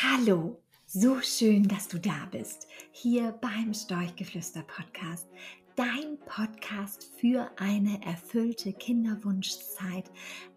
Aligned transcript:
Hallo, 0.00 0.62
so 0.86 1.20
schön, 1.22 1.66
dass 1.66 1.88
du 1.88 1.98
da 1.98 2.28
bist, 2.30 2.68
hier 2.92 3.32
beim 3.32 3.74
Storchgeflüster 3.74 4.62
Podcast, 4.62 5.26
dein 5.74 6.20
Podcast 6.24 7.10
für 7.18 7.50
eine 7.56 8.00
erfüllte 8.06 8.72
Kinderwunschzeit, 8.74 10.08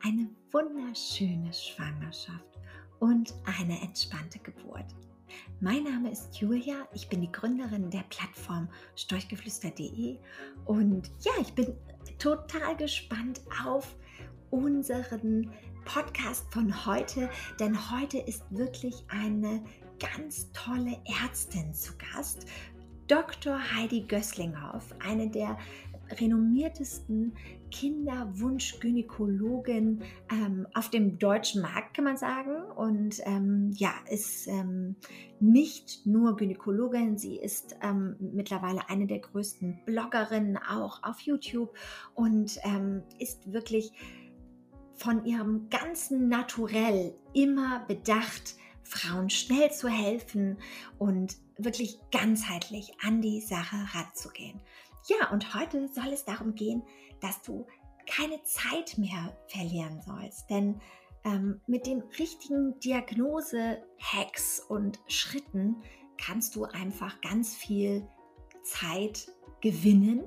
eine 0.03 0.29
wunderschöne 0.51 1.51
Schwangerschaft 1.51 2.59
und 2.99 3.33
eine 3.57 3.81
entspannte 3.81 4.37
Geburt. 4.37 4.85
Mein 5.59 5.85
Name 5.85 6.11
ist 6.11 6.35
Julia, 6.39 6.87
ich 6.93 7.09
bin 7.09 7.21
die 7.21 7.31
Gründerin 7.31 7.89
der 7.89 8.03
Plattform 8.09 8.69
storchgeflüster.de 8.95 10.19
und 10.65 11.11
ja, 11.21 11.31
ich 11.41 11.51
bin 11.53 11.75
total 12.19 12.77
gespannt 12.77 13.41
auf 13.65 13.95
unseren 14.51 15.51
Podcast 15.85 16.51
von 16.51 16.85
heute, 16.85 17.29
denn 17.59 17.91
heute 17.91 18.19
ist 18.19 18.43
wirklich 18.49 19.03
eine 19.07 19.63
ganz 19.99 20.51
tolle 20.53 20.97
Ärztin 21.23 21.73
zu 21.73 21.93
Gast, 21.97 22.45
Dr. 23.07 23.59
Heidi 23.75 24.01
Gösslinghoff, 24.01 24.93
eine 24.99 25.29
der 25.29 25.57
renommiertesten 26.19 27.33
Kinderwunschgynäkologin 27.71 30.01
ähm, 30.31 30.67
auf 30.73 30.89
dem 30.89 31.19
deutschen 31.19 31.61
Markt, 31.61 31.95
kann 31.95 32.05
man 32.05 32.17
sagen. 32.17 32.63
Und 32.75 33.21
ähm, 33.25 33.71
ja, 33.75 33.93
ist 34.09 34.47
ähm, 34.47 34.95
nicht 35.39 36.05
nur 36.05 36.35
Gynäkologin, 36.35 37.17
sie 37.17 37.37
ist 37.37 37.77
ähm, 37.81 38.17
mittlerweile 38.19 38.89
eine 38.89 39.07
der 39.07 39.19
größten 39.19 39.85
Bloggerinnen 39.85 40.57
auch 40.57 41.01
auf 41.03 41.21
YouTube 41.21 41.73
und 42.13 42.59
ähm, 42.63 43.03
ist 43.19 43.53
wirklich 43.53 43.93
von 45.01 45.25
ihrem 45.25 45.69
ganzen 45.69 46.27
Naturell 46.27 47.15
immer 47.33 47.79
bedacht, 47.87 48.55
Frauen 48.83 49.29
schnell 49.29 49.71
zu 49.71 49.87
helfen 49.87 50.57
und 50.99 51.37
wirklich 51.57 51.99
ganzheitlich 52.11 52.93
an 53.03 53.21
die 53.21 53.41
Sache 53.41 53.77
ranzugehen. 53.93 54.61
Ja, 55.07 55.31
und 55.31 55.55
heute 55.55 55.87
soll 55.87 56.09
es 56.13 56.23
darum 56.25 56.53
gehen, 56.53 56.83
dass 57.19 57.41
du 57.41 57.65
keine 58.05 58.43
Zeit 58.43 58.97
mehr 58.97 59.35
verlieren 59.47 60.01
sollst, 60.01 60.49
denn 60.49 60.79
ähm, 61.23 61.61
mit 61.65 61.87
den 61.87 62.01
richtigen 62.19 62.79
Diagnose-Hacks 62.79 64.59
und 64.67 64.99
Schritten 65.07 65.77
kannst 66.17 66.55
du 66.55 66.65
einfach 66.65 67.21
ganz 67.21 67.55
viel 67.55 68.07
Zeit 68.63 69.31
gewinnen 69.61 70.23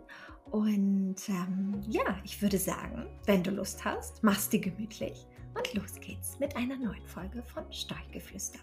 und 0.51 1.17
ähm, 1.29 1.83
ja, 1.89 2.19
ich 2.25 2.41
würde 2.41 2.59
sagen, 2.59 3.07
wenn 3.27 3.43
du 3.43 3.51
Lust 3.51 3.85
hast, 3.85 4.23
mach's 4.23 4.49
dir 4.49 4.61
gemütlich 4.61 5.27
und 5.55 5.75
los 5.75 5.95
geht's 6.01 6.39
mit 6.39 6.55
einer 6.57 6.77
neuen 6.77 7.07
Folge 7.07 7.43
von 7.43 7.71
Steuchgeflüster. 7.73 8.61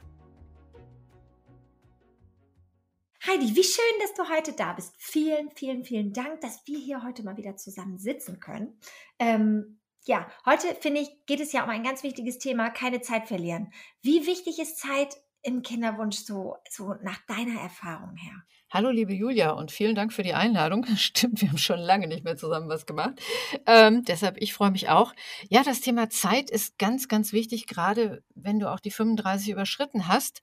Heidi, 3.27 3.55
wie 3.55 3.63
schön, 3.63 3.99
dass 4.01 4.13
du 4.15 4.33
heute 4.33 4.53
da 4.53 4.73
bist. 4.73 4.95
Vielen, 4.97 5.51
vielen, 5.51 5.83
vielen 5.83 6.11
Dank, 6.11 6.41
dass 6.41 6.65
wir 6.65 6.79
hier 6.79 7.03
heute 7.03 7.23
mal 7.23 7.37
wieder 7.37 7.55
zusammen 7.55 7.99
sitzen 7.99 8.39
können. 8.39 8.79
Ähm, 9.19 9.79
ja, 10.05 10.27
heute 10.45 10.73
finde 10.79 11.01
ich, 11.01 11.25
geht 11.27 11.39
es 11.39 11.51
ja 11.51 11.63
um 11.63 11.69
ein 11.69 11.83
ganz 11.83 12.01
wichtiges 12.01 12.39
Thema, 12.39 12.71
keine 12.71 13.01
Zeit 13.01 13.27
verlieren. 13.27 13.71
Wie 14.01 14.25
wichtig 14.25 14.59
ist 14.59 14.79
Zeit 14.79 15.17
im 15.43 15.61
Kinderwunsch 15.61 16.17
so, 16.17 16.55
so 16.69 16.95
nach 17.03 17.19
deiner 17.27 17.61
Erfahrung 17.61 18.15
her? 18.15 18.43
Hallo, 18.73 18.89
liebe 18.89 19.11
Julia, 19.11 19.51
und 19.51 19.69
vielen 19.69 19.95
Dank 19.95 20.13
für 20.13 20.23
die 20.23 20.33
Einladung. 20.33 20.85
Stimmt, 20.95 21.41
wir 21.41 21.49
haben 21.49 21.57
schon 21.57 21.77
lange 21.77 22.07
nicht 22.07 22.23
mehr 22.23 22.37
zusammen 22.37 22.69
was 22.69 22.85
gemacht. 22.85 23.19
Ähm, 23.65 24.05
deshalb, 24.05 24.37
ich 24.37 24.53
freue 24.53 24.71
mich 24.71 24.87
auch. 24.87 25.13
Ja, 25.49 25.61
das 25.61 25.81
Thema 25.81 26.09
Zeit 26.09 26.49
ist 26.49 26.77
ganz, 26.77 27.09
ganz 27.09 27.33
wichtig, 27.33 27.67
gerade 27.67 28.23
wenn 28.33 28.59
du 28.59 28.71
auch 28.71 28.79
die 28.79 28.91
35 28.91 29.49
überschritten 29.49 30.07
hast. 30.07 30.41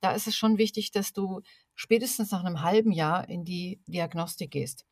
Da 0.00 0.12
ist 0.12 0.28
es 0.28 0.36
schon 0.36 0.58
wichtig, 0.58 0.92
dass 0.92 1.12
du 1.12 1.40
spätestens 1.74 2.30
nach 2.30 2.44
einem 2.44 2.62
halben 2.62 2.92
Jahr 2.92 3.28
in 3.28 3.44
die 3.44 3.80
Diagnostik 3.88 4.52
gehst. 4.52 4.86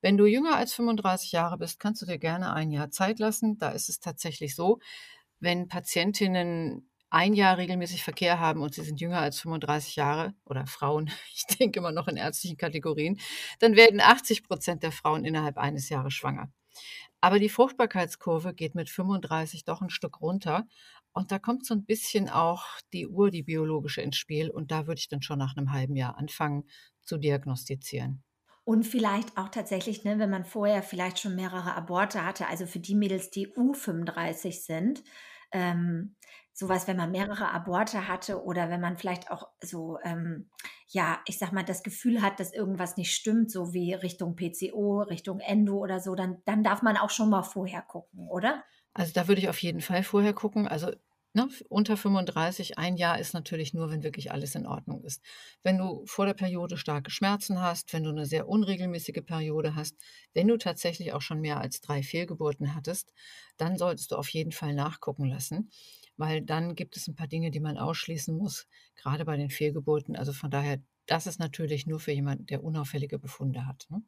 Wenn 0.00 0.16
du 0.16 0.24
jünger 0.24 0.54
als 0.54 0.74
35 0.74 1.32
Jahre 1.32 1.58
bist, 1.58 1.80
kannst 1.80 2.02
du 2.02 2.06
dir 2.06 2.18
gerne 2.18 2.52
ein 2.52 2.70
Jahr 2.70 2.92
Zeit 2.92 3.18
lassen. 3.18 3.58
Da 3.58 3.70
ist 3.70 3.88
es 3.88 3.98
tatsächlich 3.98 4.54
so, 4.54 4.78
wenn 5.40 5.66
Patientinnen 5.66 6.88
ein 7.12 7.34
Jahr 7.34 7.58
regelmäßig 7.58 8.02
Verkehr 8.02 8.40
haben 8.40 8.62
und 8.62 8.74
sie 8.74 8.82
sind 8.82 9.00
jünger 9.00 9.20
als 9.20 9.40
35 9.40 9.96
Jahre 9.96 10.34
oder 10.46 10.66
Frauen, 10.66 11.10
ich 11.34 11.44
denke 11.58 11.78
immer 11.78 11.92
noch 11.92 12.08
in 12.08 12.16
ärztlichen 12.16 12.56
Kategorien, 12.56 13.20
dann 13.58 13.76
werden 13.76 14.00
80 14.00 14.44
Prozent 14.44 14.82
der 14.82 14.92
Frauen 14.92 15.24
innerhalb 15.24 15.58
eines 15.58 15.88
Jahres 15.88 16.14
schwanger. 16.14 16.50
Aber 17.20 17.38
die 17.38 17.50
Fruchtbarkeitskurve 17.50 18.54
geht 18.54 18.74
mit 18.74 18.90
35 18.90 19.64
doch 19.64 19.80
ein 19.80 19.90
Stück 19.90 20.20
runter. 20.20 20.66
Und 21.12 21.30
da 21.30 21.38
kommt 21.38 21.64
so 21.64 21.74
ein 21.74 21.84
bisschen 21.84 22.28
auch 22.28 22.64
die 22.92 23.06
Uhr, 23.06 23.30
die 23.30 23.44
biologische 23.44 24.00
ins 24.00 24.16
Spiel. 24.16 24.50
Und 24.50 24.72
da 24.72 24.88
würde 24.88 24.98
ich 24.98 25.08
dann 25.08 25.22
schon 25.22 25.38
nach 25.38 25.56
einem 25.56 25.70
halben 25.70 25.94
Jahr 25.94 26.18
anfangen 26.18 26.64
zu 27.02 27.18
diagnostizieren. 27.18 28.24
Und 28.64 28.84
vielleicht 28.84 29.36
auch 29.36 29.50
tatsächlich, 29.50 30.02
ne, 30.02 30.18
wenn 30.18 30.30
man 30.30 30.44
vorher 30.44 30.82
vielleicht 30.82 31.20
schon 31.20 31.36
mehrere 31.36 31.74
Aborte 31.74 32.24
hatte, 32.24 32.48
also 32.48 32.66
für 32.66 32.80
die 32.80 32.94
Mädels, 32.96 33.30
die 33.30 33.48
U35 33.48 34.64
sind, 34.64 35.04
ähm, 35.52 36.16
sowas, 36.52 36.86
wenn 36.86 36.96
man 36.96 37.10
mehrere 37.10 37.50
Aborte 37.50 38.08
hatte 38.08 38.42
oder 38.44 38.68
wenn 38.68 38.80
man 38.80 38.96
vielleicht 38.96 39.30
auch 39.30 39.48
so, 39.62 39.98
ähm, 40.04 40.50
ja, 40.88 41.20
ich 41.26 41.38
sag 41.38 41.52
mal, 41.52 41.64
das 41.64 41.82
Gefühl 41.82 42.20
hat, 42.20 42.38
dass 42.40 42.52
irgendwas 42.52 42.96
nicht 42.96 43.14
stimmt, 43.14 43.50
so 43.50 43.72
wie 43.72 43.94
Richtung 43.94 44.36
PCO, 44.36 45.02
Richtung 45.02 45.40
Endo 45.40 45.78
oder 45.78 46.00
so, 46.00 46.14
dann, 46.14 46.42
dann 46.44 46.62
darf 46.62 46.82
man 46.82 46.96
auch 46.96 47.10
schon 47.10 47.30
mal 47.30 47.42
vorher 47.42 47.82
gucken, 47.82 48.28
oder? 48.28 48.62
Also 48.94 49.12
da 49.14 49.28
würde 49.28 49.40
ich 49.40 49.48
auf 49.48 49.58
jeden 49.62 49.80
Fall 49.80 50.02
vorher 50.02 50.34
gucken. 50.34 50.68
Also 50.68 50.92
ne, 51.34 51.48
unter 51.68 51.96
35, 51.96 52.78
ein 52.78 52.96
Jahr 52.96 53.18
ist 53.18 53.34
natürlich 53.34 53.74
nur, 53.74 53.90
wenn 53.90 54.02
wirklich 54.02 54.32
alles 54.32 54.54
in 54.54 54.66
Ordnung 54.66 55.02
ist. 55.04 55.22
Wenn 55.62 55.78
du 55.78 56.04
vor 56.06 56.26
der 56.26 56.34
Periode 56.34 56.76
starke 56.76 57.10
Schmerzen 57.10 57.60
hast, 57.60 57.92
wenn 57.92 58.04
du 58.04 58.10
eine 58.10 58.26
sehr 58.26 58.48
unregelmäßige 58.48 59.22
Periode 59.24 59.74
hast, 59.74 59.96
wenn 60.34 60.48
du 60.48 60.56
tatsächlich 60.56 61.12
auch 61.12 61.22
schon 61.22 61.40
mehr 61.40 61.60
als 61.60 61.80
drei 61.80 62.02
Fehlgeburten 62.02 62.74
hattest, 62.74 63.12
dann 63.56 63.76
solltest 63.76 64.12
du 64.12 64.16
auf 64.16 64.28
jeden 64.28 64.52
Fall 64.52 64.74
nachgucken 64.74 65.26
lassen 65.26 65.70
weil 66.16 66.42
dann 66.42 66.74
gibt 66.74 66.96
es 66.96 67.08
ein 67.08 67.16
paar 67.16 67.26
Dinge, 67.26 67.50
die 67.50 67.60
man 67.60 67.78
ausschließen 67.78 68.36
muss, 68.36 68.66
gerade 68.96 69.24
bei 69.24 69.36
den 69.36 69.50
Fehlgeburten. 69.50 70.16
Also 70.16 70.32
von 70.32 70.50
daher, 70.50 70.80
das 71.06 71.26
ist 71.26 71.40
natürlich 71.40 71.86
nur 71.86 72.00
für 72.00 72.12
jemanden, 72.12 72.46
der 72.46 72.62
unauffällige 72.62 73.18
Befunde 73.18 73.66
hat. 73.66 73.86
Ne? 73.90 74.02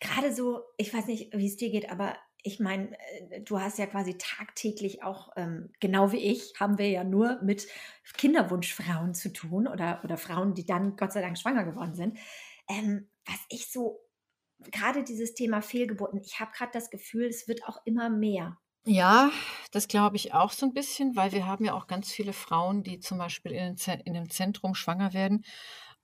Gerade 0.00 0.34
so, 0.34 0.60
ich 0.76 0.92
weiß 0.92 1.06
nicht, 1.06 1.32
wie 1.32 1.46
es 1.46 1.56
dir 1.56 1.70
geht, 1.70 1.90
aber 1.90 2.16
ich 2.48 2.60
meine, 2.60 2.96
äh, 3.30 3.40
du 3.42 3.60
hast 3.60 3.78
ja 3.78 3.86
quasi 3.86 4.16
tagtäglich 4.18 5.02
auch, 5.02 5.30
ähm, 5.36 5.70
genau 5.80 6.12
wie 6.12 6.18
ich, 6.18 6.54
haben 6.58 6.78
wir 6.78 6.88
ja 6.90 7.04
nur 7.04 7.40
mit 7.42 7.68
Kinderwunschfrauen 8.16 9.14
zu 9.14 9.32
tun 9.32 9.68
oder, 9.68 10.00
oder 10.04 10.16
Frauen, 10.16 10.54
die 10.54 10.66
dann 10.66 10.96
Gott 10.96 11.12
sei 11.12 11.20
Dank 11.22 11.38
schwanger 11.38 11.64
geworden 11.64 11.94
sind. 11.94 12.18
Ähm, 12.68 13.10
was 13.26 13.38
ich 13.50 13.70
so, 13.70 14.00
gerade 14.60 15.04
dieses 15.04 15.34
Thema 15.34 15.62
Fehlgeburten, 15.62 16.20
ich 16.20 16.40
habe 16.40 16.52
gerade 16.52 16.72
das 16.72 16.90
Gefühl, 16.90 17.26
es 17.26 17.48
wird 17.48 17.64
auch 17.66 17.80
immer 17.86 18.10
mehr. 18.10 18.58
Ja, 18.86 19.30
das 19.72 19.86
glaube 19.88 20.16
ich 20.16 20.32
auch 20.32 20.50
so 20.52 20.64
ein 20.66 20.72
bisschen, 20.72 21.14
weil 21.16 21.32
wir 21.32 21.46
haben 21.46 21.64
ja 21.64 21.74
auch 21.74 21.86
ganz 21.88 22.10
viele 22.10 22.32
Frauen, 22.32 22.82
die 22.82 23.00
zum 23.00 23.18
Beispiel 23.18 23.52
in 23.52 23.76
in 24.04 24.12
'nem 24.12 24.30
Zentrum 24.30 24.74
schwanger 24.74 25.12
werden. 25.12 25.44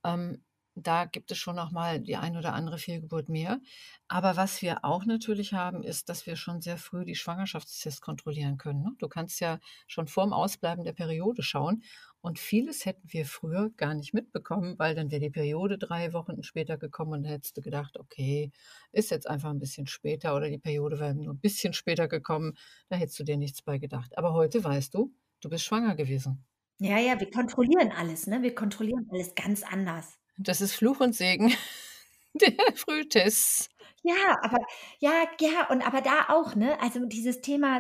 Ähm, 0.05 0.45
da 0.77 1.05
gibt 1.05 1.31
es 1.31 1.39
schon 1.39 1.57
noch 1.57 1.71
mal 1.73 2.01
die 2.01 2.17
ein 2.17 2.37
oder 2.37 2.53
andere 2.55 2.79
Fehlgeburt 2.79 3.29
mehr. 3.29 3.61
Aber 4.09 4.37
was 4.37 4.63
wir 4.63 4.85
auch 4.85 5.05
natürlich 5.05 5.53
haben, 5.53 5.83
ist, 5.83 6.09
dass 6.09 6.27
wir 6.27 6.37
schon 6.37 6.61
sehr 6.61 6.79
früh 6.79 7.05
die 7.05 7.15
Schwangerschaftstests 7.15 8.01
kontrollieren 8.01 8.57
können, 8.59 8.83
ne? 8.83 8.93
Du 8.99 9.09
kannst 9.09 9.41
ja 9.41 9.61
schon 9.87 10.09
vorm 10.09 10.33
Ausbleiben 10.33 10.85
der 10.85 10.93
Periode 10.93 11.43
schauen 11.43 11.83
und 12.21 12.39
vieles 12.39 12.85
hätten 12.87 13.13
wir 13.13 13.27
früher 13.27 13.71
gar 13.77 13.95
nicht 13.95 14.15
mitbekommen, 14.15 14.79
weil 14.79 14.95
dann 14.95 15.11
wäre 15.11 15.21
die 15.21 15.31
Periode 15.31 15.79
drei 15.79 16.13
Wochen 16.13 16.43
später 16.43 16.77
gekommen 16.79 17.13
und 17.13 17.25
hättest 17.25 17.57
du 17.57 17.61
gedacht: 17.63 17.99
„Okay, 17.99 18.51
ist 18.93 19.11
jetzt 19.11 19.29
einfach 19.29 19.51
ein 19.51 19.59
bisschen 19.59 19.87
später“ 19.87 20.35
oder 20.37 20.49
die 20.49 20.59
Periode 20.59 20.99
wäre 20.99 21.15
nur 21.15 21.35
ein 21.35 21.41
bisschen 21.41 21.73
später 21.73 22.09
gekommen, 22.09 22.55
da 22.89 22.97
hättest 22.97 23.19
du 23.19 23.25
dir 23.25 23.37
nichts 23.37 23.63
bei 23.63 23.79
gedacht. 23.79 24.17
Aber 24.19 24.33
heute 24.35 24.63
weißt 24.65 24.95
du, 24.95 25.15
du 25.41 25.49
bist 25.51 25.65
schwanger 25.65 25.95
gewesen. 25.97 26.45
Ja, 26.81 26.99
ja, 26.99 27.19
wir 27.21 27.31
kontrollieren 27.31 27.91
alles, 27.93 28.27
ne? 28.29 28.43
Wir 28.43 28.55
kontrollieren 28.55 29.07
alles 29.11 29.35
ganz 29.35 29.63
anders. 29.65 30.19
Das 30.37 30.61
ist 30.61 30.75
Fluch 30.75 31.01
und 31.01 31.15
Segen 31.15 31.55
der 32.35 32.53
Frühtests. 32.75 33.69
Ja, 34.03 34.39
aber 34.43 34.59
ja, 34.99 35.27
ja, 35.41 35.69
und 35.71 35.87
aber 35.87 36.01
da 36.03 36.27
auch, 36.29 36.55
ne? 36.57 36.79
Also 36.81 37.07
dieses 37.07 37.41
Thema, 37.41 37.79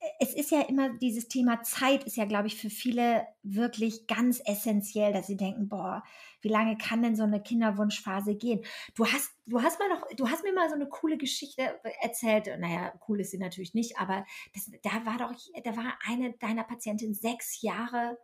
äh, 0.00 0.06
es 0.20 0.34
ist 0.34 0.50
ja 0.52 0.62
immer 0.62 0.90
dieses 0.98 1.28
Thema 1.28 1.62
Zeit 1.62 2.04
ist 2.04 2.16
ja, 2.16 2.24
glaube 2.24 2.46
ich, 2.48 2.56
für 2.56 2.70
viele 2.70 3.26
wirklich 3.42 4.06
ganz 4.06 4.40
essentiell, 4.44 5.12
dass 5.12 5.26
sie 5.26 5.36
denken, 5.36 5.68
boah, 5.68 6.04
wie 6.42 6.48
lange 6.48 6.78
kann 6.78 7.02
denn 7.02 7.16
so 7.16 7.24
eine 7.24 7.42
Kinderwunschphase 7.42 8.36
gehen? 8.36 8.64
Du 8.94 9.06
hast, 9.06 9.32
du 9.46 9.62
hast 9.62 9.78
mal 9.80 9.88
noch, 9.88 10.06
du 10.16 10.28
hast 10.30 10.44
mir 10.44 10.52
mal 10.52 10.68
so 10.68 10.76
eine 10.76 10.88
coole 10.88 11.18
Geschichte 11.18 11.80
erzählt. 12.02 12.48
Naja, 12.60 12.92
cool 13.08 13.20
ist 13.20 13.32
sie 13.32 13.38
natürlich 13.38 13.74
nicht, 13.74 13.98
aber 13.98 14.24
das, 14.54 14.70
da 14.82 15.04
war 15.04 15.18
doch, 15.18 15.34
da 15.64 15.76
war 15.76 15.98
eine 16.06 16.32
deiner 16.34 16.64
Patientin 16.64 17.14
sechs 17.14 17.62
Jahre, 17.62 18.18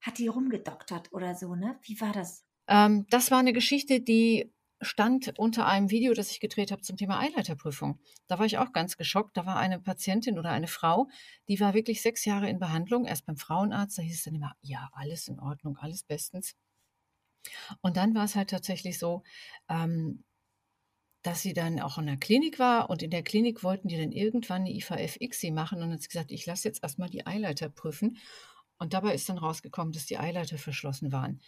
hat 0.00 0.18
die 0.18 0.28
rumgedoktert 0.28 1.12
oder 1.12 1.34
so, 1.34 1.54
ne? 1.56 1.78
Wie 1.82 2.00
war 2.00 2.12
das? 2.12 2.44
Ähm, 2.70 3.06
das 3.10 3.30
war 3.30 3.38
eine 3.38 3.52
Geschichte, 3.52 4.00
die 4.00 4.50
stand 4.80 5.38
unter 5.38 5.66
einem 5.66 5.90
Video, 5.90 6.14
das 6.14 6.30
ich 6.30 6.40
gedreht 6.40 6.72
habe 6.72 6.80
zum 6.80 6.96
Thema 6.96 7.20
Eileiterprüfung. 7.20 7.98
Da 8.28 8.38
war 8.38 8.46
ich 8.46 8.56
auch 8.56 8.72
ganz 8.72 8.96
geschockt. 8.96 9.36
Da 9.36 9.44
war 9.44 9.56
eine 9.56 9.78
Patientin 9.78 10.38
oder 10.38 10.50
eine 10.50 10.68
Frau, 10.68 11.08
die 11.48 11.60
war 11.60 11.74
wirklich 11.74 12.00
sechs 12.00 12.24
Jahre 12.24 12.48
in 12.48 12.58
Behandlung, 12.58 13.04
erst 13.04 13.26
beim 13.26 13.36
Frauenarzt. 13.36 13.98
Da 13.98 14.02
hieß 14.02 14.16
es 14.16 14.24
dann 14.24 14.34
immer, 14.34 14.54
ja, 14.62 14.88
alles 14.94 15.28
in 15.28 15.38
Ordnung, 15.38 15.76
alles 15.76 16.02
bestens. 16.04 16.56
Und 17.82 17.96
dann 17.96 18.14
war 18.14 18.24
es 18.24 18.36
halt 18.36 18.50
tatsächlich 18.50 18.98
so, 18.98 19.22
ähm, 19.68 20.24
dass 21.22 21.42
sie 21.42 21.52
dann 21.52 21.80
auch 21.80 21.98
in 21.98 22.06
der 22.06 22.16
Klinik 22.16 22.58
war 22.58 22.88
und 22.88 23.02
in 23.02 23.10
der 23.10 23.22
Klinik 23.22 23.62
wollten 23.62 23.88
die 23.88 23.98
dann 23.98 24.12
irgendwann 24.12 24.62
eine 24.62 24.72
IVF-ICSI 24.72 25.50
machen 25.50 25.82
und 25.82 25.92
hat 25.92 26.00
sie 26.02 26.08
gesagt, 26.08 26.32
ich 26.32 26.46
lasse 26.46 26.68
jetzt 26.68 26.82
erstmal 26.82 27.10
die 27.10 27.26
Eileiter 27.26 27.68
prüfen. 27.68 28.18
Und 28.78 28.94
dabei 28.94 29.14
ist 29.14 29.28
dann 29.28 29.36
rausgekommen, 29.36 29.92
dass 29.92 30.06
die 30.06 30.16
Eileiter 30.18 30.56
verschlossen 30.56 31.12
waren. 31.12 31.40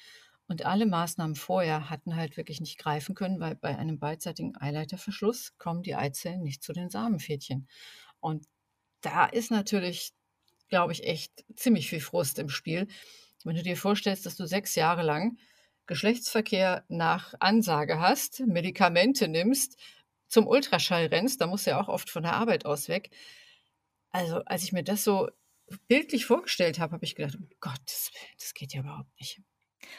Und 0.52 0.66
alle 0.66 0.84
Maßnahmen 0.84 1.34
vorher 1.34 1.88
hatten 1.88 2.14
halt 2.14 2.36
wirklich 2.36 2.60
nicht 2.60 2.76
greifen 2.76 3.14
können, 3.14 3.40
weil 3.40 3.54
bei 3.54 3.74
einem 3.78 3.98
beidseitigen 3.98 4.54
Eileiterverschluss 4.54 5.56
kommen 5.56 5.82
die 5.82 5.94
Eizellen 5.94 6.42
nicht 6.42 6.62
zu 6.62 6.74
den 6.74 6.90
Samenfädchen. 6.90 7.66
Und 8.20 8.44
da 9.00 9.24
ist 9.24 9.50
natürlich, 9.50 10.12
glaube 10.68 10.92
ich, 10.92 11.04
echt 11.04 11.46
ziemlich 11.56 11.88
viel 11.88 12.00
Frust 12.00 12.38
im 12.38 12.50
Spiel. 12.50 12.86
Wenn 13.44 13.56
du 13.56 13.62
dir 13.62 13.78
vorstellst, 13.78 14.26
dass 14.26 14.36
du 14.36 14.44
sechs 14.44 14.74
Jahre 14.74 15.00
lang 15.02 15.38
Geschlechtsverkehr 15.86 16.84
nach 16.88 17.32
Ansage 17.40 17.98
hast, 17.98 18.40
Medikamente 18.40 19.28
nimmst, 19.28 19.78
zum 20.28 20.46
Ultraschall 20.46 21.06
rennst, 21.06 21.40
da 21.40 21.46
musst 21.46 21.66
du 21.66 21.70
ja 21.70 21.80
auch 21.80 21.88
oft 21.88 22.10
von 22.10 22.24
der 22.24 22.34
Arbeit 22.34 22.66
aus 22.66 22.90
weg. 22.90 23.08
Also, 24.10 24.44
als 24.44 24.64
ich 24.64 24.72
mir 24.72 24.84
das 24.84 25.02
so 25.02 25.30
bildlich 25.88 26.26
vorgestellt 26.26 26.78
habe, 26.78 26.92
habe 26.92 27.06
ich 27.06 27.14
gedacht, 27.14 27.38
oh 27.40 27.46
Gott, 27.58 27.80
das, 27.86 28.10
das 28.38 28.52
geht 28.52 28.74
ja 28.74 28.80
überhaupt 28.80 29.18
nicht. 29.18 29.40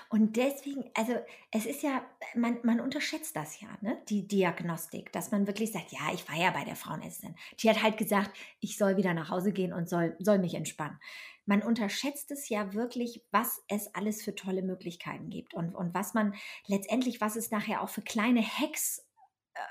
Und 0.10 0.38
deswegen, 0.38 0.86
also 0.94 1.14
es 1.52 1.66
ist 1.66 1.84
ja, 1.84 2.04
man, 2.36 2.60
man 2.64 2.80
unterschätzt 2.80 3.36
das 3.36 3.60
ja, 3.62 3.68
ne? 3.82 4.02
die 4.10 4.28
Diagnostik, 4.28 5.12
dass 5.12 5.32
man 5.32 5.48
wirklich 5.48 5.72
sagt, 5.72 5.92
ja, 5.92 6.14
ich 6.14 6.28
war 6.30 6.36
ja 6.36 6.52
bei 6.52 6.64
der 6.64 6.76
Frauenärztin. 6.76 7.36
Die 7.60 7.70
hat 7.70 7.82
halt 7.82 7.98
gesagt, 7.98 8.32
ich 8.60 8.78
soll 8.78 8.98
wieder 8.98 9.14
nach 9.14 9.30
Hause 9.30 9.52
gehen 9.52 9.74
und 9.74 9.90
soll, 9.90 10.16
soll 10.20 10.40
mich 10.40 10.56
entspannen. 10.56 11.00
Man 11.46 11.62
unterschätzt 11.62 12.32
es 12.32 12.48
ja 12.48 12.74
wirklich, 12.74 13.22
was 13.32 13.62
es 13.68 13.94
alles 13.96 14.24
für 14.24 14.34
tolle 14.34 14.62
Möglichkeiten 14.62 15.30
gibt 15.30 15.54
und, 15.54 15.76
und 15.76 15.94
was 15.94 16.14
man 16.14 16.34
letztendlich, 16.68 17.20
was 17.20 17.36
es 17.36 17.52
nachher 17.52 17.82
auch 17.82 17.90
für 17.90 18.02
kleine 18.02 18.42
Hacks 18.42 19.06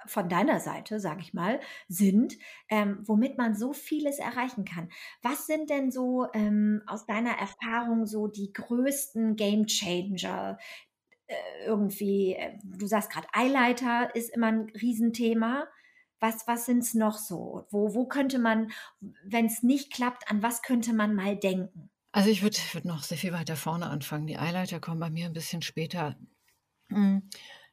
von 0.06 0.28
deiner 0.28 0.60
Seite, 0.60 1.00
sage 1.00 1.20
ich 1.20 1.34
mal, 1.34 1.60
sind, 1.88 2.36
ähm, 2.68 2.98
womit 3.04 3.38
man 3.38 3.54
so 3.54 3.72
vieles 3.72 4.18
erreichen 4.18 4.64
kann. 4.64 4.88
Was 5.22 5.46
sind 5.46 5.70
denn 5.70 5.90
so 5.90 6.26
ähm, 6.34 6.82
aus 6.86 7.06
deiner 7.06 7.32
Erfahrung 7.32 8.06
so 8.06 8.28
die 8.28 8.52
größten 8.52 9.36
Game 9.36 9.66
Changer? 9.66 10.58
Äh, 11.26 11.34
irgendwie, 11.66 12.34
äh, 12.34 12.58
du 12.62 12.86
sagst 12.86 13.10
gerade, 13.10 13.26
Eileiter 13.32 14.14
ist 14.14 14.34
immer 14.34 14.48
ein 14.48 14.70
Riesenthema. 14.80 15.66
Was, 16.20 16.46
was 16.46 16.66
sind 16.66 16.78
es 16.78 16.94
noch 16.94 17.18
so? 17.18 17.66
Wo, 17.70 17.94
wo 17.94 18.06
könnte 18.06 18.38
man, 18.38 18.70
wenn 19.24 19.46
es 19.46 19.62
nicht 19.62 19.92
klappt, 19.92 20.30
an 20.30 20.42
was 20.42 20.62
könnte 20.62 20.92
man 20.92 21.14
mal 21.14 21.36
denken? 21.36 21.90
Also 22.12 22.28
ich 22.28 22.42
würde 22.42 22.58
würd 22.72 22.84
noch 22.84 23.02
sehr 23.02 23.18
viel 23.18 23.32
weiter 23.32 23.56
vorne 23.56 23.86
anfangen. 23.86 24.26
Die 24.26 24.38
Eileiter 24.38 24.78
kommen 24.78 25.00
bei 25.00 25.10
mir 25.10 25.26
ein 25.26 25.32
bisschen 25.32 25.62
später. 25.62 26.16
Hm, 26.90 27.28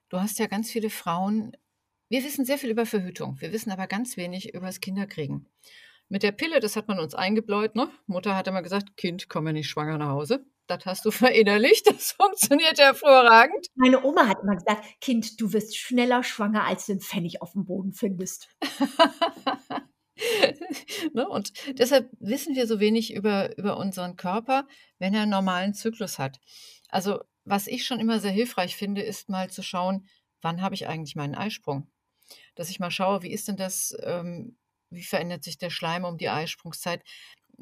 du 0.07 0.19
hast 0.19 0.39
ja 0.39 0.47
ganz 0.47 0.71
viele 0.71 0.89
Frauen, 0.89 1.51
wir 2.09 2.23
wissen 2.23 2.44
sehr 2.44 2.57
viel 2.57 2.71
über 2.71 2.85
Verhütung, 2.85 3.39
wir 3.39 3.53
wissen 3.53 3.71
aber 3.71 3.88
ganz 3.88 4.17
wenig 4.17 4.53
über 4.53 4.67
das 4.67 4.81
Kinderkriegen. 4.81 5.47
Mit 6.09 6.23
der 6.23 6.31
Pille, 6.31 6.59
das 6.59 6.75
hat 6.75 6.88
man 6.88 7.00
uns 7.00 7.13
eingebläut, 7.13 7.75
ne? 7.75 7.88
Mutter 8.07 8.35
hat 8.35 8.47
immer 8.47 8.63
gesagt, 8.63 8.97
Kind, 8.97 9.29
komm 9.29 9.45
ja 9.45 9.53
nicht 9.53 9.69
schwanger 9.69 10.00
nach 10.00 10.09
Hause. 10.09 10.44
Das 10.65 10.83
hast 10.85 11.06
du 11.06 11.11
verinnerlicht, 11.11 11.85
das 11.85 12.13
funktioniert 12.13 12.79
hervorragend. 12.79 13.67
Meine 13.75 14.03
Oma 14.03 14.27
hat 14.27 14.39
immer 14.41 14.56
gesagt, 14.56 14.83
Kind, 15.01 15.39
du 15.39 15.53
wirst 15.53 15.77
schneller 15.77 16.23
schwanger, 16.23 16.65
als 16.65 16.88
du 16.88 16.94
einen 16.94 17.01
Pfennig 17.01 17.44
auf 17.44 17.51
dem 17.51 17.65
Boden 17.65 17.94
findest. 17.94 18.50
ne? 21.13 21.29
Und 21.29 21.53
deshalb 21.77 22.09
wissen 22.19 22.56
wir 22.56 22.65
so 22.65 22.79
wenig 22.79 23.13
über, 23.13 23.56
über 23.59 23.77
unseren 23.77 24.15
Körper, 24.15 24.67
wenn 24.97 25.13
er 25.13 25.21
einen 25.21 25.31
normalen 25.31 25.75
Zyklus 25.75 26.17
hat. 26.17 26.39
Also, 26.89 27.19
was 27.45 27.67
ich 27.67 27.85
schon 27.85 28.00
immer 28.00 28.19
sehr 28.19 28.31
hilfreich 28.31 28.75
finde, 28.75 29.03
ist 29.03 29.29
mal 29.29 29.51
zu 29.51 29.61
schauen, 29.61 30.07
wann 30.41 30.63
habe 30.63 30.73
ich 30.73 30.88
eigentlich 30.88 31.15
meinen 31.15 31.35
Eisprung? 31.35 31.88
Dass 32.59 32.69
ich 32.69 32.79
mal 32.81 32.91
schaue, 32.91 33.23
wie 33.23 33.31
ist 33.31 33.47
denn 33.47 33.56
das, 33.56 33.95
ähm, 34.03 34.57
wie 34.89 35.03
verändert 35.03 35.45
sich 35.45 35.57
der 35.57 35.69
Schleim 35.69 36.03
um 36.03 36.17
die 36.17 36.27
Eisprungszeit? 36.27 37.03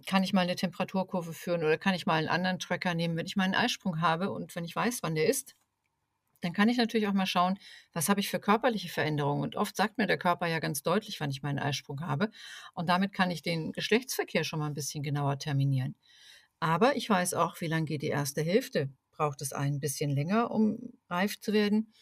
Kann 0.07 0.23
ich 0.23 0.33
mal 0.33 0.41
eine 0.41 0.55
Temperaturkurve 0.55 1.33
führen 1.33 1.63
oder 1.63 1.77
kann 1.77 1.93
ich 1.93 2.07
mal 2.07 2.15
einen 2.15 2.29
anderen 2.29 2.57
Tracker 2.57 2.95
nehmen, 2.95 3.15
wenn 3.15 3.27
ich 3.27 3.35
mal 3.35 3.43
einen 3.43 3.53
Eisprung 3.53 4.01
habe 4.01 4.31
und 4.31 4.55
wenn 4.55 4.65
ich 4.65 4.75
weiß, 4.75 5.03
wann 5.03 5.13
der 5.13 5.27
ist? 5.29 5.55
Dann 6.41 6.53
kann 6.53 6.67
ich 6.67 6.77
natürlich 6.77 7.07
auch 7.07 7.13
mal 7.13 7.27
schauen, 7.27 7.59
was 7.93 8.09
habe 8.09 8.19
ich 8.21 8.29
für 8.29 8.39
körperliche 8.39 8.89
Veränderungen. 8.89 9.43
Und 9.43 9.55
oft 9.55 9.75
sagt 9.75 9.99
mir 9.99 10.07
der 10.07 10.17
Körper 10.17 10.47
ja 10.47 10.57
ganz 10.59 10.81
deutlich, 10.81 11.19
wann 11.19 11.29
ich 11.29 11.43
meinen 11.43 11.59
Eisprung 11.59 12.01
habe. 12.01 12.31
Und 12.73 12.89
damit 12.89 13.13
kann 13.13 13.29
ich 13.29 13.43
den 13.43 13.73
Geschlechtsverkehr 13.73 14.43
schon 14.43 14.59
mal 14.59 14.67
ein 14.67 14.73
bisschen 14.73 15.03
genauer 15.03 15.37
terminieren. 15.37 15.95
Aber 16.59 16.95
ich 16.95 17.09
weiß 17.09 17.35
auch, 17.35 17.61
wie 17.61 17.67
lange 17.67 17.85
geht 17.85 18.01
die 18.01 18.07
erste 18.07 18.41
Hälfte. 18.41 18.89
Braucht 19.11 19.41
es 19.43 19.53
ein 19.53 19.79
bisschen 19.79 20.09
länger, 20.09 20.49
um 20.49 20.79
reif 21.09 21.39
zu 21.39 21.53
werden? 21.53 21.93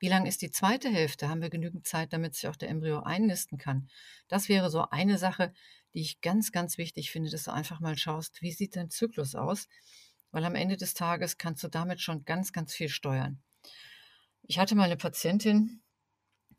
Wie 0.00 0.08
lang 0.08 0.26
ist 0.26 0.42
die 0.42 0.50
zweite 0.50 0.88
Hälfte? 0.88 1.28
Haben 1.28 1.42
wir 1.42 1.50
genügend 1.50 1.86
Zeit, 1.86 2.12
damit 2.12 2.34
sich 2.34 2.48
auch 2.48 2.56
der 2.56 2.70
Embryo 2.70 3.00
einnisten 3.00 3.58
kann? 3.58 3.88
Das 4.28 4.48
wäre 4.48 4.70
so 4.70 4.88
eine 4.90 5.18
Sache, 5.18 5.52
die 5.94 6.00
ich 6.00 6.20
ganz, 6.22 6.52
ganz 6.52 6.78
wichtig 6.78 7.10
finde, 7.10 7.30
dass 7.30 7.44
du 7.44 7.52
einfach 7.52 7.80
mal 7.80 7.96
schaust, 7.98 8.40
wie 8.40 8.52
sieht 8.52 8.76
dein 8.76 8.90
Zyklus 8.90 9.34
aus? 9.34 9.68
Weil 10.32 10.44
am 10.44 10.54
Ende 10.54 10.76
des 10.76 10.94
Tages 10.94 11.36
kannst 11.38 11.62
du 11.62 11.68
damit 11.68 12.00
schon 12.00 12.24
ganz, 12.24 12.52
ganz 12.52 12.72
viel 12.72 12.88
steuern. 12.88 13.42
Ich 14.42 14.58
hatte 14.58 14.74
mal 14.74 14.84
eine 14.84 14.96
Patientin, 14.96 15.82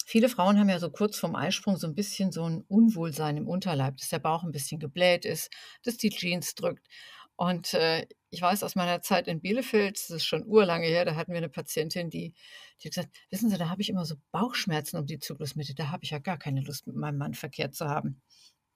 Viele 0.06 0.30
Frauen 0.30 0.60
haben 0.60 0.70
ja 0.70 0.80
so 0.80 0.90
kurz 0.90 1.18
vorm 1.18 1.36
Eisprung 1.36 1.78
so 1.78 1.88
ein 1.88 1.96
bisschen 1.96 2.32
so 2.32 2.44
ein 2.44 2.66
Unwohlsein 2.68 3.38
im 3.38 3.48
Unterleib, 3.48 3.98
dass 3.98 4.10
der 4.10 4.20
Bauch 4.20 4.44
ein 4.44 4.52
bisschen 4.52 4.80
gebläht 4.80 5.26
ist, 5.26 5.52
dass 5.84 5.98
die 5.98 6.10
Jeans 6.10 6.56
drückt. 6.56 6.88
Und 7.36 7.74
äh, 7.74 8.08
ich 8.32 8.42
weiß 8.42 8.64
aus 8.64 8.76
meiner 8.76 9.02
Zeit 9.02 9.28
in 9.28 9.42
Bielefeld, 9.42 9.98
das 9.98 10.10
ist 10.10 10.26
schon 10.26 10.46
urlange 10.46 10.88
her, 10.88 11.04
da 11.04 11.16
hatten 11.16 11.34
wir 11.34 11.38
eine 11.38 11.50
Patientin, 11.50 12.10
die, 12.10 12.34
die 12.82 12.88
hat 12.88 12.96
gesagt, 12.96 13.18
wissen 13.30 13.50
Sie, 13.50 13.58
da 13.58 13.70
habe 13.70 13.82
ich 13.82 13.90
immer 13.90 14.06
so 14.06 14.16
Bauchschmerzen 14.32 14.98
um 14.98 15.06
die 15.06 15.20
Zyklusmitte, 15.20 15.76
da 15.76 15.90
habe 15.90 16.06
ich 16.06 16.12
ja 16.12 16.20
gar 16.20 16.38
keine 16.38 16.62
Lust, 16.62 16.88
mit 16.88 16.96
meinem 16.96 17.18
Mann 17.18 17.34
verkehrt 17.34 17.76
zu 17.76 17.88
haben. 17.88 18.22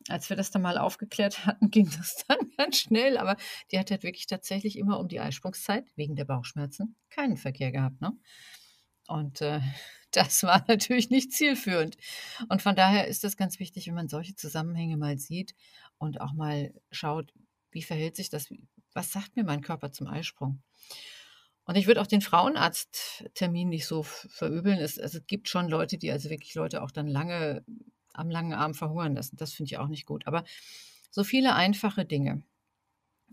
Als 0.10 0.30
wir 0.30 0.36
das 0.36 0.52
dann 0.52 0.62
mal 0.62 0.78
aufgeklärt 0.78 1.46
hatten, 1.46 1.72
ging 1.72 1.90
das 1.90 2.25
dann 2.28 2.38
ganz 2.57 2.80
schnell, 2.80 3.18
aber 3.18 3.38
die 3.72 3.80
hat 3.80 3.92
halt 3.92 4.04
wirklich 4.04 4.28
tatsächlich 4.28 4.78
immer 4.78 5.00
um 5.00 5.07
die 5.07 5.22
Eisprungszeit, 5.22 5.86
wegen 5.96 6.18
der 6.18 6.25
Bauchschmerzen, 6.25 6.98
keinen 7.10 7.38
Verkehr 7.38 7.72
gehabt. 7.72 8.01
Ne? 8.01 8.12
Und 9.08 9.40
äh, 9.40 9.62
das 10.12 10.44
war 10.44 10.66
natürlich 10.68 11.10
nicht 11.10 11.31
zielführend. 11.31 11.96
Und 12.50 12.62
von 12.62 12.75
daher 12.75 13.08
ist 13.08 13.24
das 13.24 13.38
ganz 13.38 13.60
wichtig, 13.60 13.88
wenn 13.88 13.96
man 13.96 14.10
solche 14.10 14.36
Zusammenhänge 14.36 14.98
mal 14.98 15.18
sieht 15.18 15.56
und 15.98 16.19
auch 16.19 16.34
mal 16.34 16.74
schaut, 16.92 17.34
wie 17.72 17.84
verhält 17.84 18.16
sich 18.16 18.30
das, 18.30 18.50
was 18.95 19.12
sagt 19.12 19.36
mir 19.36 19.44
mein 19.44 19.62
Körper 19.62 19.92
zum 19.92 20.07
Eisprung? 20.07 20.62
Und 21.65 21.75
ich 21.75 21.88
würde 21.88 22.01
auch 22.01 22.07
den 22.07 22.21
Frauenarzttermin 22.21 23.70
nicht 23.70 23.88
so 23.88 24.03
verübeln. 24.03 24.77
Es, 24.79 25.00
also 25.00 25.17
es 25.17 25.27
gibt 25.27 25.50
schon 25.50 25.67
Leute, 25.67 25.98
die 25.98 26.12
also 26.12 26.29
wirklich 26.29 26.53
Leute 26.55 26.84
auch 26.84 26.91
dann 26.91 27.08
lange 27.08 27.63
am 28.13 28.29
langen 28.29 28.53
Arm 28.53 28.74
verhungern 28.74 29.15
lassen. 29.15 29.36
Das 29.36 29.53
finde 29.53 29.72
ich 29.72 29.77
auch 29.77 29.88
nicht 29.88 30.05
gut. 30.05 30.27
Aber 30.27 30.43
so 31.12 31.24
viele 31.24 31.55
einfache 31.55 32.05
Dinge. 32.05 32.43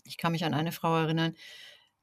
Ich 0.05 0.17
kann 0.17 0.33
mich 0.33 0.45
an 0.45 0.55
eine 0.55 0.73
Frau 0.73 0.97
erinnern, 0.97 1.37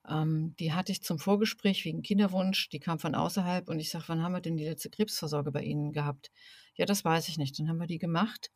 ähm, 0.08 0.56
die 0.60 0.74
hatte 0.74 0.92
ich 0.92 1.04
zum 1.04 1.20
Vorgespräch 1.20 1.84
wegen 1.86 2.02
Kinderwunsch. 2.02 2.70
Die 2.70 2.80
kam 2.80 3.00
von 3.00 3.16
außerhalb 3.16 3.68
und 3.68 3.80
ich 3.80 3.90
sage, 3.90 4.06
wann 4.08 4.24
haben 4.24 4.32
wir 4.32 4.42
denn 4.42 4.58
die 4.58 4.66
letzte 4.66 4.90
Krebsvorsorge 4.90 5.52
bei 5.52 5.64
Ihnen 5.64 5.92
gehabt? 5.92 6.32
Ja, 6.76 6.86
das 6.86 7.04
weiß 7.04 7.28
ich 7.28 7.38
nicht. 7.38 7.60
Dann 7.60 7.68
haben 7.68 7.80
wir 7.80 7.88
die 7.88 8.00
gemacht 8.00 8.52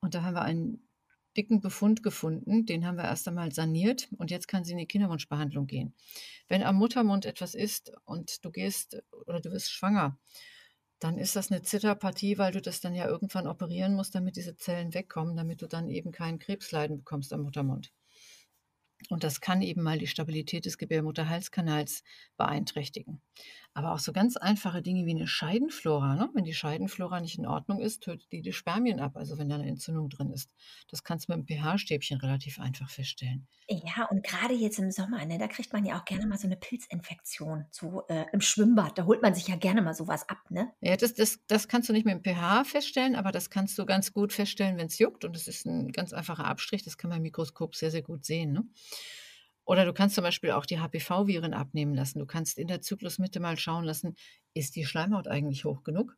und 0.00 0.14
da 0.14 0.22
haben 0.22 0.34
wir 0.34 0.42
einen 0.42 0.85
dicken 1.36 1.60
Befund 1.60 2.02
gefunden. 2.02 2.66
Den 2.66 2.86
haben 2.86 2.96
wir 2.96 3.04
erst 3.04 3.28
einmal 3.28 3.52
saniert 3.52 4.08
und 4.16 4.30
jetzt 4.30 4.48
kann 4.48 4.64
sie 4.64 4.72
in 4.72 4.78
die 4.78 4.86
Kinderwunschbehandlung 4.86 5.66
gehen. 5.66 5.94
Wenn 6.48 6.62
am 6.62 6.76
Muttermund 6.76 7.26
etwas 7.26 7.54
ist 7.54 7.92
und 8.04 8.44
du 8.44 8.50
gehst 8.50 9.02
oder 9.26 9.40
du 9.40 9.50
wirst 9.52 9.70
schwanger, 9.70 10.18
dann 10.98 11.18
ist 11.18 11.36
das 11.36 11.50
eine 11.50 11.62
Zitterpartie, 11.62 12.38
weil 12.38 12.52
du 12.52 12.62
das 12.62 12.80
dann 12.80 12.94
ja 12.94 13.06
irgendwann 13.06 13.46
operieren 13.46 13.94
musst, 13.94 14.14
damit 14.14 14.36
diese 14.36 14.56
Zellen 14.56 14.94
wegkommen, 14.94 15.36
damit 15.36 15.60
du 15.60 15.66
dann 15.66 15.90
eben 15.90 16.10
kein 16.10 16.38
Krebsleiden 16.38 16.98
bekommst 16.98 17.32
am 17.32 17.42
Muttermund. 17.42 17.92
Und 19.10 19.24
das 19.24 19.40
kann 19.40 19.60
eben 19.60 19.82
mal 19.82 19.98
die 19.98 20.06
Stabilität 20.06 20.64
des 20.64 20.78
Gebärmutterhalskanals 20.78 22.02
beeinträchtigen. 22.36 23.20
Aber 23.76 23.92
auch 23.92 23.98
so 23.98 24.14
ganz 24.14 24.38
einfache 24.38 24.80
Dinge 24.80 25.04
wie 25.04 25.10
eine 25.10 25.26
Scheidenflora. 25.26 26.14
Ne? 26.14 26.30
Wenn 26.32 26.44
die 26.44 26.54
Scheidenflora 26.54 27.20
nicht 27.20 27.36
in 27.36 27.44
Ordnung 27.46 27.78
ist, 27.78 28.02
tötet 28.02 28.32
die 28.32 28.40
die 28.40 28.54
Spermien 28.54 29.00
ab, 29.00 29.18
also 29.18 29.36
wenn 29.36 29.50
da 29.50 29.56
eine 29.56 29.68
Entzündung 29.68 30.08
drin 30.08 30.30
ist. 30.30 30.50
Das 30.88 31.04
kannst 31.04 31.28
du 31.28 31.36
mit 31.36 31.50
einem 31.50 31.62
pH-Stäbchen 31.62 32.18
relativ 32.18 32.58
einfach 32.58 32.88
feststellen. 32.88 33.46
Ja, 33.68 34.06
und 34.10 34.24
gerade 34.24 34.54
jetzt 34.54 34.78
im 34.78 34.90
Sommer, 34.90 35.22
ne, 35.26 35.36
da 35.36 35.46
kriegt 35.46 35.74
man 35.74 35.84
ja 35.84 35.98
auch 35.98 36.06
gerne 36.06 36.26
mal 36.26 36.38
so 36.38 36.46
eine 36.46 36.56
Pilzinfektion 36.56 37.66
so, 37.70 38.04
äh, 38.08 38.24
im 38.32 38.40
Schwimmbad. 38.40 38.96
Da 38.96 39.04
holt 39.04 39.20
man 39.20 39.34
sich 39.34 39.46
ja 39.48 39.56
gerne 39.56 39.82
mal 39.82 39.92
sowas 39.92 40.26
ab, 40.26 40.38
ne? 40.48 40.72
Ja, 40.80 40.96
das, 40.96 41.12
das, 41.12 41.40
das 41.46 41.68
kannst 41.68 41.90
du 41.90 41.92
nicht 41.92 42.06
mit 42.06 42.14
dem 42.14 42.34
pH 42.34 42.64
feststellen, 42.64 43.14
aber 43.14 43.30
das 43.30 43.50
kannst 43.50 43.76
du 43.76 43.84
ganz 43.84 44.14
gut 44.14 44.32
feststellen, 44.32 44.78
wenn 44.78 44.86
es 44.86 44.98
juckt. 44.98 45.26
Und 45.26 45.36
das 45.36 45.48
ist 45.48 45.66
ein 45.66 45.92
ganz 45.92 46.14
einfacher 46.14 46.46
Abstrich, 46.46 46.82
das 46.82 46.96
kann 46.96 47.10
man 47.10 47.18
im 47.18 47.24
Mikroskop 47.24 47.76
sehr, 47.76 47.90
sehr 47.90 48.00
gut 48.00 48.24
sehen. 48.24 48.52
Ne? 48.52 48.64
Oder 49.66 49.84
du 49.84 49.92
kannst 49.92 50.14
zum 50.14 50.24
Beispiel 50.24 50.52
auch 50.52 50.64
die 50.64 50.78
HPV-Viren 50.78 51.52
abnehmen 51.52 51.94
lassen. 51.94 52.20
Du 52.20 52.26
kannst 52.26 52.56
in 52.56 52.68
der 52.68 52.80
Zyklusmitte 52.80 53.40
mal 53.40 53.58
schauen 53.58 53.84
lassen, 53.84 54.16
ist 54.54 54.76
die 54.76 54.86
Schleimhaut 54.86 55.28
eigentlich 55.28 55.64
hoch 55.64 55.82
genug? 55.82 56.16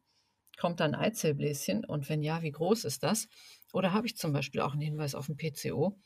Kommt 0.58 0.80
da 0.80 0.84
ein 0.84 0.94
Eizellbläschen? 0.94 1.84
Und 1.84 2.08
wenn 2.08 2.22
ja, 2.22 2.42
wie 2.42 2.52
groß 2.52 2.84
ist 2.84 3.02
das? 3.02 3.28
Oder 3.72 3.92
habe 3.92 4.06
ich 4.06 4.16
zum 4.16 4.32
Beispiel 4.32 4.60
auch 4.60 4.72
einen 4.72 4.82
Hinweis 4.82 5.14
auf 5.14 5.28
ein 5.28 5.36
PCO? 5.36 5.98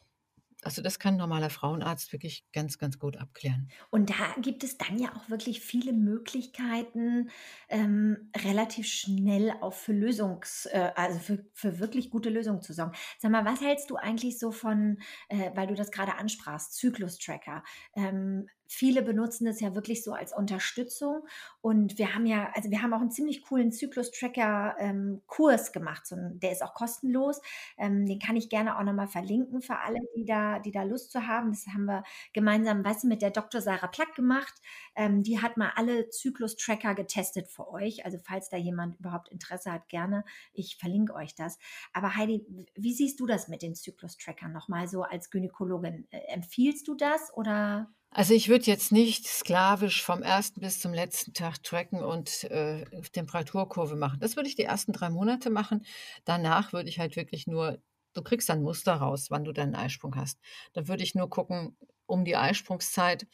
Also 0.63 0.81
das 0.81 0.99
kann 0.99 1.15
ein 1.15 1.19
normaler 1.19 1.51
Frauenarzt 1.51 2.13
wirklich 2.13 2.47
ganz, 2.53 2.79
ganz 2.79 2.99
gut 2.99 3.17
abklären. 3.17 3.69
Und 3.91 4.11
da 4.11 4.35
gibt 4.41 4.63
es 4.63 4.79
dann 4.79 4.99
ja 4.99 5.15
auch 5.17 5.29
wirklich 5.29 5.61
viele 5.61 5.93
Möglichkeiten, 5.93 7.31
ähm, 7.69 8.31
relativ 8.37 8.87
schnell 8.87 9.53
auch 9.61 9.75
für 9.75 9.93
Lösungs, 9.93 10.67
äh, 10.67 10.93
also 10.95 11.19
für, 11.19 11.45
für 11.53 11.81
wirklich 11.81 12.11
gute 12.11 12.31
Lösungen 12.31 12.63
zu 12.63 12.73
sorgen. 12.73 12.93
Sag 13.19 13.33
mal, 13.33 13.45
was 13.45 13.61
hältst 13.61 13.91
du 13.91 13.97
eigentlich 13.97 14.39
so 14.39 14.53
von, 14.53 14.99
äh, 15.29 15.51
weil 15.55 15.67
du 15.67 15.75
das 15.75 15.91
gerade 15.91 16.15
ansprachst, 16.15 16.75
Zyklus-Tracker? 16.75 17.65
Ähm, 17.97 18.47
viele 18.73 19.03
benutzen 19.03 19.47
es 19.47 19.61
ja 19.61 19.75
wirklich 19.75 20.03
so 20.03 20.13
als 20.13 20.33
Unterstützung. 20.35 21.27
Und 21.61 21.99
wir 21.99 22.15
haben 22.15 22.27
ja, 22.27 22.51
also 22.55 22.71
wir 22.71 22.83
haben 22.83 22.93
auch 22.95 23.01
einen 23.01 23.11
ziemlich 23.11 23.43
coolen 23.43 23.71
Zyklus-Tracker-Kurs 23.73 25.67
ähm, 25.69 25.73
gemacht. 25.73 26.07
So, 26.07 26.17
der 26.19 26.53
ist 26.53 26.63
auch 26.63 26.75
kostenlos. 26.75 27.41
Ähm, 27.77 28.07
den 28.07 28.19
kann 28.19 28.37
ich 28.37 28.49
gerne 28.49 28.79
auch 28.79 28.83
nochmal 28.83 29.09
verlinken 29.09 29.63
für 29.63 29.79
alle, 29.79 30.01
die 30.17 30.25
da, 30.25 30.59
die 30.59 30.73
da 30.73 30.83
Lust 30.83 31.13
zu 31.13 31.27
haben. 31.27 31.51
Das 31.51 31.67
haben 31.69 31.85
wir 31.85 32.03
gemeinsam, 32.33 32.85
weißt 32.85 33.05
du, 33.05 33.09
mit 33.09 33.23
der 33.23 33.31
Dr. 33.31 33.61
Sarah 33.61 33.89
Plack 33.89 34.15
gemacht. 34.15 34.55
Ähm, 34.97 35.23
die 35.23 35.41
hat 35.41 35.57
mal 35.57 35.73
alle 35.77 36.09
Zyklus-Tracker 36.09 36.95
getestet 36.95 37.49
für 37.49 37.69
euch. 37.69 38.05
Also 38.05 38.19
falls 38.23 38.49
da 38.49 38.57
jemand 38.57 38.99
überhaupt 38.99 39.29
Interesse 39.29 39.71
hat, 39.73 39.89
gerne. 39.89 40.25
Ich 40.53 40.77
verlinke 40.79 41.15
euch 41.15 41.35
das. 41.35 41.59
Aber 41.93 42.17
Heidi, 42.17 42.45
wie 42.75 42.95
siehst 42.95 43.21
du 43.21 43.27
das 43.27 43.49
mit 43.49 43.63
den 43.63 43.75
Zyklus-Trackern 43.75 44.53
nochmal 44.53 44.89
so 44.89 45.03
als 45.03 45.31
Gynäkologin? 45.31 46.07
Äh, 46.11 46.33
empfiehlst 46.33 46.89
du 46.89 46.95
das 46.95 47.33
oder? 47.35 47.91
Also 48.15 48.35
ich 48.35 48.49
würde 48.51 48.67
jetzt 48.67 48.93
nicht 48.93 49.27
sklavisch 49.27 50.03
vom 50.03 50.23
ersten 50.23 50.61
bis 50.61 50.81
zum 50.81 50.93
letzten 50.93 51.33
Tag 51.33 51.63
tracken 51.63 52.03
und 52.03 52.45
äh, 52.45 52.85
Temperaturkurve 53.13 53.97
machen. 53.97 54.21
Das 54.21 54.37
würde 54.37 54.51
ich 54.51 54.55
die 54.55 54.65
ersten 54.65 54.93
drei 54.93 55.09
Monate 55.09 55.49
machen. 55.49 55.87
Danach 56.27 56.75
würde 56.75 56.91
ich 56.91 56.99
halt 56.99 57.17
wirklich 57.17 57.47
nur, 57.47 57.79
du 58.13 58.23
kriegst 58.23 58.51
dann 58.51 58.63
Muster 58.63 58.93
raus, 58.95 59.31
wann 59.31 59.45
du 59.45 59.53
deinen 59.53 59.75
Eisprung 59.75 60.15
hast. 60.15 60.39
Dann 60.75 60.89
würde 60.89 61.03
ich 61.03 61.15
nur 61.15 61.31
gucken 61.31 61.77
um 62.05 62.27
die 62.27 62.37
Eisprungszeit 62.37 63.27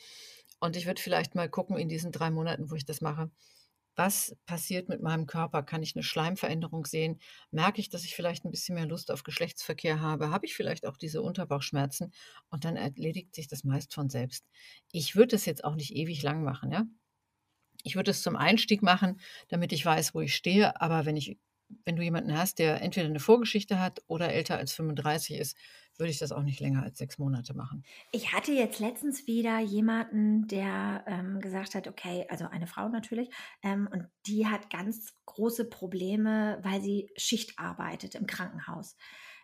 und 0.61 0.77
ich 0.77 0.87
würde 0.87 1.03
vielleicht 1.03 1.35
mal 1.35 1.49
gucken 1.49 1.77
in 1.77 1.89
diesen 1.89 2.13
drei 2.13 2.31
Monaten, 2.31 2.71
wo 2.71 2.77
ich 2.77 2.85
das 2.87 3.01
mache, 3.01 3.33
was 3.99 4.37
passiert 4.47 4.89
mit 4.89 5.03
meinem 5.03 5.27
Körper? 5.27 5.63
Kann 5.65 5.83
ich 5.83 5.97
eine 5.97 6.05
Schleimveränderung 6.05 6.87
sehen? 6.87 7.19
Merke 7.51 7.81
ich, 7.81 7.91
dass 7.91 8.05
ich 8.05 8.15
vielleicht 8.15 8.45
ein 8.45 8.51
bisschen 8.53 8.77
mehr 8.77 8.87
Lust 8.87 9.11
auf 9.11 9.25
Geschlechtsverkehr 9.25 10.01
habe? 10.01 10.31
Habe 10.31 10.47
ich 10.47 10.55
vielleicht 10.55 10.87
auch 10.87 10.97
diese 10.97 11.21
Unterbauchschmerzen? 11.21 12.13
Und 12.49 12.65
dann 12.65 12.77
erledigt 12.77 13.35
sich 13.35 13.49
das 13.49 13.65
meist 13.65 13.93
von 13.93 14.09
selbst. 14.09 14.47
Ich 14.93 15.17
würde 15.17 15.37
es 15.37 15.45
jetzt 15.47 15.65
auch 15.65 15.75
nicht 15.75 15.95
ewig 15.95 16.23
lang 16.23 16.45
machen, 16.45 16.71
ja? 16.71 16.85
Ich 17.83 17.97
würde 17.97 18.13
es 18.13 18.23
zum 18.23 18.37
Einstieg 18.37 18.83
machen, 18.83 19.21
damit 19.49 19.73
ich 19.73 19.85
weiß, 19.85 20.15
wo 20.15 20.21
ich 20.21 20.35
stehe. 20.35 20.81
Aber 20.81 21.05
wenn 21.05 21.17
ich 21.17 21.39
wenn 21.85 21.97
du 21.97 22.03
jemanden 22.03 22.37
hast, 22.37 22.59
der 22.59 22.81
entweder 22.83 23.07
eine 23.07 23.21
Vorgeschichte 23.21 23.81
hat 23.81 24.03
oder 24.07 24.33
älter 24.33 24.57
als 24.57 24.73
35 24.73 25.39
ist, 25.39 25.57
würde 25.99 26.11
ich 26.11 26.19
das 26.19 26.33
auch 26.33 26.43
nicht 26.43 26.61
länger 26.61 26.85
als 26.85 26.99
sechs 26.99 27.19
Monate 27.19 27.55
machen. 27.55 27.85
Ich 28.13 28.33
hatte 28.33 28.53
jetzt 28.53 28.79
letztens 28.79 29.27
wieder 29.27 29.59
jemanden, 29.59 30.47
der 30.47 31.05
ähm, 31.07 31.41
gesagt 31.41 31.75
hat, 31.75 31.89
okay, 31.89 32.25
also 32.29 32.47
eine 32.47 32.67
Frau 32.67 32.89
natürlich, 32.89 33.31
ähm, 33.63 33.89
und 33.93 34.07
die 34.27 34.47
hat 34.47 34.71
ganz 34.71 35.15
große 35.27 35.69
Probleme, 35.69 36.59
weil 36.63 36.81
sie 36.81 37.11
Schicht 37.17 37.59
arbeitet 37.59 38.15
im 38.15 38.27
Krankenhaus. 38.27 38.97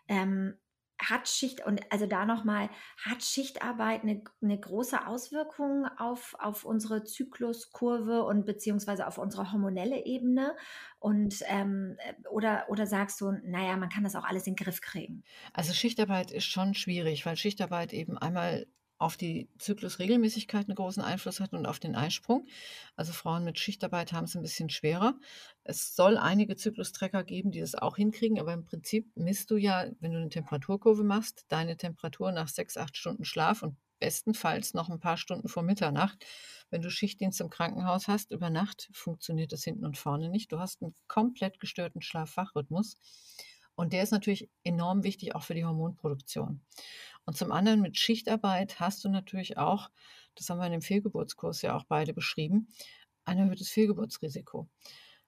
Ähm, 0.07 0.55
hat 0.99 1.27
Schicht 1.27 1.65
und 1.65 1.81
also 1.91 2.05
da 2.05 2.25
nochmal, 2.25 2.69
hat 3.03 3.23
Schichtarbeit 3.23 4.03
eine, 4.03 4.23
eine 4.41 4.59
große 4.59 5.07
Auswirkung 5.07 5.85
auf, 5.97 6.35
auf 6.39 6.65
unsere 6.65 7.03
Zykluskurve 7.03 8.23
und 8.23 8.45
beziehungsweise 8.45 9.07
auf 9.07 9.17
unsere 9.17 9.51
hormonelle 9.51 10.05
Ebene? 10.05 10.55
Und 10.99 11.43
ähm, 11.47 11.97
oder, 12.29 12.65
oder 12.69 12.87
sagst 12.87 13.21
du, 13.21 13.31
naja, 13.43 13.77
man 13.77 13.89
kann 13.89 14.03
das 14.03 14.15
auch 14.15 14.23
alles 14.23 14.47
in 14.47 14.55
den 14.55 14.63
Griff 14.63 14.81
kriegen? 14.81 15.23
Also 15.53 15.73
Schichtarbeit 15.73 16.31
ist 16.31 16.45
schon 16.45 16.73
schwierig, 16.73 17.25
weil 17.25 17.37
Schichtarbeit 17.37 17.93
eben 17.93 18.17
einmal 18.17 18.65
auf 18.97 19.17
die 19.17 19.49
Zyklusregelmäßigkeit 19.59 20.67
einen 20.67 20.75
großen 20.75 21.03
Einfluss 21.03 21.39
hat 21.39 21.53
und 21.53 21.65
auf 21.65 21.79
den 21.79 21.95
Eisprung. 21.95 22.47
Also 22.95 23.11
Frauen 23.11 23.43
mit 23.43 23.59
Schichtarbeit 23.59 24.13
haben 24.13 24.25
es 24.25 24.35
ein 24.35 24.41
bisschen 24.41 24.69
schwerer. 24.69 25.19
Es 25.63 25.95
soll 25.95 26.17
einige 26.17 26.55
Zyklustrecker 26.55 27.23
geben, 27.23 27.51
die 27.51 27.59
das 27.59 27.75
auch 27.75 27.97
hinkriegen, 27.97 28.39
aber 28.39 28.53
im 28.53 28.65
Prinzip 28.65 29.11
misst 29.15 29.51
du 29.51 29.57
ja, 29.57 29.87
wenn 29.99 30.11
du 30.11 30.19
eine 30.19 30.29
Temperaturkurve 30.29 31.03
machst, 31.03 31.45
deine 31.49 31.75
Temperatur 31.75 32.31
nach 32.31 32.47
sechs, 32.47 32.77
acht 32.77 32.95
Stunden 32.95 33.25
Schlaf 33.25 33.63
und 33.63 33.75
bestenfalls 33.99 34.73
noch 34.73 34.89
ein 34.89 34.99
paar 34.99 35.17
Stunden 35.17 35.47
vor 35.47 35.63
Mitternacht. 35.63 36.25
Wenn 36.69 36.81
du 36.81 36.89
Schichtdienst 36.89 37.41
im 37.41 37.49
Krankenhaus 37.49 38.07
hast, 38.07 38.31
über 38.31 38.49
Nacht 38.49 38.89
funktioniert 38.93 39.51
das 39.51 39.63
hinten 39.63 39.85
und 39.85 39.97
vorne 39.97 40.29
nicht. 40.29 40.51
Du 40.51 40.59
hast 40.59 40.81
einen 40.81 40.95
komplett 41.07 41.59
gestörten 41.59 42.01
Schlaf-Wach-Rhythmus. 42.01 42.97
Und 43.75 43.93
der 43.93 44.03
ist 44.03 44.11
natürlich 44.11 44.49
enorm 44.63 45.03
wichtig 45.03 45.35
auch 45.35 45.43
für 45.43 45.53
die 45.53 45.65
Hormonproduktion. 45.65 46.61
Und 47.25 47.37
zum 47.37 47.51
anderen 47.51 47.81
mit 47.81 47.97
Schichtarbeit 47.97 48.79
hast 48.79 49.03
du 49.03 49.09
natürlich 49.09 49.57
auch, 49.57 49.89
das 50.35 50.49
haben 50.49 50.59
wir 50.59 50.65
in 50.65 50.71
dem 50.71 50.81
Fehlgeburtskurs 50.81 51.61
ja 51.61 51.75
auch 51.75 51.83
beide 51.85 52.13
beschrieben, 52.13 52.67
ein 53.25 53.37
erhöhtes 53.37 53.69
Fehlgeburtsrisiko. 53.69 54.69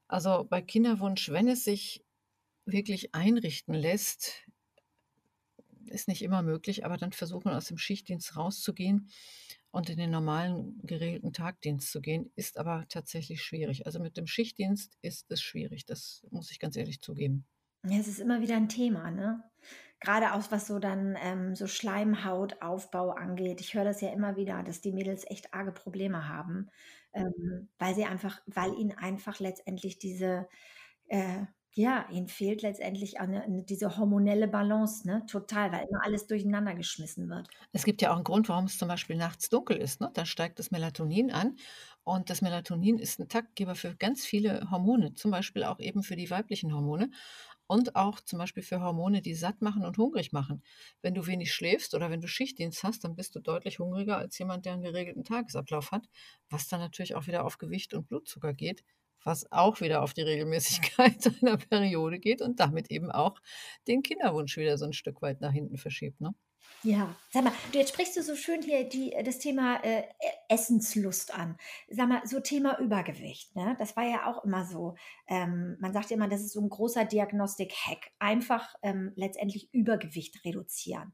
Also 0.08 0.46
bei 0.50 0.62
Kinderwunsch, 0.62 1.30
wenn 1.30 1.48
es 1.48 1.64
sich 1.64 2.06
wirklich 2.66 3.14
einrichten 3.16 3.74
lässt, 3.74 4.46
ist 5.86 6.08
nicht 6.08 6.22
immer 6.22 6.42
möglich, 6.42 6.86
aber 6.86 6.98
dann 6.98 7.14
versuchen 7.14 7.50
aus 7.50 7.66
dem 7.66 7.78
Schichtdienst 7.78 8.36
rauszugehen 8.36 9.10
und 9.72 9.90
in 9.90 9.98
den 9.98 10.12
normalen 10.12 10.80
geregelten 10.84 11.34
Tagdienst 11.34 11.92
zu 11.92 12.02
gehen, 12.02 12.32
ist 12.36 12.58
aber 12.58 12.86
tatsächlich 12.90 13.42
schwierig. 13.42 13.86
Also 13.86 14.00
mit 14.00 14.18
dem 14.18 14.28
Schichtdienst 14.28 14.98
ist 15.02 15.32
es 15.32 15.42
schwierig, 15.42 15.86
das 15.86 16.26
muss 16.30 16.52
ich 16.52 16.60
ganz 16.60 16.76
ehrlich 16.76 17.02
zugeben. 17.02 17.46
Ja, 17.90 18.00
es 18.00 18.08
ist 18.08 18.20
immer 18.20 18.42
wieder 18.42 18.56
ein 18.56 18.70
Thema, 18.70 19.12
ne? 19.12 19.44
Gerade 20.00 20.34
auch 20.34 20.44
was 20.52 20.68
so 20.68 20.78
dann 20.78 21.18
ähm, 21.22 21.56
so 21.56 21.66
Schleimhautaufbau 21.66 23.12
angeht. 23.12 23.62
Ich 23.62 23.74
höre 23.74 23.84
das 23.84 24.02
ja 24.02 24.12
immer 24.12 24.36
wieder, 24.36 24.62
dass 24.64 24.82
die 24.82 24.92
Mädels 24.92 25.26
echt 25.28 25.54
arge 25.54 25.72
Probleme 25.72 26.30
haben, 26.30 26.70
ähm, 27.14 27.70
weil 27.80 27.96
sie 27.96 28.06
einfach, 28.06 28.40
weil 28.46 28.74
ihnen 28.76 28.92
einfach 28.92 29.40
letztendlich 29.40 29.98
diese, 29.98 30.48
äh, 31.08 31.46
ja, 31.72 32.08
ihnen 32.12 32.28
fehlt 32.28 32.64
letztendlich 32.64 33.20
eine, 33.20 33.44
eine, 33.44 33.64
diese 33.64 33.98
hormonelle 33.98 34.48
Balance, 34.48 35.08
ne? 35.08 35.24
Total, 35.28 35.72
weil 35.72 35.88
immer 35.88 36.04
alles 36.04 36.28
durcheinander 36.28 36.74
geschmissen 36.76 37.30
wird. 37.30 37.48
Es 37.72 37.84
gibt 37.84 38.02
ja 38.02 38.12
auch 38.12 38.16
einen 38.16 38.24
Grund, 38.24 38.50
warum 38.50 38.66
es 38.66 38.78
zum 38.78 38.88
Beispiel 38.88 39.16
nachts 39.16 39.50
dunkel 39.50 39.78
ist. 39.78 40.02
Ne? 40.02 40.10
Da 40.14 40.26
steigt 40.26 40.60
das 40.60 40.72
Melatonin 40.72 41.32
an 41.32 41.56
und 42.04 42.30
das 42.32 42.42
Melatonin 42.42 42.98
ist 42.98 43.20
ein 43.20 43.30
Taktgeber 43.30 43.76
für 43.76 43.96
ganz 43.96 44.26
viele 44.26 44.72
Hormone, 44.72 45.14
zum 45.14 45.30
Beispiel 45.30 45.64
auch 45.64 45.80
eben 45.80 46.02
für 46.02 46.16
die 46.16 46.32
weiblichen 46.32 46.74
Hormone 46.74 47.12
und 47.68 47.96
auch 47.96 48.22
zum 48.22 48.40
Beispiel 48.40 48.64
für 48.64 48.82
Hormone, 48.82 49.22
die 49.22 49.36
satt 49.36 49.62
machen 49.62 49.86
und 49.86 49.98
hungrig 49.98 50.32
machen. 50.32 50.64
Wenn 51.02 51.14
du 51.14 51.28
wenig 51.28 51.54
schläfst 51.54 51.94
oder 51.94 52.10
wenn 52.10 52.22
du 52.22 52.28
Schichtdienst 52.28 52.84
hast, 52.84 53.04
dann 53.04 53.16
bist 53.16 53.36
du 53.36 53.40
deutlich 53.40 53.80
hungriger 53.80 54.18
als 54.18 54.38
jemand, 54.40 54.66
der 54.66 54.74
einen 54.74 54.82
geregelten 54.82 55.24
Tagesablauf 55.24 55.92
hat, 55.92 56.08
was 56.50 56.68
dann 56.68 56.80
natürlich 56.80 57.16
auch 57.16 57.28
wieder 57.28 57.46
auf 57.46 57.58
Gewicht 57.58 57.94
und 57.94 58.08
Blutzucker 58.08 58.54
geht, 58.54 58.84
was 59.24 59.52
auch 59.52 59.82
wieder 59.82 60.02
auf 60.02 60.14
die 60.14 60.22
Regelmäßigkeit 60.22 61.32
einer 61.42 61.58
Periode 61.58 62.20
geht 62.20 62.42
und 62.42 62.60
damit 62.60 62.90
eben 62.90 63.12
auch 63.12 63.40
den 63.88 64.02
Kinderwunsch 64.02 64.58
wieder 64.58 64.78
so 64.78 64.86
ein 64.86 64.94
Stück 64.94 65.22
weit 65.22 65.42
nach 65.42 65.52
hinten 65.52 65.78
verschiebt. 65.78 66.22
Ne? 66.22 66.34
Ja, 66.84 67.16
sag 67.32 67.44
mal, 67.44 67.54
du 67.72 67.80
jetzt 67.80 67.90
sprichst 67.90 68.16
du 68.18 68.24
so 68.24 68.36
schön 68.36 68.62
hier 68.62 68.88
die, 68.88 69.16
das 69.24 69.40
Thema 69.40 69.84
äh, 69.84 70.02
e-, 70.02 70.04
Essenslust 70.48 71.34
an. 71.34 71.58
Sag 71.90 72.08
mal, 72.08 72.22
so 72.26 72.40
Thema 72.40 72.80
Übergewicht, 72.80 73.56
ne? 73.56 73.76
Das 73.80 73.98
war 73.98 74.04
ja 74.04 74.32
auch 74.32 74.44
immer 74.44 74.66
so. 74.66 74.96
Ähm, 75.28 75.78
man 75.80 75.92
sagt 75.92 76.12
immer, 76.12 76.28
das 76.28 76.42
ist 76.42 76.54
so 76.54 76.62
ein 76.62 76.70
großer 76.70 77.06
Diagnostik-Hack. 77.06 78.12
Einfach 78.20 78.76
ähm, 78.84 79.12
letztendlich 79.16 79.74
Übergewicht 79.74 80.46
reduzieren. 80.46 81.14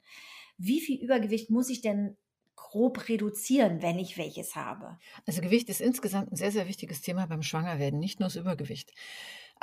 Wie 0.57 0.81
viel 0.81 1.01
Übergewicht 1.01 1.49
muss 1.49 1.69
ich 1.69 1.81
denn 1.81 2.17
grob 2.55 3.07
reduzieren, 3.07 3.81
wenn 3.81 3.99
ich 3.99 4.17
welches 4.17 4.55
habe? 4.55 4.97
Also 5.25 5.41
Gewicht 5.41 5.69
ist 5.69 5.81
insgesamt 5.81 6.31
ein 6.31 6.35
sehr, 6.35 6.51
sehr 6.51 6.67
wichtiges 6.67 7.01
Thema 7.01 7.25
beim 7.25 7.41
Schwangerwerden, 7.41 7.99
nicht 7.99 8.19
nur 8.19 8.27
das 8.27 8.35
Übergewicht. 8.35 8.93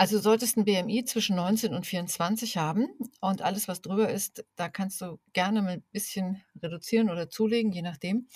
Also 0.01 0.17
du 0.17 0.23
solltest 0.23 0.57
ein 0.57 0.65
BMI 0.65 1.05
zwischen 1.05 1.37
19 1.37 1.75
und 1.75 1.85
24 1.85 2.57
haben 2.57 2.89
und 3.21 3.43
alles, 3.43 3.69
was 3.69 3.83
drüber 3.83 4.09
ist, 4.09 4.47
da 4.57 4.71
kannst 4.71 4.99
du 5.03 5.21
gerne 5.35 5.61
mal 5.61 5.73
ein 5.73 5.85
bisschen 5.93 6.43
reduzieren 6.63 7.11
oder 7.11 7.29
zulegen, 7.29 7.71
je 7.71 7.83
nachdem. 7.83 8.27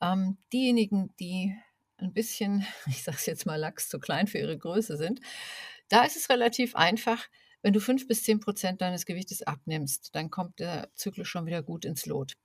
Ähm, 0.00 0.38
diejenigen, 0.54 1.14
die 1.20 1.54
ein 1.98 2.14
bisschen, 2.14 2.66
ich 2.86 3.02
sage 3.02 3.18
es 3.18 3.26
jetzt 3.26 3.44
mal, 3.44 3.56
Lachs 3.56 3.90
zu 3.90 3.98
klein 4.00 4.26
für 4.26 4.38
ihre 4.38 4.56
Größe 4.56 4.96
sind, 4.96 5.20
da 5.90 6.02
ist 6.02 6.16
es 6.16 6.30
relativ 6.30 6.74
einfach. 6.74 7.26
Wenn 7.60 7.74
du 7.74 7.80
fünf 7.80 8.08
bis 8.08 8.22
zehn 8.22 8.40
Prozent 8.40 8.80
deines 8.80 9.04
Gewichtes 9.04 9.42
abnimmst, 9.42 10.14
dann 10.14 10.30
kommt 10.30 10.60
der 10.60 10.88
Zyklus 10.94 11.28
schon 11.28 11.44
wieder 11.44 11.62
gut 11.62 11.84
ins 11.84 12.06
Lot. 12.06 12.38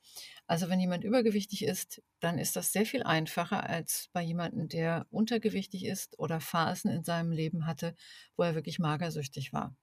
Also 0.52 0.68
wenn 0.68 0.82
jemand 0.82 1.06
übergewichtig 1.06 1.64
ist, 1.64 2.04
dann 2.20 2.38
ist 2.38 2.58
das 2.58 2.74
sehr 2.74 2.86
viel 2.86 3.04
einfacher 3.04 3.70
als 3.70 4.10
bei 4.12 4.22
jemandem, 4.22 4.68
der 4.68 5.08
untergewichtig 5.10 5.86
ist 5.86 6.20
oder 6.20 6.42
Phasen 6.42 6.92
in 6.92 7.06
seinem 7.06 7.32
Leben 7.32 7.66
hatte, 7.68 7.96
wo 8.36 8.44
er 8.44 8.54
wirklich 8.54 8.78
magersüchtig 8.78 9.54
war. 9.54 9.74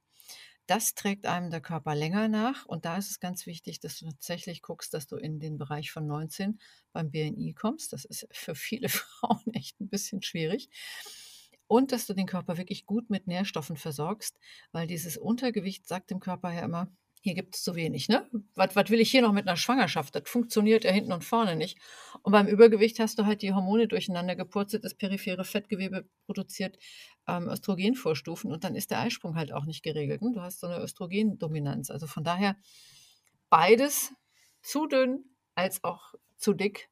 das 0.66 0.94
trägt 0.94 1.24
einem 1.24 1.50
der 1.50 1.62
Körper 1.62 1.94
länger 1.94 2.28
nach. 2.28 2.66
Und 2.66 2.84
da 2.84 2.98
ist 2.98 3.10
es 3.10 3.18
ganz 3.18 3.46
wichtig, 3.46 3.80
dass 3.80 3.98
du 3.98 4.04
tatsächlich 4.10 4.60
guckst, 4.60 4.92
dass 4.92 5.06
du 5.06 5.16
in 5.16 5.40
den 5.40 5.56
Bereich 5.56 5.90
von 5.90 6.06
19 6.06 6.60
beim 6.92 7.10
BNI 7.10 7.54
kommst. 7.54 7.94
Das 7.94 8.04
ist 8.04 8.28
für 8.30 8.54
viele 8.54 8.88
Frauen 8.90 9.54
echt 9.54 9.80
ein 9.80 9.88
bisschen 9.88 10.20
schwierig. 10.20 10.68
Und 11.66 11.92
dass 11.92 12.04
du 12.04 12.12
den 12.12 12.26
Körper 12.26 12.58
wirklich 12.58 12.84
gut 12.84 13.08
mit 13.08 13.26
Nährstoffen 13.26 13.76
versorgst, 13.76 14.38
weil 14.72 14.86
dieses 14.86 15.16
Untergewicht 15.16 15.88
sagt 15.88 16.10
dem 16.10 16.20
Körper 16.20 16.52
ja 16.52 16.60
immer, 16.60 16.92
hier 17.22 17.34
gibt 17.34 17.54
es 17.54 17.62
zu 17.62 17.74
wenig, 17.74 18.08
ne? 18.08 18.28
Was, 18.54 18.76
was 18.76 18.90
will 18.90 19.00
ich 19.00 19.10
hier 19.10 19.22
noch 19.22 19.32
mit 19.32 19.46
einer 19.46 19.56
Schwangerschaft? 19.56 20.14
Das 20.14 20.22
funktioniert 20.26 20.84
ja 20.84 20.90
hinten 20.90 21.12
und 21.12 21.24
vorne 21.24 21.56
nicht. 21.56 21.78
Und 22.22 22.32
beim 22.32 22.46
Übergewicht 22.46 22.98
hast 22.98 23.18
du 23.18 23.26
halt 23.26 23.42
die 23.42 23.52
Hormone 23.52 23.88
durcheinander 23.88 24.36
gepurzelt, 24.36 24.84
das 24.84 24.94
periphere 24.94 25.44
Fettgewebe 25.44 26.08
produziert 26.26 26.78
ähm, 27.26 27.48
Östrogenvorstufen 27.48 28.50
und 28.52 28.64
dann 28.64 28.74
ist 28.74 28.90
der 28.90 29.00
Eisprung 29.00 29.36
halt 29.36 29.52
auch 29.52 29.64
nicht 29.64 29.82
geregelt. 29.82 30.22
Ne? 30.22 30.32
Du 30.34 30.40
hast 30.40 30.60
so 30.60 30.66
eine 30.66 30.82
Östrogendominanz. 30.82 31.90
Also 31.90 32.06
von 32.06 32.24
daher 32.24 32.56
beides 33.50 34.12
zu 34.62 34.86
dünn 34.86 35.24
als 35.54 35.84
auch 35.84 36.14
zu 36.36 36.54
dick 36.54 36.88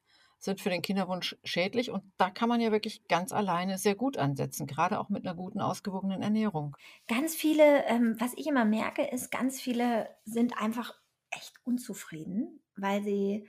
sind 0.47 0.63
für 0.63 0.71
den 0.71 0.81
Kinderwunsch 0.81 1.37
schädlich. 1.45 1.91
Und 1.91 2.03
da 2.17 2.31
kann 2.31 2.49
man 2.49 2.63
ja 2.63 2.73
wirklich 2.73 3.07
ganz 3.09 3.33
alleine 3.33 3.77
sehr 3.77 3.95
gut 3.95 4.17
ansetzen, 4.17 4.67
gerade 4.67 4.99
auch 4.99 5.11
mit 5.11 5.27
einer 5.27 5.37
guten, 5.37 5.61
ausgewogenen 5.61 6.23
Ernährung. 6.23 6.75
Ganz 7.07 7.35
viele, 7.35 7.85
ähm, 7.85 8.17
was 8.19 8.33
ich 8.37 8.47
immer 8.47 8.65
merke, 8.65 9.07
ist, 9.07 9.31
ganz 9.31 9.61
viele 9.61 10.09
sind 10.25 10.59
einfach 10.59 10.95
echt 11.31 11.53
unzufrieden, 11.65 12.63
weil 12.77 13.03
sie 13.03 13.47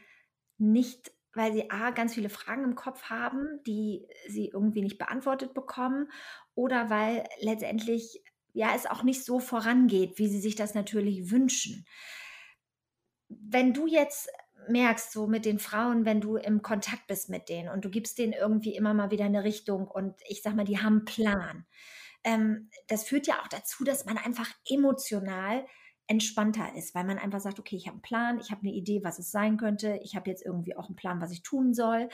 nicht 0.58 1.12
weil 1.34 1.54
sie 1.54 1.70
A, 1.70 1.92
ganz 1.92 2.16
viele 2.16 2.30
Fragen 2.30 2.64
im 2.64 2.74
Kopf 2.74 3.04
haben, 3.04 3.62
die 3.68 4.08
sie 4.28 4.48
irgendwie 4.48 4.82
nicht 4.82 4.98
beantwortet 4.98 5.54
bekommen 5.54 6.10
oder 6.56 6.90
weil 6.90 7.26
letztendlich 7.40 8.24
ja 8.54 8.74
es 8.76 8.88
auch 8.88 9.04
nicht 9.04 9.24
so 9.24 9.40
vorangeht, 9.40 10.18
wie 10.18 10.28
sie 10.28 10.42
sich 10.42 10.56
das 10.56 10.74
natürlich 10.74 11.30
wünschen. 11.30 11.86
Wenn 13.30 13.74
du 13.74 13.86
jetzt 13.86 14.30
merkst, 14.70 15.12
so 15.12 15.28
mit 15.28 15.46
den 15.46 15.60
Frauen, 15.60 16.06
wenn 16.06 16.22
du 16.22 16.38
im 16.38 16.62
Kontakt 16.62 17.08
bist 17.08 17.30
mit 17.30 17.50
denen 17.50 17.70
und 17.70 17.86
du 17.86 17.90
gibst 17.90 18.18
denen 18.18 18.34
irgendwie 18.34 18.76
immer 18.76 18.94
mal 18.94 19.12
wieder 19.12 19.26
eine 19.26 19.44
Richtung 19.44 19.88
und 19.88 20.16
ich 20.28 20.42
sag 20.42 20.56
mal, 20.56 20.66
die 20.66 20.80
haben 20.80 20.98
einen 20.98 21.06
Plan. 21.06 21.66
Ähm, 22.24 22.70
das 22.88 23.04
führt 23.04 23.28
ja 23.28 23.42
auch 23.42 23.48
dazu, 23.48 23.84
dass 23.84 24.06
man 24.06 24.18
einfach 24.18 24.50
emotional 24.70 25.66
entspannter 26.08 26.74
ist, 26.76 26.96
weil 26.96 27.04
man 27.04 27.18
einfach 27.18 27.40
sagt, 27.40 27.60
okay, 27.60 27.76
ich 27.76 27.88
habe 27.88 27.96
einen 27.96 28.02
Plan, 28.02 28.40
ich 28.40 28.52
habe 28.52 28.62
eine 28.62 28.72
Idee, 28.72 29.02
was 29.04 29.20
es 29.20 29.32
sein 29.32 29.58
könnte, 29.58 30.00
ich 30.04 30.16
habe 30.16 30.30
jetzt 30.30 30.46
irgendwie 30.46 30.76
auch 30.76 30.88
einen 30.88 30.96
Plan, 30.96 31.22
was 31.22 31.32
ich 31.32 31.44
tun 31.44 31.74
soll. 31.74 32.10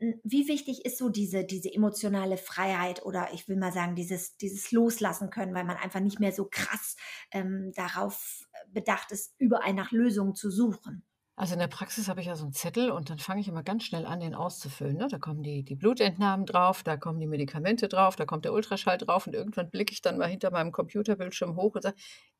Hm, 0.00 0.20
wie 0.24 0.48
wichtig 0.48 0.84
ist 0.84 0.98
so 0.98 1.08
diese, 1.08 1.44
diese 1.44 1.72
emotionale 1.72 2.36
Freiheit 2.36 3.04
oder 3.04 3.32
ich 3.32 3.48
will 3.48 3.56
mal 3.56 3.72
sagen, 3.72 3.94
dieses, 3.94 4.36
dieses 4.36 4.72
Loslassen 4.72 5.30
können, 5.30 5.54
weil 5.54 5.64
man 5.64 5.76
einfach 5.76 6.00
nicht 6.00 6.20
mehr 6.20 6.32
so 6.32 6.48
krass 6.50 6.96
ähm, 7.30 7.72
darauf 7.74 8.46
bedacht 8.68 9.12
ist, 9.12 9.34
überall 9.38 9.74
nach 9.74 9.92
Lösungen 9.92 10.34
zu 10.34 10.50
suchen? 10.50 11.05
Also 11.38 11.52
in 11.52 11.58
der 11.60 11.68
Praxis 11.68 12.08
habe 12.08 12.22
ich 12.22 12.28
ja 12.28 12.34
so 12.34 12.44
einen 12.44 12.54
Zettel 12.54 12.90
und 12.90 13.10
dann 13.10 13.18
fange 13.18 13.42
ich 13.42 13.48
immer 13.48 13.62
ganz 13.62 13.84
schnell 13.84 14.06
an, 14.06 14.20
den 14.20 14.34
auszufüllen. 14.34 14.96
Ne? 14.96 15.06
Da 15.10 15.18
kommen 15.18 15.42
die, 15.42 15.62
die 15.62 15.74
Blutentnahmen 15.74 16.46
drauf, 16.46 16.82
da 16.82 16.96
kommen 16.96 17.20
die 17.20 17.26
Medikamente 17.26 17.88
drauf, 17.88 18.16
da 18.16 18.24
kommt 18.24 18.46
der 18.46 18.54
Ultraschall 18.54 18.96
drauf 18.96 19.26
und 19.26 19.34
irgendwann 19.34 19.70
blicke 19.70 19.92
ich 19.92 20.00
dann 20.00 20.16
mal 20.16 20.28
hinter 20.28 20.50
meinem 20.50 20.72
Computerbildschirm 20.72 21.54
hoch 21.56 21.74
und 21.74 21.82
sage, 21.82 21.96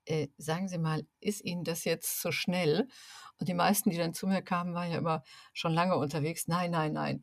äh, 0.06 0.28
sagen 0.38 0.68
Sie 0.68 0.78
mal, 0.78 1.06
ist 1.20 1.44
Ihnen 1.44 1.62
das 1.62 1.84
jetzt 1.84 2.22
zu 2.22 2.32
schnell? 2.32 2.88
Und 3.38 3.48
die 3.48 3.54
meisten, 3.54 3.90
die 3.90 3.98
dann 3.98 4.14
zu 4.14 4.26
mir 4.26 4.40
kamen, 4.40 4.72
waren 4.72 4.90
ja 4.90 4.96
immer 4.96 5.22
schon 5.52 5.74
lange 5.74 5.98
unterwegs. 5.98 6.48
Nein, 6.48 6.70
nein, 6.70 6.94
nein. 6.94 7.22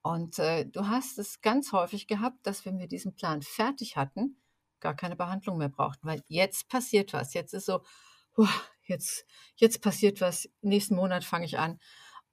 Und 0.00 0.38
äh, 0.38 0.64
du 0.64 0.88
hast 0.88 1.18
es 1.18 1.42
ganz 1.42 1.72
häufig 1.72 2.06
gehabt, 2.06 2.46
dass 2.46 2.64
wenn 2.64 2.78
wir 2.78 2.88
diesen 2.88 3.14
Plan 3.14 3.42
fertig 3.42 3.96
hatten, 3.96 4.40
gar 4.80 4.96
keine 4.96 5.16
Behandlung 5.16 5.58
mehr 5.58 5.68
brauchten, 5.68 6.06
weil 6.06 6.22
jetzt 6.28 6.70
passiert 6.70 7.12
was. 7.12 7.34
Jetzt 7.34 7.52
ist 7.52 7.66
so, 7.66 7.82
jetzt, 8.84 9.24
jetzt 9.56 9.80
passiert 9.82 10.20
was, 10.20 10.48
nächsten 10.62 10.96
Monat 10.96 11.24
fange 11.24 11.46
ich 11.46 11.58
an. 11.58 11.78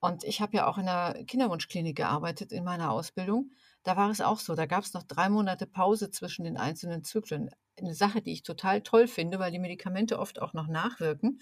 Und 0.00 0.22
ich 0.24 0.40
habe 0.40 0.56
ja 0.56 0.66
auch 0.68 0.78
in 0.78 0.86
der 0.86 1.24
Kinderwunschklinik 1.26 1.96
gearbeitet 1.96 2.52
in 2.52 2.64
meiner 2.64 2.92
Ausbildung. 2.92 3.50
Da 3.82 3.96
war 3.96 4.10
es 4.10 4.20
auch 4.20 4.38
so. 4.38 4.54
Da 4.54 4.66
gab 4.66 4.84
es 4.84 4.92
noch 4.94 5.02
drei 5.02 5.28
Monate 5.28 5.66
Pause 5.66 6.10
zwischen 6.10 6.44
den 6.44 6.56
einzelnen 6.56 7.02
Zyklen. 7.02 7.50
Eine 7.76 7.94
Sache, 7.94 8.22
die 8.22 8.32
ich 8.32 8.42
total 8.42 8.82
toll 8.82 9.08
finde, 9.08 9.38
weil 9.38 9.50
die 9.50 9.58
Medikamente 9.58 10.18
oft 10.18 10.40
auch 10.40 10.52
noch 10.52 10.68
nachwirken. 10.68 11.40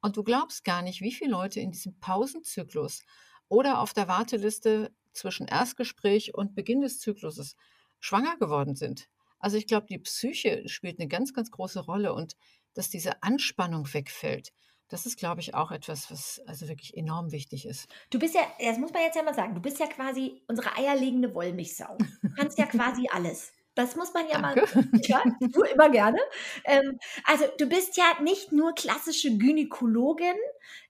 Und 0.00 0.16
du 0.16 0.22
glaubst 0.22 0.64
gar 0.64 0.82
nicht, 0.82 1.00
wie 1.00 1.12
viele 1.12 1.30
Leute 1.30 1.60
in 1.60 1.70
diesem 1.70 1.98
Pausenzyklus 1.98 3.02
oder 3.48 3.80
auf 3.80 3.94
der 3.94 4.06
Warteliste 4.06 4.92
zwischen 5.12 5.46
Erstgespräch 5.46 6.34
und 6.34 6.54
Beginn 6.54 6.82
des 6.82 7.00
Zykluses 7.00 7.56
schwanger 8.00 8.36
geworden 8.36 8.76
sind. 8.76 9.08
Also 9.40 9.56
ich 9.56 9.66
glaube, 9.66 9.86
die 9.88 9.98
Psyche 9.98 10.68
spielt 10.68 11.00
eine 11.00 11.08
ganz, 11.08 11.32
ganz 11.32 11.50
große 11.50 11.80
Rolle. 11.80 12.12
Und 12.12 12.36
dass 12.74 12.90
diese 12.90 13.22
Anspannung 13.22 13.92
wegfällt. 13.92 14.52
Das 14.88 15.04
ist, 15.04 15.18
glaube 15.18 15.40
ich, 15.40 15.54
auch 15.54 15.70
etwas, 15.70 16.10
was 16.10 16.40
also 16.46 16.66
wirklich 16.66 16.96
enorm 16.96 17.30
wichtig 17.30 17.66
ist. 17.66 17.88
Du 18.10 18.18
bist 18.18 18.34
ja, 18.34 18.40
das 18.58 18.78
muss 18.78 18.92
man 18.92 19.02
jetzt 19.02 19.16
ja 19.16 19.22
mal 19.22 19.34
sagen, 19.34 19.54
du 19.54 19.60
bist 19.60 19.78
ja 19.78 19.86
quasi 19.86 20.42
unsere 20.48 20.74
eierlegende 20.76 21.34
Wollmilchsau. 21.34 21.98
Du 22.22 22.30
kannst 22.34 22.58
ja 22.58 22.66
quasi 22.66 23.06
alles. 23.12 23.52
Das 23.78 23.94
muss 23.94 24.12
man 24.12 24.26
ja 24.28 24.40
Danke. 24.40 24.66
mal. 24.74 24.88
Ja, 25.04 25.22
du 25.38 25.62
immer 25.62 25.88
gerne. 25.88 26.18
Ähm, 26.64 26.98
also 27.22 27.44
du 27.58 27.68
bist 27.68 27.96
ja 27.96 28.06
nicht 28.20 28.50
nur 28.50 28.74
klassische 28.74 29.38
Gynäkologin 29.38 30.34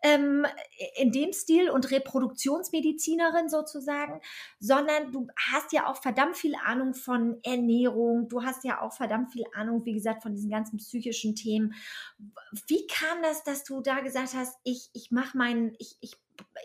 ähm, 0.03 0.46
in 0.96 1.12
dem 1.12 1.35
Stil 1.35 1.68
und 1.68 1.90
Reproduktionsmedizinerin 1.90 3.51
sozusagen, 3.51 4.22
sondern 4.59 5.12
du 5.12 5.29
hast 5.53 5.74
ja 5.74 5.87
auch 5.87 6.01
verdammt 6.01 6.38
viel 6.38 6.55
Ahnung 6.64 6.94
von 6.94 7.38
Ernährung. 7.42 8.31
Du 8.31 8.42
hast 8.42 8.64
ja 8.64 8.81
auch 8.81 8.94
verdammt 8.94 9.33
viel 9.33 9.44
Ahnung, 9.53 9.85
wie 9.85 9.92
gesagt, 9.92 10.22
von 10.22 10.33
diesen 10.33 10.48
ganzen 10.48 10.79
psychischen 10.79 11.35
Themen. 11.35 11.74
Wie 12.68 12.87
kam 12.87 13.20
das, 13.22 13.44
dass 13.44 13.64
du 13.64 13.83
da 13.83 14.01
gesagt 14.01 14.33
hast, 14.35 14.57
ich, 14.64 14.88
ich 14.94 15.11
mache 15.11 15.37
meinen, 15.37 15.74
ich, 15.79 15.98
ich 16.01 16.16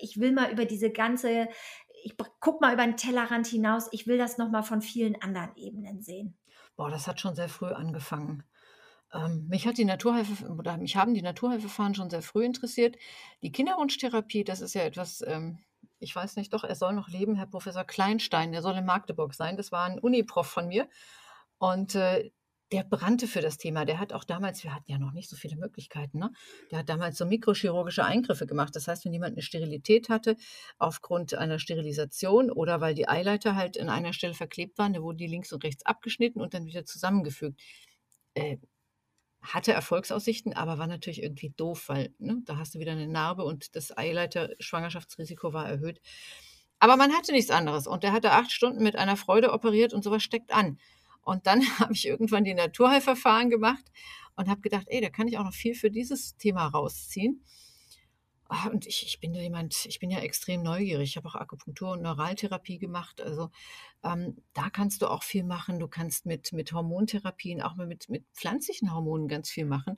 ich 0.02 0.20
will 0.20 0.32
mal 0.32 0.52
über 0.52 0.66
diese 0.66 0.92
ganze 0.92 1.48
ich 2.04 2.16
guck 2.40 2.62
mal 2.62 2.74
über 2.74 2.84
den 2.86 2.98
Tellerrand 2.98 3.48
hinaus, 3.48 3.88
ich 3.92 4.08
will 4.08 4.18
das 4.18 4.38
nochmal 4.38 4.64
von 4.64 4.82
vielen 4.82 5.22
anderen 5.22 5.56
Ebenen 5.56 6.02
sehen. 6.02 6.38
Boah, 6.76 6.90
das 6.90 7.08
hat 7.08 7.20
schon 7.20 7.36
sehr 7.36 7.50
früh 7.50 7.68
angefangen. 7.68 8.44
Ähm, 9.14 9.48
mich 9.48 9.68
hat 9.68 9.78
die 9.78 9.86
Naturheilver 9.86 10.50
oder 10.52 10.78
mich 10.78 10.96
haben 10.96 11.14
die 11.14 11.22
Naturheilverfahren 11.22 11.96
schon 11.96 12.10
sehr 12.10 12.22
früh 12.22 12.44
interessiert. 12.44 12.98
Die 13.42 13.52
Kinderwunschtherapie, 13.52 14.44
das 14.44 14.62
ist 14.62 14.74
ja 14.74 14.82
etwas, 14.84 15.24
ähm, 15.26 15.60
ich 16.00 16.16
weiß 16.16 16.36
nicht, 16.36 16.54
doch, 16.54 16.64
er 16.64 16.76
soll 16.76 16.94
noch 16.94 17.10
leben, 17.10 17.36
Herr 17.36 17.46
Professor 17.46 17.84
Kleinstein, 17.84 18.52
der 18.52 18.62
soll 18.62 18.76
in 18.76 18.86
Magdeburg 18.86 19.34
sein. 19.34 19.56
Das 19.56 19.72
war 19.72 19.86
ein 19.86 20.00
Uniprof 20.00 20.48
von 20.48 20.68
mir. 20.68 20.90
Und 21.60 21.96
äh, 21.96 22.32
der 22.74 22.84
brannte 22.84 23.28
für 23.28 23.42
das 23.42 23.58
Thema. 23.58 23.86
Der 23.86 24.00
hat 24.00 24.14
auch 24.14 24.24
damals, 24.24 24.64
wir 24.64 24.74
hatten 24.74 24.92
ja 24.92 24.98
noch 24.98 25.12
nicht 25.14 25.30
so 25.30 25.36
viele 25.36 25.56
Möglichkeiten, 25.56 26.18
ne? 26.18 26.32
der 26.72 26.80
hat 26.80 26.90
damals 26.90 27.20
so 27.20 27.26
mikrochirurgische 27.26 28.04
Eingriffe 28.04 28.48
gemacht. 28.48 28.76
Das 28.76 28.88
heißt, 28.88 29.06
wenn 29.06 29.14
jemand 29.14 29.34
eine 29.34 29.44
Sterilität 29.44 30.10
hatte, 30.10 30.36
aufgrund 30.80 31.36
einer 31.36 31.60
Sterilisation 31.60 32.50
oder 32.50 32.82
weil 32.82 32.96
die 32.96 33.08
Eileiter 33.08 33.56
halt 33.56 33.80
an 33.80 33.90
einer 33.90 34.12
Stelle 34.12 34.34
verklebt 34.34 34.80
waren, 34.80 34.94
da 34.94 35.04
wurden 35.04 35.20
die 35.20 35.28
links 35.28 35.54
und 35.54 35.64
rechts 35.64 35.86
abgeschnitten 35.86 36.42
und 36.42 36.56
dann 36.56 36.66
wieder 36.66 36.84
zusammengefügt. 36.84 37.62
Äh, 38.34 38.58
hatte 39.44 39.72
Erfolgsaussichten, 39.74 40.54
aber 40.54 40.80
war 40.80 40.88
natürlich 40.88 41.22
irgendwie 41.22 41.52
doof, 41.56 41.90
weil 41.90 42.16
ne, 42.18 42.42
da 42.46 42.58
hast 42.58 42.74
du 42.74 42.80
wieder 42.80 42.94
eine 42.94 43.08
Narbe 43.08 43.44
und 43.44 43.76
das 43.76 43.96
Eileiter-Schwangerschaftsrisiko 43.96 45.54
war 45.54 45.70
erhöht. 45.70 46.02
Aber 46.80 46.98
man 46.98 47.14
hatte 47.14 47.34
nichts 47.34 47.52
anderes 47.52 47.86
und 47.86 48.04
der 48.04 48.14
hatte 48.14 48.32
acht 48.32 48.52
Stunden 48.52 48.82
mit 48.82 48.96
einer 48.96 49.16
Freude 49.16 49.54
operiert 49.54 49.94
und 49.94 50.04
sowas 50.04 50.24
steckt 50.24 50.52
an. 50.52 50.80
Und 51.24 51.48
dann 51.48 51.62
habe 51.80 51.94
ich 51.94 52.08
irgendwann 52.08 52.44
die 52.44 52.54
Naturheilverfahren 52.54 53.50
gemacht 53.50 53.86
und 54.36 54.50
habe 54.50 54.62
gedacht, 54.62 54.86
ey, 54.88 55.02
da 55.02 55.10
kann 55.10 55.28
ich 55.28 55.38
auch 55.38 55.44
noch 55.44 55.54
viel 55.54 55.76
für 55.76 55.90
dieses 55.90 56.38
Thema 56.38 56.68
rausziehen. 56.68 57.44
Ah, 58.50 58.68
und 58.68 58.86
ich, 58.86 59.04
ich 59.04 59.20
bin 59.20 59.34
ja 59.34 59.42
jemand, 59.42 59.86
ich 59.86 60.00
bin 60.00 60.12
ja 60.12 60.20
extrem 60.20 60.62
neugierig. 60.62 61.10
Ich 61.10 61.18
habe 61.18 61.28
auch 61.28 61.36
Akupunktur 61.36 61.94
und 61.94 62.02
Neuraltherapie 62.04 62.78
gemacht. 62.78 63.22
Also 63.22 63.50
ähm, 64.04 64.38
da 64.54 64.70
kannst 64.70 65.02
du 65.02 65.08
auch 65.08 65.24
viel 65.24 65.44
machen. 65.44 65.80
Du 65.80 65.88
kannst 65.88 66.26
mit, 66.26 66.52
mit 66.54 66.72
Hormontherapien, 66.72 67.62
auch 67.62 67.76
mit, 67.76 68.10
mit 68.10 68.26
pflanzlichen 68.34 68.94
Hormonen 68.94 69.28
ganz 69.28 69.50
viel 69.50 69.66
machen. 69.66 69.98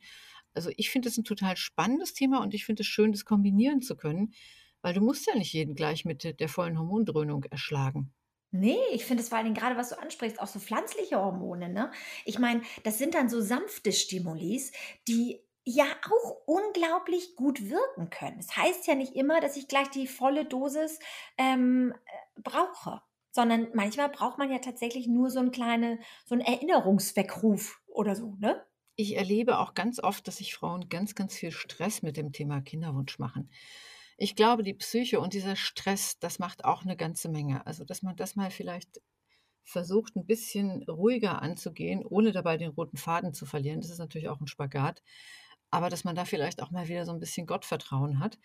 Also 0.53 0.69
ich 0.77 0.89
finde 0.89 1.09
das 1.09 1.17
ein 1.17 1.25
total 1.25 1.57
spannendes 1.57 2.13
Thema 2.13 2.41
und 2.41 2.53
ich 2.53 2.65
finde 2.65 2.83
es 2.83 2.87
schön, 2.87 3.11
das 3.11 3.25
kombinieren 3.25 3.81
zu 3.81 3.97
können, 3.97 4.33
weil 4.81 4.93
du 4.93 5.01
musst 5.01 5.27
ja 5.27 5.35
nicht 5.35 5.51
jeden 5.51 5.75
gleich 5.75 6.05
mit 6.05 6.39
der 6.39 6.47
vollen 6.47 6.79
Hormondröhnung 6.79 7.43
erschlagen. 7.45 8.13
Nee, 8.59 8.79
ich 8.91 9.05
finde 9.05 9.21
es 9.21 9.29
vor 9.29 9.37
allen 9.37 9.45
Dingen 9.45 9.57
gerade, 9.57 9.77
was 9.77 9.89
du 9.89 9.99
ansprichst, 9.99 10.39
auch 10.39 10.47
so 10.47 10.59
pflanzliche 10.59 11.17
Hormone, 11.17 11.69
ne? 11.69 11.91
Ich 12.23 12.39
meine, 12.39 12.61
das 12.83 12.97
sind 12.97 13.13
dann 13.13 13.29
so 13.29 13.41
sanfte 13.41 13.91
Stimulis, 13.91 14.71
die 15.07 15.41
ja 15.65 15.85
auch 16.09 16.37
unglaublich 16.45 17.35
gut 17.35 17.69
wirken 17.69 18.09
können. 18.09 18.37
Das 18.37 18.55
heißt 18.55 18.87
ja 18.87 18.95
nicht 18.95 19.15
immer, 19.15 19.41
dass 19.41 19.57
ich 19.57 19.67
gleich 19.67 19.89
die 19.89 20.07
volle 20.07 20.45
Dosis 20.45 20.99
ähm, 21.37 21.93
äh, 22.05 22.41
brauche, 22.41 23.01
sondern 23.31 23.67
manchmal 23.73 24.09
braucht 24.09 24.37
man 24.37 24.51
ja 24.51 24.59
tatsächlich 24.59 25.07
nur 25.07 25.29
so, 25.31 25.39
ein 25.39 25.51
kleine, 25.51 25.99
so 26.25 26.35
einen 26.35 26.45
Erinnerungsweckruf 26.45 27.81
oder 27.87 28.15
so, 28.15 28.35
ne? 28.39 28.63
Ich 28.95 29.17
erlebe 29.17 29.59
auch 29.59 29.73
ganz 29.73 29.99
oft, 29.99 30.25
dass 30.27 30.37
sich 30.37 30.55
Frauen 30.55 30.87
ganz, 30.87 31.15
ganz 31.15 31.35
viel 31.35 31.51
Stress 31.51 32.01
mit 32.01 32.15
dem 32.15 32.31
Thema 32.31 32.61
Kinderwunsch 32.61 33.19
machen. 33.19 33.49
Ich 34.17 34.35
glaube, 34.35 34.63
die 34.63 34.73
Psyche 34.73 35.19
und 35.19 35.33
dieser 35.33 35.55
Stress, 35.55 36.19
das 36.19 36.39
macht 36.39 36.63
auch 36.63 36.83
eine 36.83 36.95
ganze 36.95 37.29
Menge. 37.29 37.65
Also, 37.67 37.83
dass 37.83 38.01
man 38.01 38.15
das 38.15 38.35
mal 38.35 38.49
vielleicht 38.49 39.01
versucht, 39.65 40.15
ein 40.15 40.25
bisschen 40.25 40.83
ruhiger 40.83 41.41
anzugehen, 41.41 42.05
ohne 42.05 42.31
dabei 42.31 42.57
den 42.57 42.71
roten 42.71 42.97
Faden 42.97 43.33
zu 43.33 43.45
verlieren. 43.45 43.81
Das 43.81 43.89
ist 43.89 43.99
natürlich 43.99 44.29
auch 44.29 44.39
ein 44.39 44.47
Spagat. 44.47 45.01
Aber 45.71 45.89
dass 45.89 46.03
man 46.03 46.15
da 46.15 46.25
vielleicht 46.25 46.61
auch 46.61 46.71
mal 46.71 46.87
wieder 46.87 47.05
so 47.05 47.11
ein 47.11 47.19
bisschen 47.19 47.47
Gottvertrauen 47.47 48.19
hat. 48.19 48.37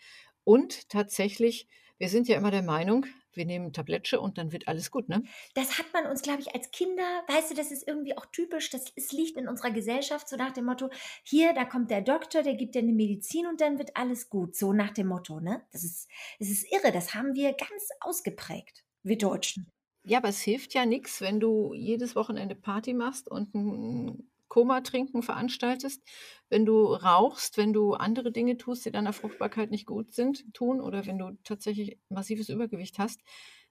Und 0.43 0.89
tatsächlich, 0.89 1.67
wir 1.97 2.09
sind 2.09 2.27
ja 2.27 2.35
immer 2.35 2.51
der 2.51 2.63
Meinung, 2.63 3.05
wir 3.35 3.45
nehmen 3.45 3.73
Tablettsche 3.73 4.19
und 4.19 4.37
dann 4.37 4.51
wird 4.51 4.67
alles 4.67 4.91
gut, 4.91 5.09
ne? 5.09 5.23
Das 5.53 5.77
hat 5.77 5.85
man 5.93 6.07
uns, 6.07 6.21
glaube 6.21 6.41
ich, 6.41 6.53
als 6.53 6.71
Kinder, 6.71 7.23
weißt 7.27 7.51
du, 7.51 7.55
das 7.55 7.71
ist 7.71 7.87
irgendwie 7.87 8.17
auch 8.17 8.25
typisch, 8.27 8.69
das 8.69 8.91
es 8.95 9.11
liegt 9.11 9.37
in 9.37 9.47
unserer 9.47 9.71
Gesellschaft 9.71 10.27
so 10.27 10.35
nach 10.35 10.51
dem 10.51 10.65
Motto, 10.65 10.89
hier, 11.23 11.53
da 11.53 11.65
kommt 11.65 11.91
der 11.91 12.01
Doktor, 12.01 12.43
der 12.43 12.55
gibt 12.55 12.75
dir 12.75 12.79
eine 12.79 12.93
Medizin 12.93 13.47
und 13.47 13.61
dann 13.61 13.77
wird 13.77 13.95
alles 13.95 14.29
gut, 14.29 14.55
so 14.55 14.73
nach 14.73 14.91
dem 14.91 15.07
Motto, 15.07 15.39
ne? 15.39 15.63
Das 15.71 15.83
ist, 15.83 16.09
das 16.39 16.49
ist 16.49 16.71
irre, 16.71 16.91
das 16.91 17.13
haben 17.13 17.35
wir 17.35 17.53
ganz 17.53 17.89
ausgeprägt, 18.01 18.83
wir 19.03 19.17
Deutschen. 19.17 19.67
Ja, 20.03 20.17
aber 20.17 20.29
es 20.29 20.41
hilft 20.41 20.73
ja 20.73 20.85
nichts, 20.85 21.21
wenn 21.21 21.39
du 21.39 21.73
jedes 21.75 22.15
Wochenende 22.15 22.55
Party 22.55 22.93
machst 22.93 23.27
und 23.29 23.53
ein 23.53 24.30
Koma-Trinken 24.51 25.23
veranstaltest, 25.23 26.03
wenn 26.49 26.65
du 26.65 26.93
rauchst, 26.93 27.55
wenn 27.55 27.71
du 27.71 27.93
andere 27.93 28.33
Dinge 28.33 28.57
tust, 28.57 28.85
die 28.85 28.91
deiner 28.91 29.13
Fruchtbarkeit 29.13 29.71
nicht 29.71 29.85
gut 29.85 30.13
sind, 30.13 30.43
tun 30.53 30.81
oder 30.81 31.05
wenn 31.05 31.17
du 31.17 31.37
tatsächlich 31.45 31.97
massives 32.09 32.49
Übergewicht 32.49 32.99
hast, 32.99 33.21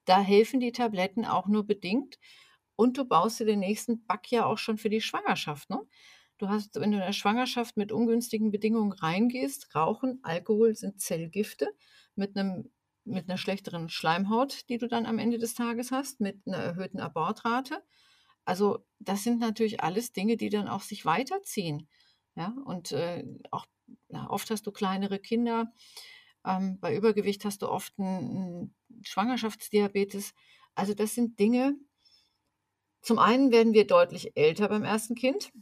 da 0.06 0.18
helfen 0.18 0.58
die 0.58 0.72
Tabletten 0.72 1.26
auch 1.26 1.48
nur 1.48 1.66
bedingt. 1.66 2.18
Und 2.76 2.96
du 2.96 3.04
baust 3.04 3.38
dir 3.40 3.44
den 3.44 3.58
nächsten 3.58 4.06
Back 4.06 4.32
ja 4.32 4.46
auch 4.46 4.56
schon 4.56 4.78
für 4.78 4.88
die 4.88 5.02
Schwangerschaft. 5.02 5.68
Ne? 5.68 5.80
Du 6.38 6.48
hast, 6.48 6.74
wenn 6.76 6.92
du 6.92 6.96
in 6.96 7.04
der 7.04 7.12
Schwangerschaft 7.12 7.76
mit 7.76 7.92
ungünstigen 7.92 8.50
Bedingungen 8.50 8.92
reingehst, 8.92 9.74
Rauchen, 9.74 10.20
Alkohol 10.22 10.74
sind 10.74 10.98
Zellgifte 10.98 11.68
mit 12.14 12.38
einem 12.38 12.70
mit 13.04 13.28
einer 13.28 13.38
schlechteren 13.38 13.90
Schleimhaut, 13.90 14.68
die 14.70 14.78
du 14.78 14.86
dann 14.86 15.04
am 15.04 15.18
Ende 15.18 15.36
des 15.38 15.54
Tages 15.54 15.90
hast, 15.90 16.20
mit 16.20 16.38
einer 16.46 16.58
erhöhten 16.58 17.00
Abortrate. 17.00 17.82
Also 18.50 18.84
das 18.98 19.22
sind 19.22 19.38
natürlich 19.38 19.80
alles 19.80 20.12
Dinge, 20.12 20.36
die 20.36 20.48
dann 20.48 20.66
auch 20.66 20.82
sich 20.82 21.04
weiterziehen. 21.04 21.88
Ja, 22.34 22.52
und 22.64 22.90
äh, 22.90 23.24
auch 23.52 23.64
ja, 24.08 24.28
oft 24.28 24.50
hast 24.50 24.66
du 24.66 24.72
kleinere 24.72 25.20
Kinder. 25.20 25.72
Ähm, 26.44 26.80
bei 26.80 26.96
Übergewicht 26.96 27.44
hast 27.44 27.62
du 27.62 27.68
oft 27.68 27.92
einen, 27.96 28.74
Schwangerschaftsdiabetes. 29.02 30.34
Also 30.74 30.94
das 30.94 31.14
sind 31.14 31.38
Dinge. 31.38 31.76
Zum 33.02 33.20
einen 33.20 33.52
werden 33.52 33.72
wir 33.72 33.86
deutlich 33.86 34.36
älter 34.36 34.68
beim 34.68 34.82
ersten 34.82 35.14
Kind. 35.14 35.52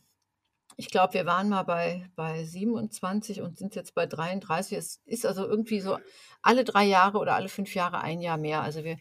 Ich 0.79 0.89
glaube, 0.89 1.13
wir 1.13 1.27
waren 1.27 1.51
mal 1.51 1.65
bei, 1.65 2.11
bei 2.17 2.43
27 2.43 3.43
und 3.43 3.59
sind 3.59 3.75
jetzt 3.75 3.95
bei 3.95 4.07
33. 4.07 4.79
Es 4.79 5.03
ist 5.05 5.27
also 5.27 5.47
irgendwie 5.47 5.81
so 5.81 5.99
alle 6.41 6.65
drei 6.65 6.87
Jahre 6.87 7.19
oder 7.19 7.35
alle 7.35 7.51
fünf 7.51 7.75
Jahre 7.75 8.01
ein 8.01 8.23
Jahr 8.23 8.39
mehr. 8.39 8.63
Also 8.63 8.83
wir, 8.83 8.97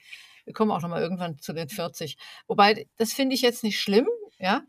wir 0.48 0.54
kommen 0.54 0.72
auch 0.72 0.82
noch 0.82 0.90
mal 0.90 1.02
irgendwann 1.02 1.38
zu 1.40 1.54
den 1.54 1.70
40. 1.70 2.18
Wobei, 2.48 2.88
das 2.96 3.14
finde 3.14 3.36
ich 3.36 3.42
jetzt 3.42 3.64
nicht 3.64 3.80
schlimm, 3.80 4.08
ja. 4.40 4.64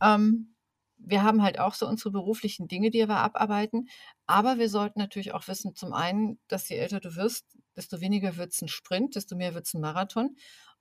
Ähm, 0.00 0.54
wir 0.96 1.22
haben 1.22 1.42
halt 1.42 1.58
auch 1.58 1.74
so 1.74 1.86
unsere 1.86 2.12
beruflichen 2.12 2.68
Dinge, 2.68 2.90
die 2.90 3.06
wir 3.06 3.16
abarbeiten. 3.16 3.88
Aber 4.26 4.58
wir 4.58 4.70
sollten 4.70 5.00
natürlich 5.00 5.34
auch 5.34 5.46
wissen, 5.48 5.74
zum 5.74 5.92
einen, 5.92 6.38
dass 6.48 6.68
je 6.68 6.76
älter 6.76 7.00
du 7.00 7.14
wirst, 7.16 7.44
desto 7.76 8.00
weniger 8.00 8.36
wird 8.36 8.52
es 8.52 8.62
ein 8.62 8.68
Sprint, 8.68 9.16
desto 9.16 9.36
mehr 9.36 9.54
wird 9.54 9.66
es 9.66 9.74
ein 9.74 9.80
Marathon. 9.80 10.36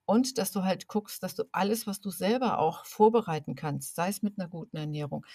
Und 0.06 0.38
dass 0.38 0.52
du 0.52 0.64
halt 0.64 0.88
guckst, 0.88 1.24
dass 1.24 1.36
du 1.36 1.44
alles, 1.52 1.88
was 1.88 2.00
du 2.00 2.10
selber 2.10 2.60
auch 2.60 2.86
vorbereiten 2.86 3.56
kannst, 3.56 3.96
sei 3.96 4.10
es 4.10 4.22
mit 4.22 4.38
einer 4.38 4.50
guten 4.50 4.78
Ernährung, 4.78 5.26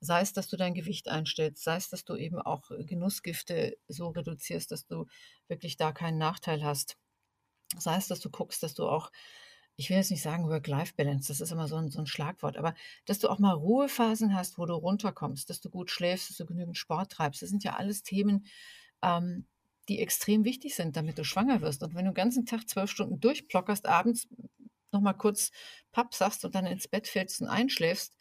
Sei 0.00 0.20
es, 0.20 0.32
dass 0.32 0.48
du 0.48 0.56
dein 0.56 0.74
Gewicht 0.74 1.08
einstellst, 1.08 1.64
sei 1.64 1.76
es, 1.76 1.88
dass 1.88 2.04
du 2.04 2.16
eben 2.16 2.38
auch 2.38 2.70
Genussgifte 2.80 3.78
so 3.88 4.08
reduzierst, 4.08 4.70
dass 4.70 4.86
du 4.86 5.06
wirklich 5.48 5.76
da 5.76 5.92
keinen 5.92 6.18
Nachteil 6.18 6.62
hast. 6.62 6.98
Sei 7.78 7.96
es, 7.96 8.08
dass 8.08 8.20
du 8.20 8.30
guckst, 8.30 8.62
dass 8.62 8.74
du 8.74 8.88
auch, 8.88 9.10
ich 9.76 9.90
will 9.90 9.96
jetzt 9.96 10.10
nicht 10.10 10.22
sagen 10.22 10.48
Work-Life-Balance, 10.48 11.28
das 11.28 11.40
ist 11.40 11.50
immer 11.52 11.68
so 11.68 11.76
ein, 11.76 11.90
so 11.90 12.00
ein 12.00 12.06
Schlagwort, 12.06 12.56
aber 12.56 12.74
dass 13.04 13.18
du 13.18 13.28
auch 13.28 13.38
mal 13.38 13.52
Ruhephasen 13.52 14.34
hast, 14.34 14.58
wo 14.58 14.66
du 14.66 14.74
runterkommst, 14.74 15.50
dass 15.50 15.60
du 15.60 15.68
gut 15.70 15.90
schläfst, 15.90 16.30
dass 16.30 16.36
du 16.36 16.46
genügend 16.46 16.78
Sport 16.78 17.12
treibst. 17.12 17.42
Das 17.42 17.50
sind 17.50 17.64
ja 17.64 17.74
alles 17.74 18.02
Themen, 18.02 18.46
ähm, 19.02 19.46
die 19.88 20.00
extrem 20.00 20.44
wichtig 20.44 20.74
sind, 20.74 20.96
damit 20.96 21.18
du 21.18 21.24
schwanger 21.24 21.60
wirst. 21.60 21.82
Und 21.82 21.94
wenn 21.94 22.04
du 22.04 22.10
den 22.10 22.14
ganzen 22.14 22.46
Tag 22.46 22.68
zwölf 22.68 22.90
Stunden 22.90 23.20
durchplockerst, 23.20 23.86
abends 23.86 24.28
nochmal 24.92 25.16
kurz 25.16 25.52
Papp 25.92 26.14
sagst 26.14 26.44
und 26.44 26.54
dann 26.54 26.66
ins 26.66 26.88
Bett 26.88 27.06
fällst 27.06 27.40
und 27.40 27.48
einschläfst, 27.48 28.16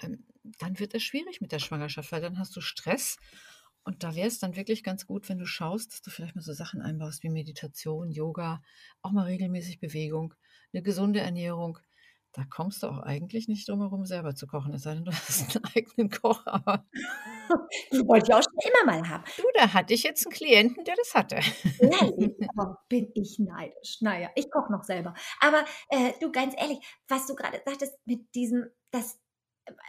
ähm, 0.00 0.26
dann 0.58 0.78
wird 0.78 0.94
es 0.94 1.02
schwierig 1.02 1.40
mit 1.40 1.52
der 1.52 1.58
Schwangerschaft, 1.58 2.12
weil 2.12 2.20
dann 2.20 2.38
hast 2.38 2.54
du 2.56 2.60
Stress. 2.60 3.16
Und 3.84 4.02
da 4.02 4.14
wäre 4.14 4.28
es 4.28 4.38
dann 4.38 4.56
wirklich 4.56 4.82
ganz 4.82 5.06
gut, 5.06 5.28
wenn 5.28 5.38
du 5.38 5.46
schaust, 5.46 5.92
dass 5.92 6.02
du 6.02 6.10
vielleicht 6.10 6.34
mal 6.34 6.42
so 6.42 6.54
Sachen 6.54 6.80
einbaust 6.80 7.22
wie 7.22 7.28
Meditation, 7.28 8.10
Yoga, 8.10 8.62
auch 9.02 9.12
mal 9.12 9.24
regelmäßig 9.26 9.78
Bewegung, 9.78 10.34
eine 10.72 10.82
gesunde 10.82 11.20
Ernährung. 11.20 11.78
Da 12.32 12.44
kommst 12.44 12.82
du 12.82 12.88
auch 12.88 12.98
eigentlich 12.98 13.46
nicht 13.46 13.68
drum 13.68 13.80
herum, 13.80 14.06
selber 14.06 14.34
zu 14.34 14.48
kochen, 14.48 14.74
es 14.74 14.82
sei 14.82 14.94
denn, 14.94 15.04
du 15.04 15.12
hast 15.12 15.56
einen 15.56 15.64
eigenen 15.76 16.10
Koch. 16.10 16.44
Aber 16.46 16.84
Die 17.92 17.98
wollte 18.08 18.26
ich 18.28 18.34
auch 18.34 18.42
schon 18.42 18.72
immer 18.72 18.92
mal 18.92 19.08
haben. 19.08 19.24
du, 19.36 19.44
da 19.54 19.72
hatte 19.72 19.94
ich 19.94 20.02
jetzt 20.02 20.26
einen 20.26 20.32
Klienten, 20.34 20.84
der 20.84 20.96
das 20.96 21.14
hatte. 21.14 21.36
Ehrlich, 21.78 22.34
aber 22.56 22.78
bin 22.88 23.10
ich 23.14 23.38
neidisch. 23.38 23.98
Naja, 24.00 24.30
ich 24.34 24.50
koche 24.50 24.72
noch 24.72 24.82
selber. 24.84 25.14
Aber 25.40 25.64
äh, 25.90 26.12
du, 26.20 26.32
ganz 26.32 26.54
ehrlich, 26.56 26.78
was 27.06 27.26
du 27.26 27.34
gerade 27.34 27.60
sagtest 27.64 27.94
mit 28.06 28.34
diesem, 28.34 28.66
dass 28.90 29.20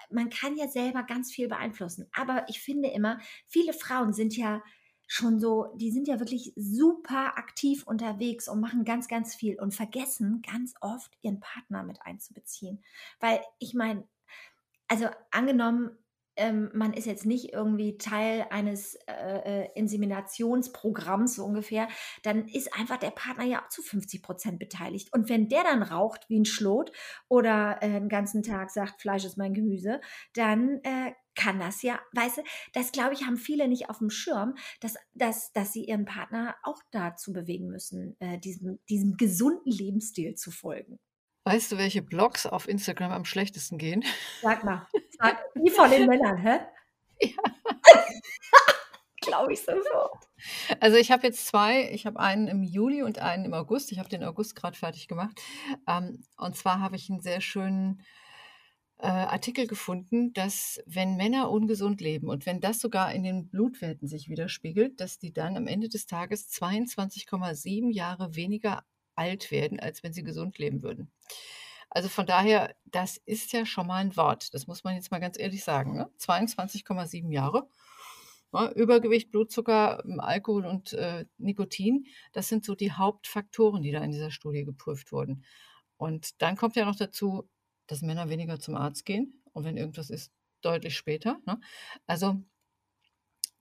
man 0.10 0.30
kann 0.30 0.58
ja 0.58 0.68
selber 0.68 1.04
ganz 1.04 1.32
viel 1.32 1.48
beeinflussen. 1.48 2.08
Aber 2.14 2.46
ich 2.50 2.62
finde 2.62 2.90
immer, 2.90 3.20
viele 3.48 3.74
Frauen 3.74 4.14
sind 4.14 4.36
ja 4.36 4.62
schon 5.08 5.40
so, 5.40 5.68
die 5.76 5.92
sind 5.92 6.08
ja 6.08 6.20
wirklich 6.20 6.54
super 6.56 7.38
aktiv 7.38 7.84
unterwegs 7.86 8.48
und 8.48 8.60
machen 8.60 8.86
ganz, 8.86 9.08
ganz 9.08 9.36
viel 9.36 9.60
und 9.60 9.74
vergessen 9.76 10.42
ganz 10.42 10.74
oft 10.82 11.16
ihren 11.22 11.40
Partner 11.40 11.84
mit 11.84 12.02
einzubeziehen. 12.02 12.84
Weil 13.20 13.42
ich 13.60 13.74
meine, 13.74 14.08
also 14.88 15.08
angenommen, 15.32 15.98
ähm, 16.38 16.70
man 16.74 16.94
ist 16.94 17.06
jetzt 17.06 17.26
nicht 17.26 17.54
irgendwie 17.54 17.98
Teil 17.98 18.46
eines 18.50 18.96
äh, 19.08 19.64
äh, 19.64 19.70
Inseminationsprogramms 19.76 21.36
so 21.36 21.46
ungefähr, 21.46 21.88
dann 22.24 22.48
ist 22.48 22.78
einfach 22.78 22.98
der 22.98 23.12
Partner 23.12 23.46
ja 23.46 23.64
auch 23.64 23.70
zu 23.70 23.82
50 23.82 24.22
Prozent 24.22 24.60
beteiligt. 24.60 25.14
Und 25.14 25.30
wenn 25.30 25.50
der 25.50 25.64
dann 25.64 25.84
raucht 25.84 26.30
wie 26.30 26.40
ein 26.40 26.46
Schlot 26.46 26.92
oder 27.28 27.78
äh, 27.82 27.90
den 27.90 28.10
ganzen 28.10 28.44
Tag 28.44 28.70
sagt, 28.70 29.02
Fleisch 29.02 29.26
ist 29.26 29.38
mein 29.38 29.54
Gemüse, 29.54 30.02
dann 30.34 30.80
äh, 30.84 31.14
kann 31.36 31.60
das 31.60 31.82
ja, 31.82 32.00
weißt 32.14 32.38
du, 32.38 32.42
das 32.74 32.92
glaube 32.92 33.14
ich, 33.14 33.24
haben 33.24 33.38
viele 33.38 33.68
nicht 33.68 33.90
auf 33.90 34.00
dem 34.00 34.10
Schirm, 34.10 34.56
dass, 34.80 34.96
dass, 35.14 35.52
dass 35.52 35.74
sie 35.74 35.86
ihren 35.86 36.06
Partner 36.06 36.56
auch 36.64 36.82
dazu 36.92 37.34
bewegen 37.34 37.68
müssen, 37.68 38.16
äh, 38.20 38.40
diesem, 38.40 38.80
diesem 38.90 39.18
gesunden 39.18 39.72
Lebensstil 39.72 40.36
zu 40.36 40.52
folgen. 40.52 41.00
Weißt 41.48 41.72
du, 41.72 41.78
welche 41.78 42.02
Blogs 42.02 42.48
auf 42.48 42.68
Instagram 42.68 43.12
am 43.12 43.24
schlechtesten 43.24 43.78
gehen? 43.78 44.04
Sag 44.42 44.64
mal, 44.64 44.88
sag, 45.20 45.38
die 45.54 45.70
von 45.70 45.92
den 45.92 46.08
Männern, 46.08 46.38
hä? 46.38 46.60
Ja. 47.22 47.38
Glaube 49.22 49.54
ich 49.54 49.62
sofort. 49.62 50.26
Also 50.80 50.98
ich 50.98 51.12
habe 51.12 51.28
jetzt 51.28 51.46
zwei, 51.46 51.92
ich 51.92 52.08
habe 52.08 52.20
einen 52.20 52.48
im 52.48 52.64
Juli 52.64 53.04
und 53.04 53.20
einen 53.20 53.46
im 53.46 53.54
August. 53.54 53.92
Ich 53.92 54.00
habe 54.00 54.10
den 54.10 54.24
August 54.24 54.56
gerade 54.56 54.76
fertig 54.76 55.08
gemacht. 55.08 55.40
Ähm, 55.88 56.24
und 56.38 56.58
zwar 56.58 56.80
habe 56.80 56.96
ich 56.96 57.10
einen 57.12 57.22
sehr 57.22 57.42
schönen 57.42 58.02
äh, 58.98 59.08
Artikel 59.08 59.68
gefunden, 59.68 60.34
dass 60.34 60.82
wenn 60.88 61.16
Männer 61.16 61.52
ungesund 61.52 62.02
leben 62.02 62.28
und 62.28 62.48
wenn 62.48 62.60
das 62.60 62.80
sogar 62.80 63.14
in 63.14 63.24
den 63.24 63.50
Blutwerten 63.50 64.08
sich 64.08 64.30
widerspiegelt, 64.30 65.00
dass 65.00 65.20
die 65.20 65.32
dann 65.32 65.58
am 65.58 65.68
Ende 65.68 65.90
des 65.90 66.08
Tages 66.08 66.50
22,7 66.52 67.92
Jahre 67.92 68.36
weniger 68.36 68.84
alt 69.16 69.52
werden, 69.52 69.80
als 69.80 70.04
wenn 70.04 70.14
sie 70.14 70.24
gesund 70.24 70.58
leben 70.58 70.84
würden. 70.84 71.12
Also 71.90 72.10
von 72.10 72.26
daher, 72.26 72.76
das 72.86 73.18
ist 73.18 73.54
ja 73.54 73.66
schon 73.66 73.88
mal 73.88 73.98
ein 73.98 74.16
Wort. 74.18 74.54
Das 74.54 74.68
muss 74.68 74.84
man 74.84 74.96
jetzt 74.96 75.12
mal 75.12 75.20
ganz 75.20 75.40
ehrlich 75.40 75.64
sagen. 75.64 75.96
Ne? 75.96 76.10
22,7 76.20 77.32
Jahre. 77.32 77.70
Ja, 78.54 78.72
Übergewicht, 78.72 79.32
Blutzucker, 79.32 80.04
ähm, 80.06 80.20
Alkohol 80.20 80.66
und 80.66 80.94
äh, 80.94 81.26
Nikotin, 81.38 82.06
das 82.32 82.48
sind 82.48 82.64
so 82.64 82.76
die 82.76 82.92
Hauptfaktoren, 82.92 83.82
die 83.82 83.92
da 83.92 84.02
in 84.02 84.12
dieser 84.12 84.32
Studie 84.32 84.64
geprüft 84.64 85.12
wurden. 85.12 85.44
Und 85.98 86.42
dann 86.42 86.56
kommt 86.56 86.76
ja 86.76 86.86
noch 86.86 86.96
dazu, 86.96 87.50
dass 87.88 88.02
Männer 88.02 88.30
weniger 88.30 88.60
zum 88.60 88.76
Arzt 88.76 89.06
gehen 89.06 89.42
und 89.54 89.66
wenn 89.66 89.78
irgendwas 89.78 90.10
ist, 90.10 90.32
deutlich 90.62 90.96
später. 90.96 91.38
Ne? 91.46 91.60
Also 92.08 92.42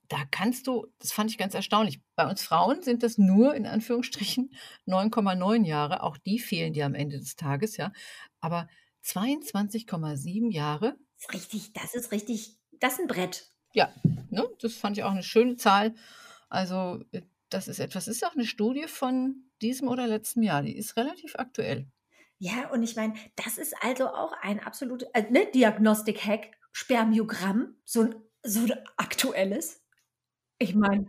da 0.08 0.18
kannst 0.30 0.66
du, 0.66 0.86
das 0.98 1.12
fand 1.12 1.30
ich 1.30 1.38
ganz 1.38 1.54
erstaunlich. 1.54 2.00
Bei 2.16 2.28
uns 2.28 2.42
Frauen 2.42 2.82
sind 2.82 3.02
das 3.02 3.18
nur 3.18 3.54
in 3.54 3.66
Anführungsstrichen 3.66 4.54
9,9 4.86 5.64
Jahre. 5.64 6.02
Auch 6.02 6.16
die 6.16 6.38
fehlen 6.38 6.72
dir 6.72 6.86
am 6.86 6.94
Ende 6.94 7.18
des 7.18 7.36
Tages, 7.36 7.76
ja. 7.76 7.92
Aber 8.40 8.68
22,7 9.04 10.50
Jahre. 10.50 10.96
Das 11.16 11.28
ist 11.28 11.34
richtig, 11.34 11.72
das 11.72 11.94
ist 11.94 12.12
richtig, 12.12 12.58
das 12.80 12.94
ist 12.94 13.00
ein 13.00 13.06
Brett. 13.06 13.50
Ja, 13.72 13.92
ne, 14.30 14.48
das 14.60 14.74
fand 14.74 14.96
ich 14.96 15.04
auch 15.04 15.10
eine 15.10 15.22
schöne 15.22 15.56
Zahl. 15.56 15.94
Also, 16.48 17.02
äh, 17.12 17.22
das 17.50 17.68
ist 17.68 17.78
etwas, 17.78 18.08
ist 18.08 18.24
auch 18.24 18.34
eine 18.34 18.46
Studie 18.46 18.86
von 18.88 19.44
diesem 19.62 19.88
oder 19.88 20.06
letzten 20.06 20.42
Jahr. 20.42 20.62
Die 20.62 20.76
ist 20.76 20.96
relativ 20.96 21.36
aktuell. 21.36 21.86
Ja, 22.38 22.70
und 22.70 22.82
ich 22.82 22.96
meine, 22.96 23.14
das 23.36 23.58
ist 23.58 23.74
also 23.80 24.08
auch 24.08 24.32
ein 24.42 24.60
absolutes 24.60 25.08
äh, 25.14 25.30
ne, 25.30 25.46
Diagnostik-Hack, 25.46 26.50
Spermiogramm, 26.72 27.76
so 27.84 28.02
ein, 28.02 28.14
so 28.42 28.60
ein 28.60 28.72
aktuelles. 28.96 29.83
Ich 30.58 30.74
meine, 30.74 31.06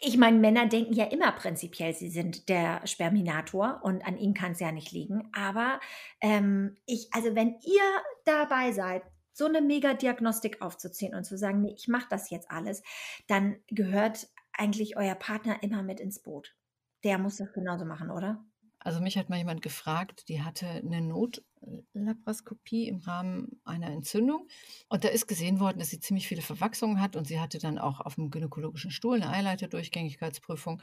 Ich 0.00 0.18
meine, 0.18 0.38
Männer 0.38 0.66
denken 0.68 0.94
ja 0.94 1.06
immer 1.06 1.32
prinzipiell, 1.32 1.94
sie 1.94 2.10
sind 2.10 2.48
der 2.50 2.86
Sperminator 2.86 3.80
und 3.84 4.06
an 4.06 4.18
ihnen 4.18 4.34
kann 4.34 4.52
es 4.52 4.60
ja 4.60 4.72
nicht 4.72 4.92
liegen. 4.92 5.30
Aber 5.34 5.80
ähm, 6.22 6.76
ich, 6.86 7.08
also 7.12 7.34
wenn 7.36 7.56
ihr 7.62 7.82
dabei 8.26 8.72
seid, 8.72 9.04
so 9.32 9.46
eine 9.46 9.62
Megadiagnostik 9.62 10.62
aufzuziehen 10.62 11.14
und 11.16 11.24
zu 11.24 11.38
sagen, 11.38 11.62
nee, 11.62 11.74
ich 11.76 11.88
mache 11.88 12.08
das 12.10 12.30
jetzt 12.30 12.50
alles, 12.50 12.82
dann 13.28 13.58
gehört 13.68 14.28
eigentlich 14.54 14.96
euer 14.98 15.16
Partner 15.16 15.62
immer 15.62 15.82
mit 15.82 16.00
ins 16.00 16.22
Boot. 16.22 16.56
Der 17.04 17.18
muss 17.18 17.38
das 17.38 17.52
genauso 17.54 17.86
machen, 17.86 18.10
oder? 18.12 18.44
Also 18.84 19.00
mich 19.00 19.16
hat 19.16 19.30
mal 19.30 19.38
jemand 19.38 19.62
gefragt, 19.62 20.28
die 20.28 20.42
hatte 20.42 20.66
eine 20.66 21.00
Notlaparoskopie 21.00 22.86
im 22.86 22.98
Rahmen 22.98 23.60
einer 23.64 23.90
Entzündung 23.90 24.46
und 24.88 25.04
da 25.04 25.08
ist 25.08 25.26
gesehen 25.26 25.58
worden, 25.58 25.78
dass 25.78 25.88
sie 25.88 26.00
ziemlich 26.00 26.28
viele 26.28 26.42
Verwachsungen 26.42 27.00
hat 27.00 27.16
und 27.16 27.26
sie 27.26 27.40
hatte 27.40 27.58
dann 27.58 27.78
auch 27.78 28.00
auf 28.00 28.16
dem 28.16 28.30
gynäkologischen 28.30 28.90
Stuhl 28.90 29.22
eine 29.22 29.30
Eileiterdurchgängigkeitsprüfung 29.30 30.82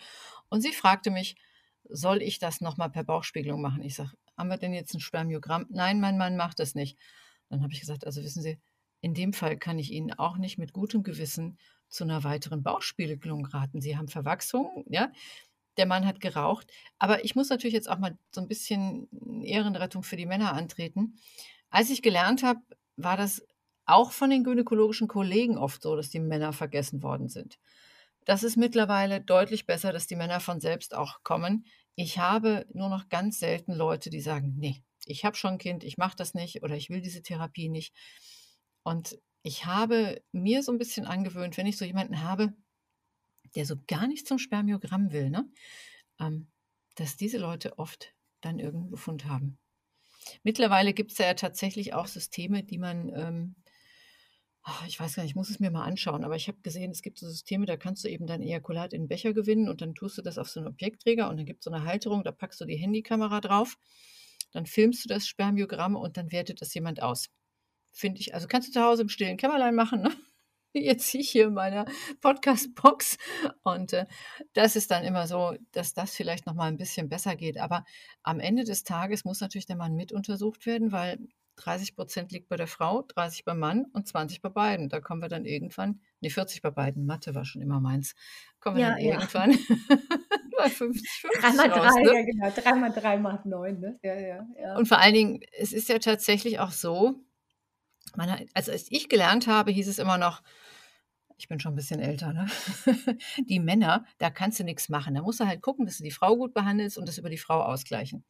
und 0.49 0.61
sie 0.61 0.73
fragte 0.73 1.11
mich, 1.11 1.35
soll 1.87 2.23
ich 2.23 2.39
das 2.39 2.59
nochmal 2.59 2.89
per 2.89 3.03
Bauchspiegelung 3.03 3.61
machen? 3.61 3.83
Ich 3.83 3.95
sage, 3.95 4.11
haben 4.35 4.49
wir 4.49 4.57
denn 4.57 4.73
jetzt 4.73 4.95
ein 4.95 4.99
Spermiogramm? 4.99 5.67
Nein, 5.69 5.99
mein 5.99 6.17
Mann 6.17 6.37
macht 6.37 6.57
das 6.57 6.73
nicht. 6.73 6.97
Dann 7.49 7.61
habe 7.61 7.71
ich 7.73 7.81
gesagt, 7.81 8.05
also 8.07 8.23
wissen 8.23 8.41
Sie, 8.41 8.59
in 9.01 9.13
dem 9.13 9.33
Fall 9.33 9.57
kann 9.57 9.77
ich 9.77 9.91
Ihnen 9.91 10.13
auch 10.13 10.37
nicht 10.37 10.57
mit 10.57 10.73
gutem 10.73 11.03
Gewissen 11.03 11.59
zu 11.89 12.03
einer 12.03 12.23
weiteren 12.23 12.63
Bauchspiegelung 12.63 13.45
raten. 13.45 13.81
Sie 13.81 13.97
haben 13.97 14.07
Verwachsungen, 14.07 14.85
ja, 14.87 15.11
der 15.77 15.85
Mann 15.85 16.05
hat 16.05 16.19
geraucht. 16.19 16.71
Aber 16.99 17.23
ich 17.23 17.35
muss 17.35 17.49
natürlich 17.49 17.73
jetzt 17.73 17.89
auch 17.89 17.99
mal 17.99 18.17
so 18.33 18.41
ein 18.41 18.47
bisschen 18.47 19.07
Ehrenrettung 19.43 20.03
für 20.03 20.17
die 20.17 20.25
Männer 20.25 20.53
antreten. 20.53 21.15
Als 21.69 21.89
ich 21.89 22.01
gelernt 22.01 22.43
habe, 22.43 22.59
war 22.97 23.17
das 23.17 23.45
auch 23.85 24.11
von 24.11 24.29
den 24.29 24.43
gynäkologischen 24.43 25.07
Kollegen 25.07 25.57
oft 25.57 25.81
so, 25.81 25.95
dass 25.95 26.09
die 26.09 26.19
Männer 26.19 26.53
vergessen 26.53 27.03
worden 27.03 27.29
sind. 27.29 27.57
Das 28.25 28.43
ist 28.43 28.55
mittlerweile 28.55 29.21
deutlich 29.21 29.65
besser, 29.65 29.91
dass 29.91 30.07
die 30.07 30.15
Männer 30.15 30.39
von 30.39 30.59
selbst 30.59 30.95
auch 30.95 31.23
kommen. 31.23 31.65
Ich 31.95 32.19
habe 32.19 32.65
nur 32.73 32.89
noch 32.89 33.09
ganz 33.09 33.39
selten 33.39 33.73
Leute, 33.73 34.09
die 34.09 34.21
sagen, 34.21 34.55
nee, 34.57 34.83
ich 35.05 35.25
habe 35.25 35.35
schon 35.35 35.53
ein 35.53 35.57
Kind, 35.57 35.83
ich 35.83 35.97
mache 35.97 36.15
das 36.15 36.33
nicht 36.33 36.63
oder 36.63 36.75
ich 36.75 36.89
will 36.89 37.01
diese 37.01 37.23
Therapie 37.23 37.69
nicht. 37.69 37.95
Und 38.83 39.17
ich 39.43 39.65
habe 39.65 40.21
mir 40.31 40.61
so 40.61 40.71
ein 40.71 40.77
bisschen 40.77 41.05
angewöhnt, 41.05 41.57
wenn 41.57 41.65
ich 41.65 41.77
so 41.77 41.85
jemanden 41.85 42.21
habe, 42.21 42.53
der 43.55 43.65
so 43.65 43.75
gar 43.87 44.07
nicht 44.07 44.27
zum 44.27 44.39
Spermiogramm 44.39 45.11
will, 45.11 45.29
ne? 45.29 45.49
Ähm, 46.19 46.47
dass 46.95 47.17
diese 47.17 47.37
Leute 47.37 47.79
oft 47.79 48.13
dann 48.41 48.59
irgendeinen 48.59 48.91
Befund 48.91 49.25
haben. 49.25 49.57
Mittlerweile 50.43 50.93
gibt 50.93 51.11
es 51.11 51.17
ja 51.17 51.33
tatsächlich 51.33 51.93
auch 51.93 52.07
Systeme, 52.07 52.63
die 52.63 52.77
man, 52.77 53.09
ähm, 53.15 53.55
ach, 54.63 54.85
ich 54.87 54.99
weiß 54.99 55.15
gar 55.15 55.23
nicht, 55.23 55.31
ich 55.31 55.35
muss 55.35 55.49
es 55.49 55.59
mir 55.59 55.71
mal 55.71 55.83
anschauen, 55.83 56.23
aber 56.23 56.35
ich 56.35 56.47
habe 56.47 56.61
gesehen, 56.61 56.91
es 56.91 57.01
gibt 57.01 57.17
so 57.17 57.27
Systeme, 57.27 57.65
da 57.65 57.77
kannst 57.77 58.03
du 58.03 58.07
eben 58.07 58.27
dein 58.27 58.41
Ejakulat 58.41 58.93
in 58.93 59.03
den 59.03 59.07
Becher 59.07 59.33
gewinnen 59.33 59.69
und 59.69 59.81
dann 59.81 59.95
tust 59.95 60.17
du 60.17 60.21
das 60.21 60.37
auf 60.37 60.49
so 60.49 60.59
einen 60.59 60.69
Objektträger 60.69 61.29
und 61.29 61.37
dann 61.37 61.45
gibt 61.45 61.61
es 61.61 61.65
so 61.65 61.71
eine 61.71 61.85
Halterung, 61.85 62.23
da 62.23 62.31
packst 62.31 62.61
du 62.61 62.65
die 62.65 62.75
Handykamera 62.77 63.41
drauf, 63.41 63.77
dann 64.51 64.65
filmst 64.65 65.03
du 65.05 65.09
das 65.09 65.27
Spermiogramm 65.27 65.95
und 65.95 66.17
dann 66.17 66.31
wertet 66.31 66.61
das 66.61 66.73
jemand 66.73 67.01
aus. 67.01 67.29
Finde 67.91 68.21
ich, 68.21 68.33
also 68.33 68.47
kannst 68.47 68.69
du 68.69 68.73
zu 68.73 68.81
Hause 68.81 69.01
im 69.01 69.09
stillen 69.09 69.37
Kämmerlein 69.37 69.75
machen, 69.75 70.01
ne? 70.01 70.11
Jetzt 70.73 71.13
ich 71.13 71.29
hier 71.29 71.47
in 71.47 71.53
meiner 71.53 71.85
Podcast-Box. 72.21 73.17
Und 73.63 73.93
äh, 73.93 74.05
das 74.53 74.75
ist 74.75 74.91
dann 74.91 75.03
immer 75.03 75.27
so, 75.27 75.55
dass 75.71 75.93
das 75.93 76.15
vielleicht 76.15 76.45
noch 76.45 76.53
mal 76.53 76.67
ein 76.67 76.77
bisschen 76.77 77.09
besser 77.09 77.35
geht. 77.35 77.57
Aber 77.57 77.83
am 78.23 78.39
Ende 78.39 78.63
des 78.63 78.83
Tages 78.83 79.25
muss 79.25 79.41
natürlich 79.41 79.65
der 79.65 79.75
Mann 79.75 79.95
mit 79.95 80.11
untersucht 80.11 80.65
werden, 80.65 80.91
weil 80.91 81.19
30 81.57 81.95
Prozent 81.95 82.31
liegt 82.31 82.49
bei 82.49 82.55
der 82.55 82.67
Frau, 82.67 83.03
30 83.03 83.45
beim 83.45 83.59
Mann 83.59 83.85
und 83.93 84.07
20 84.07 84.41
bei 84.41 84.49
beiden. 84.49 84.89
Da 84.89 84.99
kommen 84.99 85.21
wir 85.21 85.29
dann 85.29 85.45
irgendwann, 85.45 86.01
nee, 86.19 86.29
40 86.29 86.61
bei 86.61 86.71
beiden. 86.71 87.05
Mathe 87.05 87.35
war 87.35 87.45
schon 87.45 87.61
immer 87.61 87.79
meins. 87.79 88.15
Kommen 88.59 88.77
wir 88.77 88.83
ja, 88.83 88.89
dann 88.91 88.99
ja. 88.99 89.13
irgendwann 89.13 89.51
bei 90.57 90.69
50, 90.69 91.09
50 91.09 91.41
3 91.41 91.51
mal 91.53 91.69
3, 91.69 91.79
raus, 91.79 91.95
ne? 91.95 92.13
ja 92.13 92.25
genau. 92.25 92.49
3 92.49 92.75
mal 92.75 92.91
3 92.91 93.17
macht 93.19 93.45
9, 93.45 93.79
ne? 93.79 93.99
Ja, 94.01 94.15
ja, 94.15 94.47
ja. 94.59 94.75
Und 94.77 94.87
vor 94.87 94.99
allen 94.99 95.13
Dingen, 95.13 95.39
es 95.57 95.73
ist 95.73 95.89
ja 95.89 95.99
tatsächlich 95.99 96.59
auch 96.59 96.71
so, 96.71 97.15
meine, 98.15 98.45
also 98.53 98.71
als 98.71 98.87
ich 98.89 99.09
gelernt 99.09 99.47
habe, 99.47 99.71
hieß 99.71 99.87
es 99.87 99.99
immer 99.99 100.17
noch, 100.17 100.41
ich 101.41 101.47
bin 101.47 101.59
schon 101.59 101.73
ein 101.73 101.75
bisschen 101.75 101.99
älter, 101.99 102.33
ne? 102.33 102.45
die 103.49 103.59
Männer, 103.59 104.05
da 104.19 104.29
kannst 104.29 104.59
du 104.59 104.63
nichts 104.63 104.89
machen. 104.89 105.15
Da 105.15 105.23
musst 105.23 105.39
du 105.39 105.47
halt 105.47 105.61
gucken, 105.61 105.85
dass 105.85 105.97
du 105.97 106.03
die 106.03 106.11
Frau 106.11 106.37
gut 106.37 106.53
behandelst 106.53 106.99
und 106.99 107.07
das 107.07 107.17
über 107.17 107.29
die 107.29 107.37
Frau 107.37 107.61
ausgleichen. 107.61 108.23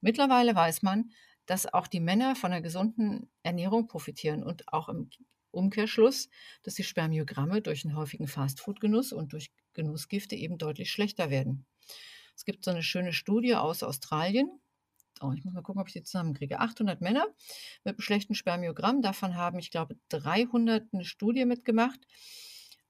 Mittlerweile 0.00 0.54
weiß 0.54 0.82
man, 0.82 1.10
dass 1.44 1.72
auch 1.72 1.86
die 1.86 2.00
Männer 2.00 2.36
von 2.36 2.52
einer 2.52 2.62
gesunden 2.62 3.30
Ernährung 3.42 3.86
profitieren 3.86 4.42
und 4.42 4.72
auch 4.72 4.88
im 4.88 5.10
Umkehrschluss, 5.50 6.30
dass 6.62 6.74
die 6.74 6.84
Spermiogramme 6.84 7.60
durch 7.60 7.84
einen 7.84 7.96
häufigen 7.96 8.26
Fastfood-Genuss 8.26 9.12
und 9.12 9.34
durch 9.34 9.52
Genussgifte 9.74 10.34
eben 10.34 10.56
deutlich 10.56 10.90
schlechter 10.90 11.28
werden. 11.28 11.66
Es 12.34 12.46
gibt 12.46 12.64
so 12.64 12.70
eine 12.70 12.82
schöne 12.82 13.12
Studie 13.12 13.54
aus 13.54 13.82
Australien, 13.82 14.48
oh, 15.20 15.32
ich 15.32 15.44
muss 15.44 15.54
mal 15.54 15.62
gucken, 15.62 15.80
ob 15.80 15.88
ich 15.88 15.94
die 15.94 16.02
zusammenkriege. 16.02 16.60
800 16.60 17.00
Männer 17.00 17.26
mit 17.84 17.94
einem 17.94 18.00
schlechten 18.00 18.34
Spermiogramm. 18.34 19.02
Davon 19.02 19.36
haben, 19.36 19.58
ich 19.58 19.70
glaube, 19.70 19.96
300 20.08 20.88
eine 20.92 21.04
Studie 21.04 21.44
mitgemacht. 21.44 22.00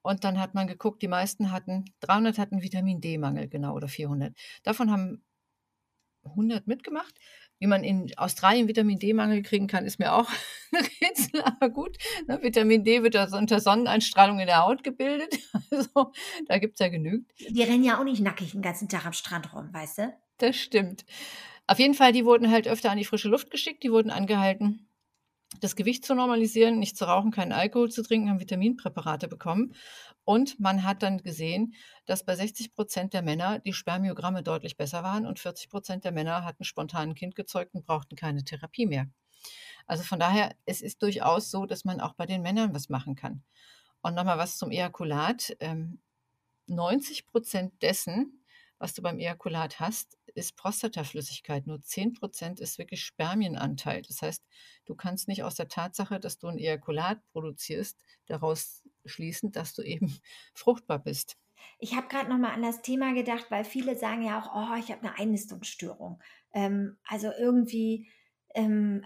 Und 0.05 0.23
dann 0.23 0.39
hat 0.39 0.53
man 0.53 0.67
geguckt, 0.67 1.01
die 1.01 1.09
meisten 1.09 1.51
hatten, 1.51 1.87
300 2.01 2.37
hatten 2.37 2.61
Vitamin 2.61 3.01
D-Mangel, 3.01 3.49
genau, 3.49 3.75
oder 3.75 3.89
400. 3.89 4.37
Davon 4.63 4.91
haben 4.91 5.25
100 6.25 6.67
mitgemacht. 6.67 7.15
Wie 7.59 7.67
man 7.67 7.85
in 7.85 8.13
Australien 8.19 8.69
Vitamin 8.69 8.99
D-Mangel 8.99 9.41
kriegen 9.43 9.67
kann, 9.67 9.87
ist 9.87 9.99
mir 9.99 10.13
auch 10.13 10.29
ein 10.73 10.85
Rätsel, 11.01 11.41
aber 11.43 11.71
gut. 11.71 11.97
Ne, 12.27 12.39
Vitamin 12.43 12.85
D 12.85 13.03
wird 13.03 13.17
also 13.17 13.39
unter 13.39 13.61
Sonneneinstrahlung 13.61 14.41
in 14.41 14.47
der 14.47 14.63
Haut 14.63 14.85
gebildet. 14.85 15.39
Also 15.71 16.13
da 16.47 16.59
gibt 16.59 16.75
es 16.75 16.81
ja 16.81 16.89
genügend. 16.89 17.33
Die 17.39 17.63
rennen 17.63 17.83
ja 17.83 17.99
auch 17.99 18.05
nicht 18.05 18.21
nackig 18.21 18.53
den 18.53 18.63
ganzen 18.63 18.89
Tag 18.89 19.07
am 19.07 19.13
Strand 19.13 19.53
rum, 19.55 19.73
weißt 19.73 19.99
du? 19.99 20.17
Das 20.39 20.55
stimmt. 20.55 21.05
Auf 21.67 21.79
jeden 21.79 21.95
Fall, 21.95 22.13
die 22.13 22.25
wurden 22.25 22.51
halt 22.51 22.69
öfter 22.69 22.91
an 22.91 22.99
die 22.99 23.05
frische 23.05 23.29
Luft 23.29 23.51
geschickt, 23.51 23.83
die 23.83 23.91
wurden 23.91 24.11
angehalten, 24.11 24.87
das 25.61 25.77
Gewicht 25.77 26.05
zu 26.05 26.15
normalisieren, 26.15 26.79
nicht 26.79 26.97
zu 26.97 27.05
rauchen, 27.05 27.31
keinen 27.31 27.53
Alkohol 27.53 27.91
zu 27.91 28.03
trinken, 28.03 28.31
haben 28.31 28.41
Vitaminpräparate 28.41 29.29
bekommen. 29.29 29.75
Und 30.25 30.59
man 30.59 30.85
hat 30.85 31.03
dann 31.03 31.19
gesehen, 31.19 31.75
dass 32.07 32.25
bei 32.25 32.35
60 32.35 32.75
Prozent 32.75 33.13
der 33.13 33.23
Männer 33.23 33.59
die 33.59 33.73
Spermiogramme 33.73 34.43
deutlich 34.43 34.77
besser 34.77 35.03
waren 35.03 35.27
und 35.27 35.39
40 35.39 35.69
Prozent 35.69 36.05
der 36.05 36.13
Männer 36.13 36.45
hatten 36.45 36.65
spontan 36.65 37.11
ein 37.11 37.15
Kind 37.15 37.35
gezeugt 37.35 37.75
und 37.75 37.87
brauchten 37.87 38.17
keine 38.17 38.45
Therapie 38.45 38.87
mehr. 38.87 39.07
Also 39.87 40.03
von 40.03 40.19
daher, 40.19 40.55
es 40.65 40.81
ist 40.81 41.03
durchaus 41.03 41.51
so, 41.51 41.67
dass 41.67 41.85
man 41.85 42.01
auch 42.01 42.15
bei 42.15 42.27
den 42.27 42.43
Männern 42.43 42.75
was 42.75 42.89
machen 42.89 43.15
kann. 43.15 43.43
Und 44.01 44.15
nochmal 44.15 44.39
was 44.39 44.59
zum 44.59 44.71
Ejakulat. 44.71 45.57
90 46.67 47.19
ähm, 47.19 47.27
Prozent 47.31 47.83
dessen, 47.83 48.44
was 48.79 48.95
du 48.95 49.03
beim 49.03 49.19
Ejakulat 49.19 49.81
hast, 49.81 50.19
ist 50.35 50.57
Prostataflüssigkeit. 50.57 51.67
Nur 51.67 51.79
10% 51.79 52.61
ist 52.61 52.79
wirklich 52.79 53.05
Spermienanteil. 53.05 54.03
Das 54.03 54.23
heißt, 54.23 54.45
du 54.85 54.95
kannst 54.95 55.29
nicht 55.29 55.43
aus 55.43 55.55
der 55.55 55.69
Tatsache, 55.69 56.19
dass 56.19 56.39
du 56.39 56.49
ein 56.49 56.59
Ejakulat 56.59 57.21
produzierst, 57.33 57.99
daraus 58.27 58.83
schließen, 59.05 59.53
dass 59.53 59.75
du 59.75 59.83
eben 59.83 60.19
fruchtbar 60.55 60.99
bist. 60.99 61.37
Ich 61.79 61.95
habe 61.95 62.09
gerade 62.09 62.29
noch 62.29 62.39
mal 62.39 62.53
an 62.53 62.63
das 62.63 62.83
Thema 62.83 63.15
gedacht, 63.15 63.47
weil 63.51 63.65
viele 63.65 63.97
sagen 63.97 64.23
ja 64.23 64.41
auch, 64.41 64.55
oh, 64.55 64.79
ich 64.79 64.91
habe 64.91 65.03
eine 65.03 65.19
Einnistungsstörung. 65.19 66.23
Ähm, 66.53 66.99
also 67.07 67.31
irgendwie 67.39 68.09
ähm, 68.55 69.05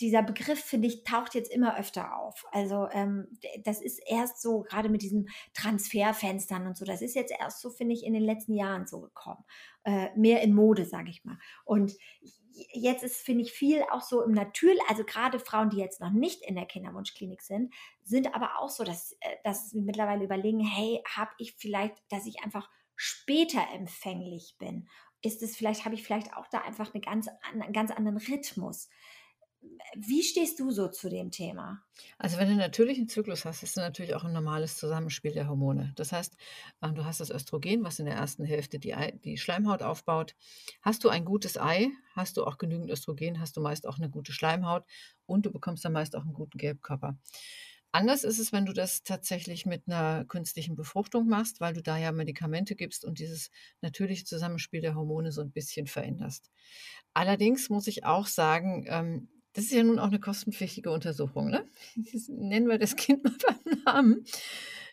dieser 0.00 0.22
Begriff, 0.22 0.60
finde 0.60 0.88
ich, 0.88 1.04
taucht 1.04 1.34
jetzt 1.34 1.50
immer 1.50 1.78
öfter 1.78 2.16
auf. 2.16 2.46
Also 2.52 2.88
ähm, 2.92 3.26
das 3.64 3.80
ist 3.82 4.00
erst 4.06 4.40
so, 4.40 4.62
gerade 4.62 4.88
mit 4.88 5.02
diesen 5.02 5.28
Transferfenstern 5.54 6.66
und 6.66 6.76
so, 6.76 6.84
das 6.84 7.02
ist 7.02 7.14
jetzt 7.14 7.32
erst 7.38 7.60
so, 7.60 7.70
finde 7.70 7.94
ich, 7.94 8.04
in 8.04 8.12
den 8.12 8.22
letzten 8.22 8.54
Jahren 8.54 8.86
so 8.86 9.00
gekommen. 9.00 9.44
Äh, 9.84 10.08
mehr 10.16 10.42
in 10.42 10.54
Mode, 10.54 10.84
sage 10.84 11.10
ich 11.10 11.24
mal. 11.24 11.38
Und 11.64 11.96
jetzt 12.72 13.02
ist, 13.02 13.22
finde 13.22 13.42
ich, 13.42 13.52
viel 13.52 13.82
auch 13.90 14.02
so 14.02 14.22
im 14.22 14.32
Natürlich, 14.32 14.80
also 14.88 15.04
gerade 15.04 15.40
Frauen, 15.40 15.70
die 15.70 15.78
jetzt 15.78 16.00
noch 16.00 16.10
nicht 16.10 16.42
in 16.42 16.54
der 16.54 16.66
Kinderwunschklinik 16.66 17.42
sind, 17.42 17.74
sind 18.02 18.34
aber 18.34 18.58
auch 18.58 18.70
so, 18.70 18.84
dass, 18.84 19.12
äh, 19.20 19.36
dass 19.44 19.70
sie 19.70 19.80
mittlerweile 19.80 20.24
überlegen, 20.24 20.60
hey, 20.60 21.02
habe 21.08 21.30
ich 21.38 21.54
vielleicht, 21.56 21.96
dass 22.08 22.26
ich 22.26 22.42
einfach 22.44 22.70
später 22.96 23.62
empfänglich 23.74 24.56
bin? 24.58 24.88
Ist 25.22 25.42
es 25.42 25.56
vielleicht, 25.56 25.84
habe 25.84 25.94
ich 25.94 26.04
vielleicht 26.04 26.36
auch 26.36 26.46
da 26.48 26.58
einfach 26.60 26.94
eine 26.94 27.00
ganz, 27.00 27.28
einen 27.52 27.72
ganz 27.72 27.90
anderen 27.90 28.18
Rhythmus? 28.18 28.88
Wie 29.96 30.22
stehst 30.22 30.60
du 30.60 30.70
so 30.70 30.88
zu 30.88 31.08
dem 31.08 31.30
Thema? 31.30 31.82
Also 32.18 32.36
wenn 32.36 32.46
du 32.46 32.52
einen 32.52 32.60
natürlichen 32.60 33.08
Zyklus 33.08 33.44
hast, 33.44 33.62
ist 33.62 33.70
es 33.70 33.76
natürlich 33.76 34.14
auch 34.14 34.24
ein 34.24 34.32
normales 34.32 34.76
Zusammenspiel 34.76 35.32
der 35.32 35.48
Hormone. 35.48 35.92
Das 35.96 36.12
heißt, 36.12 36.36
ähm, 36.82 36.94
du 36.94 37.04
hast 37.04 37.20
das 37.20 37.30
Östrogen, 37.30 37.82
was 37.82 37.98
in 37.98 38.06
der 38.06 38.14
ersten 38.14 38.44
Hälfte 38.44 38.78
die, 38.78 38.94
die 39.24 39.36
Schleimhaut 39.36 39.82
aufbaut. 39.82 40.36
Hast 40.82 41.02
du 41.04 41.08
ein 41.08 41.24
gutes 41.24 41.58
Ei, 41.58 41.88
hast 42.14 42.36
du 42.36 42.44
auch 42.44 42.58
genügend 42.58 42.90
Östrogen, 42.90 43.40
hast 43.40 43.56
du 43.56 43.60
meist 43.60 43.86
auch 43.86 43.98
eine 43.98 44.10
gute 44.10 44.32
Schleimhaut 44.32 44.84
und 45.26 45.46
du 45.46 45.50
bekommst 45.50 45.84
dann 45.84 45.92
meist 45.92 46.14
auch 46.14 46.22
einen 46.22 46.34
guten 46.34 46.58
Gelbkörper. 46.58 47.16
Anders 47.90 48.22
ist 48.22 48.38
es, 48.38 48.52
wenn 48.52 48.66
du 48.66 48.74
das 48.74 49.02
tatsächlich 49.02 49.64
mit 49.64 49.84
einer 49.86 50.26
künstlichen 50.26 50.76
Befruchtung 50.76 51.26
machst, 51.26 51.60
weil 51.60 51.72
du 51.72 51.82
da 51.82 51.96
ja 51.96 52.12
Medikamente 52.12 52.76
gibst 52.76 53.04
und 53.04 53.18
dieses 53.18 53.50
natürliche 53.80 54.26
Zusammenspiel 54.26 54.82
der 54.82 54.94
Hormone 54.94 55.32
so 55.32 55.40
ein 55.40 55.50
bisschen 55.50 55.86
veränderst. 55.86 56.50
Allerdings 57.14 57.70
muss 57.70 57.86
ich 57.86 58.04
auch 58.04 58.26
sagen, 58.26 58.84
ähm, 58.88 59.28
das 59.58 59.64
ist 59.64 59.72
ja 59.72 59.82
nun 59.82 59.98
auch 59.98 60.06
eine 60.06 60.20
kostenpflichtige 60.20 60.92
Untersuchung, 60.92 61.50
ne? 61.50 61.68
Nennen 62.28 62.68
wir 62.68 62.78
das 62.78 62.94
Kind 62.94 63.24
mal 63.24 63.34
beim 63.44 63.82
Namen. 63.84 64.24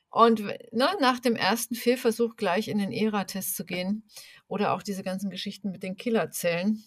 Und 0.09 0.39
ne, 0.39 0.89
nach 0.99 1.19
dem 1.19 1.35
ersten 1.35 1.75
Fehlversuch 1.75 2.35
gleich 2.35 2.67
in 2.67 2.79
den 2.79 2.91
ERA-Test 2.91 3.55
zu 3.55 3.63
gehen 3.63 4.09
oder 4.47 4.73
auch 4.73 4.81
diese 4.81 5.03
ganzen 5.03 5.29
Geschichten 5.29 5.69
mit 5.69 5.83
den 5.83 5.97
Killerzellen. 5.97 6.83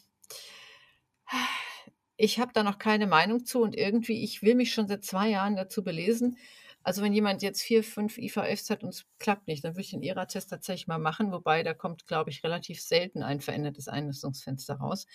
Ich 2.16 2.40
habe 2.40 2.52
da 2.52 2.64
noch 2.64 2.80
keine 2.80 3.06
Meinung 3.06 3.44
zu 3.44 3.62
und 3.62 3.76
irgendwie, 3.76 4.24
ich 4.24 4.42
will 4.42 4.56
mich 4.56 4.74
schon 4.74 4.88
seit 4.88 5.04
zwei 5.04 5.28
Jahren 5.28 5.54
dazu 5.54 5.84
belesen. 5.84 6.36
Also 6.82 7.00
wenn 7.00 7.12
jemand 7.12 7.42
jetzt 7.42 7.62
vier, 7.62 7.84
fünf 7.84 8.18
IVFs 8.18 8.70
hat 8.70 8.82
und 8.82 8.88
es 8.88 9.06
klappt 9.20 9.46
nicht, 9.46 9.62
dann 9.62 9.74
würde 9.74 9.82
ich 9.82 9.90
den 9.90 10.02
ERA-Test 10.02 10.50
tatsächlich 10.50 10.88
mal 10.88 10.98
machen, 10.98 11.30
wobei 11.30 11.62
da 11.62 11.74
kommt, 11.74 12.08
glaube 12.08 12.30
ich, 12.30 12.42
relativ 12.42 12.80
selten 12.80 13.22
ein 13.22 13.40
verändertes 13.40 13.86
Einnistungsfenster 13.86 14.74
raus. 14.74 15.06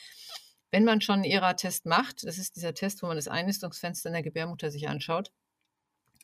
Wenn 0.73 0.86
man 0.86 1.01
schon 1.01 1.17
einen 1.17 1.25
ERA-Test 1.25 1.86
macht, 1.86 2.25
das 2.25 2.39
ist 2.39 2.55
dieser 2.55 2.73
Test, 2.73 3.03
wo 3.03 3.07
man 3.07 3.15
das 3.15 3.27
Einnistungsfenster 3.27 4.09
in 4.09 4.13
der 4.13 4.23
Gebärmutter 4.23 4.71
sich 4.71 4.89
anschaut, 4.89 5.31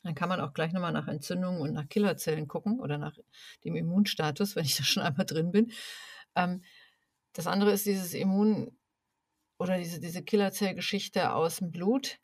dann 0.02 0.16
kann 0.16 0.28
man 0.28 0.40
auch 0.40 0.54
gleich 0.54 0.72
nochmal 0.72 0.90
nach 0.90 1.06
Entzündungen 1.06 1.60
und 1.60 1.72
nach 1.72 1.88
Killerzellen 1.88 2.48
gucken 2.48 2.80
oder 2.80 2.98
nach 2.98 3.16
dem 3.62 3.76
Immunstatus, 3.76 4.56
wenn 4.56 4.64
ich 4.64 4.74
da 4.76 4.82
schon 4.82 5.04
einmal 5.04 5.24
drin 5.24 5.52
bin. 5.52 5.70
Ähm, 6.34 6.64
das 7.32 7.46
andere 7.46 7.70
ist 7.70 7.86
dieses 7.86 8.12
Immun- 8.12 8.76
oder 9.56 9.78
diese, 9.78 10.00
diese 10.00 10.24
Killerzellgeschichte 10.24 11.32
aus 11.32 11.58
dem 11.58 11.70
Blut. 11.70 12.18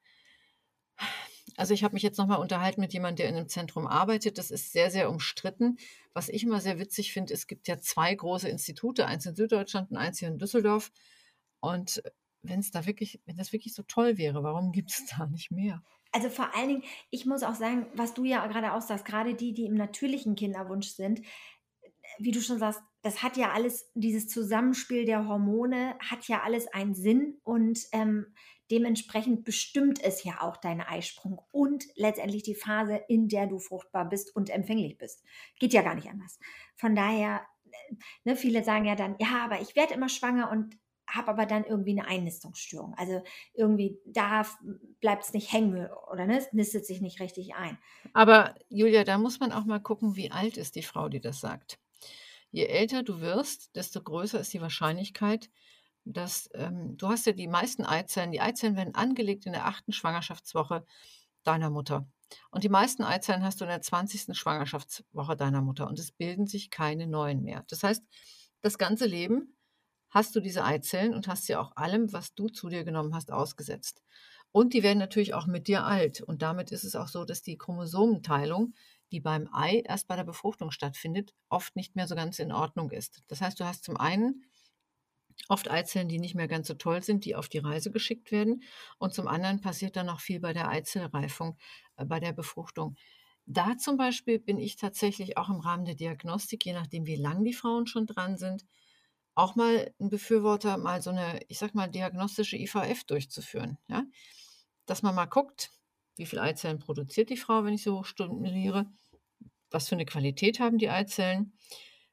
Also 1.56 1.74
ich 1.74 1.84
habe 1.84 1.94
mich 1.94 2.02
jetzt 2.02 2.18
nochmal 2.18 2.40
unterhalten 2.40 2.80
mit 2.80 2.92
jemandem, 2.92 3.18
der 3.18 3.28
in 3.28 3.36
einem 3.36 3.48
Zentrum 3.48 3.86
arbeitet. 3.86 4.36
Das 4.38 4.50
ist 4.50 4.72
sehr, 4.72 4.90
sehr 4.90 5.10
umstritten. 5.10 5.76
Was 6.12 6.28
ich 6.28 6.42
immer 6.42 6.60
sehr 6.60 6.80
witzig 6.80 7.12
finde, 7.12 7.34
es 7.34 7.46
gibt 7.46 7.68
ja 7.68 7.78
zwei 7.78 8.12
große 8.12 8.48
Institute, 8.48 9.06
eins 9.06 9.26
in 9.26 9.36
Süddeutschland 9.36 9.92
und 9.92 9.96
eins 9.96 10.18
hier 10.18 10.26
in 10.26 10.38
Düsseldorf. 10.38 10.90
Und 11.60 12.02
wenn 12.42 12.60
es 12.60 12.70
da 12.70 12.86
wirklich, 12.86 13.20
wenn 13.26 13.36
das 13.36 13.52
wirklich 13.52 13.74
so 13.74 13.82
toll 13.82 14.18
wäre, 14.18 14.42
warum 14.42 14.72
gibt 14.72 14.90
es 14.90 15.06
da 15.18 15.26
nicht 15.26 15.50
mehr? 15.50 15.82
Also 16.12 16.30
vor 16.30 16.54
allen 16.54 16.68
Dingen, 16.68 16.84
ich 17.10 17.26
muss 17.26 17.42
auch 17.42 17.54
sagen, 17.54 17.86
was 17.94 18.14
du 18.14 18.24
ja 18.24 18.46
gerade 18.46 18.72
aussagst, 18.72 19.04
gerade 19.04 19.34
die, 19.34 19.52
die 19.52 19.66
im 19.66 19.74
natürlichen 19.74 20.34
Kinderwunsch 20.34 20.88
sind, 20.88 21.20
wie 22.18 22.30
du 22.30 22.40
schon 22.40 22.58
sagst, 22.58 22.80
das 23.02 23.22
hat 23.22 23.36
ja 23.36 23.52
alles, 23.52 23.90
dieses 23.94 24.28
Zusammenspiel 24.28 25.04
der 25.04 25.28
Hormone 25.28 25.96
hat 25.98 26.26
ja 26.28 26.42
alles 26.42 26.66
einen 26.68 26.94
Sinn 26.94 27.38
und 27.42 27.80
ähm, 27.92 28.34
dementsprechend 28.70 29.44
bestimmt 29.44 30.02
es 30.02 30.24
ja 30.24 30.40
auch 30.40 30.56
deinen 30.56 30.80
Eisprung 30.80 31.40
und 31.52 31.84
letztendlich 31.94 32.42
die 32.42 32.54
Phase, 32.54 33.00
in 33.08 33.28
der 33.28 33.46
du 33.46 33.58
fruchtbar 33.58 34.08
bist 34.08 34.34
und 34.34 34.50
empfänglich 34.50 34.98
bist. 34.98 35.22
Geht 35.58 35.72
ja 35.72 35.82
gar 35.82 35.94
nicht 35.94 36.08
anders. 36.08 36.38
Von 36.76 36.96
daher, 36.96 37.46
äh, 37.64 37.94
ne, 38.24 38.36
viele 38.36 38.64
sagen 38.64 38.86
ja 38.86 38.96
dann, 38.96 39.16
ja, 39.20 39.44
aber 39.44 39.60
ich 39.60 39.76
werde 39.76 39.94
immer 39.94 40.08
schwanger 40.08 40.50
und 40.50 40.76
habe 41.06 41.28
aber 41.28 41.46
dann 41.46 41.64
irgendwie 41.64 41.92
eine 41.92 42.08
Einnistungsstörung. 42.08 42.94
Also 42.94 43.22
irgendwie 43.54 43.98
da 44.06 44.44
bleibt 45.00 45.24
es 45.24 45.32
nicht 45.32 45.52
hängen 45.52 45.88
oder 46.10 46.26
ne, 46.26 46.38
es 46.38 46.52
nistet 46.52 46.86
sich 46.86 47.00
nicht 47.00 47.20
richtig 47.20 47.54
ein. 47.54 47.78
Aber 48.12 48.54
Julia, 48.68 49.04
da 49.04 49.18
muss 49.18 49.40
man 49.40 49.52
auch 49.52 49.64
mal 49.64 49.80
gucken, 49.80 50.16
wie 50.16 50.30
alt 50.30 50.56
ist 50.56 50.76
die 50.76 50.82
Frau, 50.82 51.08
die 51.08 51.20
das 51.20 51.40
sagt. 51.40 51.78
Je 52.50 52.66
älter 52.66 53.02
du 53.02 53.20
wirst, 53.20 53.74
desto 53.76 54.02
größer 54.02 54.40
ist 54.40 54.52
die 54.52 54.60
Wahrscheinlichkeit, 54.60 55.50
dass 56.04 56.48
ähm, 56.54 56.96
du 56.96 57.08
hast 57.08 57.26
ja 57.26 57.32
die 57.32 57.48
meisten 57.48 57.84
Eizellen, 57.84 58.30
die 58.30 58.40
Eizellen 58.40 58.76
werden 58.76 58.94
angelegt 58.94 59.46
in 59.46 59.52
der 59.52 59.66
achten 59.66 59.92
Schwangerschaftswoche 59.92 60.86
deiner 61.42 61.70
Mutter. 61.70 62.08
Und 62.50 62.64
die 62.64 62.68
meisten 62.68 63.02
Eizellen 63.02 63.44
hast 63.44 63.60
du 63.60 63.64
in 63.64 63.70
der 63.70 63.82
20. 63.82 64.36
Schwangerschaftswoche 64.36 65.36
deiner 65.36 65.62
Mutter 65.62 65.86
und 65.86 65.98
es 65.98 66.12
bilden 66.12 66.46
sich 66.46 66.70
keine 66.70 67.06
neuen 67.06 67.42
mehr. 67.42 67.64
Das 67.68 67.82
heißt, 67.82 68.02
das 68.62 68.78
ganze 68.78 69.06
Leben 69.06 69.55
hast 70.10 70.34
du 70.36 70.40
diese 70.40 70.64
Eizellen 70.64 71.14
und 71.14 71.28
hast 71.28 71.46
sie 71.46 71.56
auch 71.56 71.76
allem, 71.76 72.12
was 72.12 72.34
du 72.34 72.48
zu 72.48 72.68
dir 72.68 72.84
genommen 72.84 73.14
hast, 73.14 73.32
ausgesetzt. 73.32 74.02
Und 74.52 74.72
die 74.72 74.82
werden 74.82 74.98
natürlich 74.98 75.34
auch 75.34 75.46
mit 75.46 75.68
dir 75.68 75.84
alt. 75.84 76.22
Und 76.22 76.42
damit 76.42 76.72
ist 76.72 76.84
es 76.84 76.96
auch 76.96 77.08
so, 77.08 77.24
dass 77.24 77.42
die 77.42 77.58
Chromosomenteilung, 77.58 78.74
die 79.12 79.20
beim 79.20 79.48
Ei 79.52 79.82
erst 79.84 80.08
bei 80.08 80.16
der 80.16 80.24
Befruchtung 80.24 80.70
stattfindet, 80.70 81.34
oft 81.48 81.76
nicht 81.76 81.94
mehr 81.94 82.06
so 82.06 82.14
ganz 82.14 82.38
in 82.38 82.52
Ordnung 82.52 82.90
ist. 82.90 83.22
Das 83.28 83.40
heißt, 83.40 83.60
du 83.60 83.64
hast 83.64 83.84
zum 83.84 83.96
einen 83.96 84.44
oft 85.48 85.70
Eizellen, 85.70 86.08
die 86.08 86.18
nicht 86.18 86.34
mehr 86.34 86.48
ganz 86.48 86.68
so 86.68 86.74
toll 86.74 87.02
sind, 87.02 87.24
die 87.24 87.36
auf 87.36 87.48
die 87.48 87.58
Reise 87.58 87.90
geschickt 87.90 88.32
werden. 88.32 88.62
Und 88.98 89.14
zum 89.14 89.28
anderen 89.28 89.60
passiert 89.60 89.96
dann 89.96 90.06
noch 90.06 90.20
viel 90.20 90.40
bei 90.40 90.52
der 90.52 90.68
Eizellreifung, 90.68 91.58
äh, 91.96 92.04
bei 92.04 92.20
der 92.20 92.32
Befruchtung. 92.32 92.96
Da 93.44 93.76
zum 93.76 93.96
Beispiel 93.96 94.38
bin 94.40 94.58
ich 94.58 94.76
tatsächlich 94.76 95.36
auch 95.36 95.48
im 95.48 95.60
Rahmen 95.60 95.84
der 95.84 95.94
Diagnostik, 95.94 96.64
je 96.64 96.72
nachdem, 96.72 97.06
wie 97.06 97.16
lang 97.16 97.44
die 97.44 97.52
Frauen 97.52 97.86
schon 97.86 98.06
dran 98.06 98.36
sind, 98.38 98.64
auch 99.36 99.54
mal 99.54 99.92
ein 100.00 100.08
Befürworter, 100.08 100.78
mal 100.78 101.02
so 101.02 101.10
eine, 101.10 101.40
ich 101.48 101.58
sag 101.58 101.74
mal, 101.74 101.88
diagnostische 101.88 102.56
IVF 102.56 103.04
durchzuführen. 103.04 103.78
Ja? 103.86 104.04
Dass 104.86 105.02
man 105.02 105.14
mal 105.14 105.26
guckt, 105.26 105.70
wie 106.16 106.26
viele 106.26 106.42
Eizellen 106.42 106.78
produziert 106.78 107.28
die 107.28 107.36
Frau, 107.36 107.62
wenn 107.62 107.74
ich 107.74 107.82
so 107.82 108.02
stimuliere, 108.02 108.86
was 109.70 109.88
für 109.88 109.94
eine 109.94 110.06
Qualität 110.06 110.58
haben 110.58 110.78
die 110.78 110.88
Eizellen, 110.88 111.52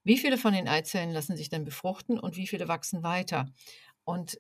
wie 0.04 0.18
viele 0.18 0.38
von 0.38 0.54
den 0.54 0.68
Eizellen 0.68 1.12
lassen 1.12 1.38
sich 1.38 1.48
dann 1.48 1.64
befruchten 1.64 2.20
und 2.20 2.36
wie 2.36 2.46
viele 2.46 2.68
wachsen 2.68 3.04
weiter. 3.04 3.50
Und 4.04 4.38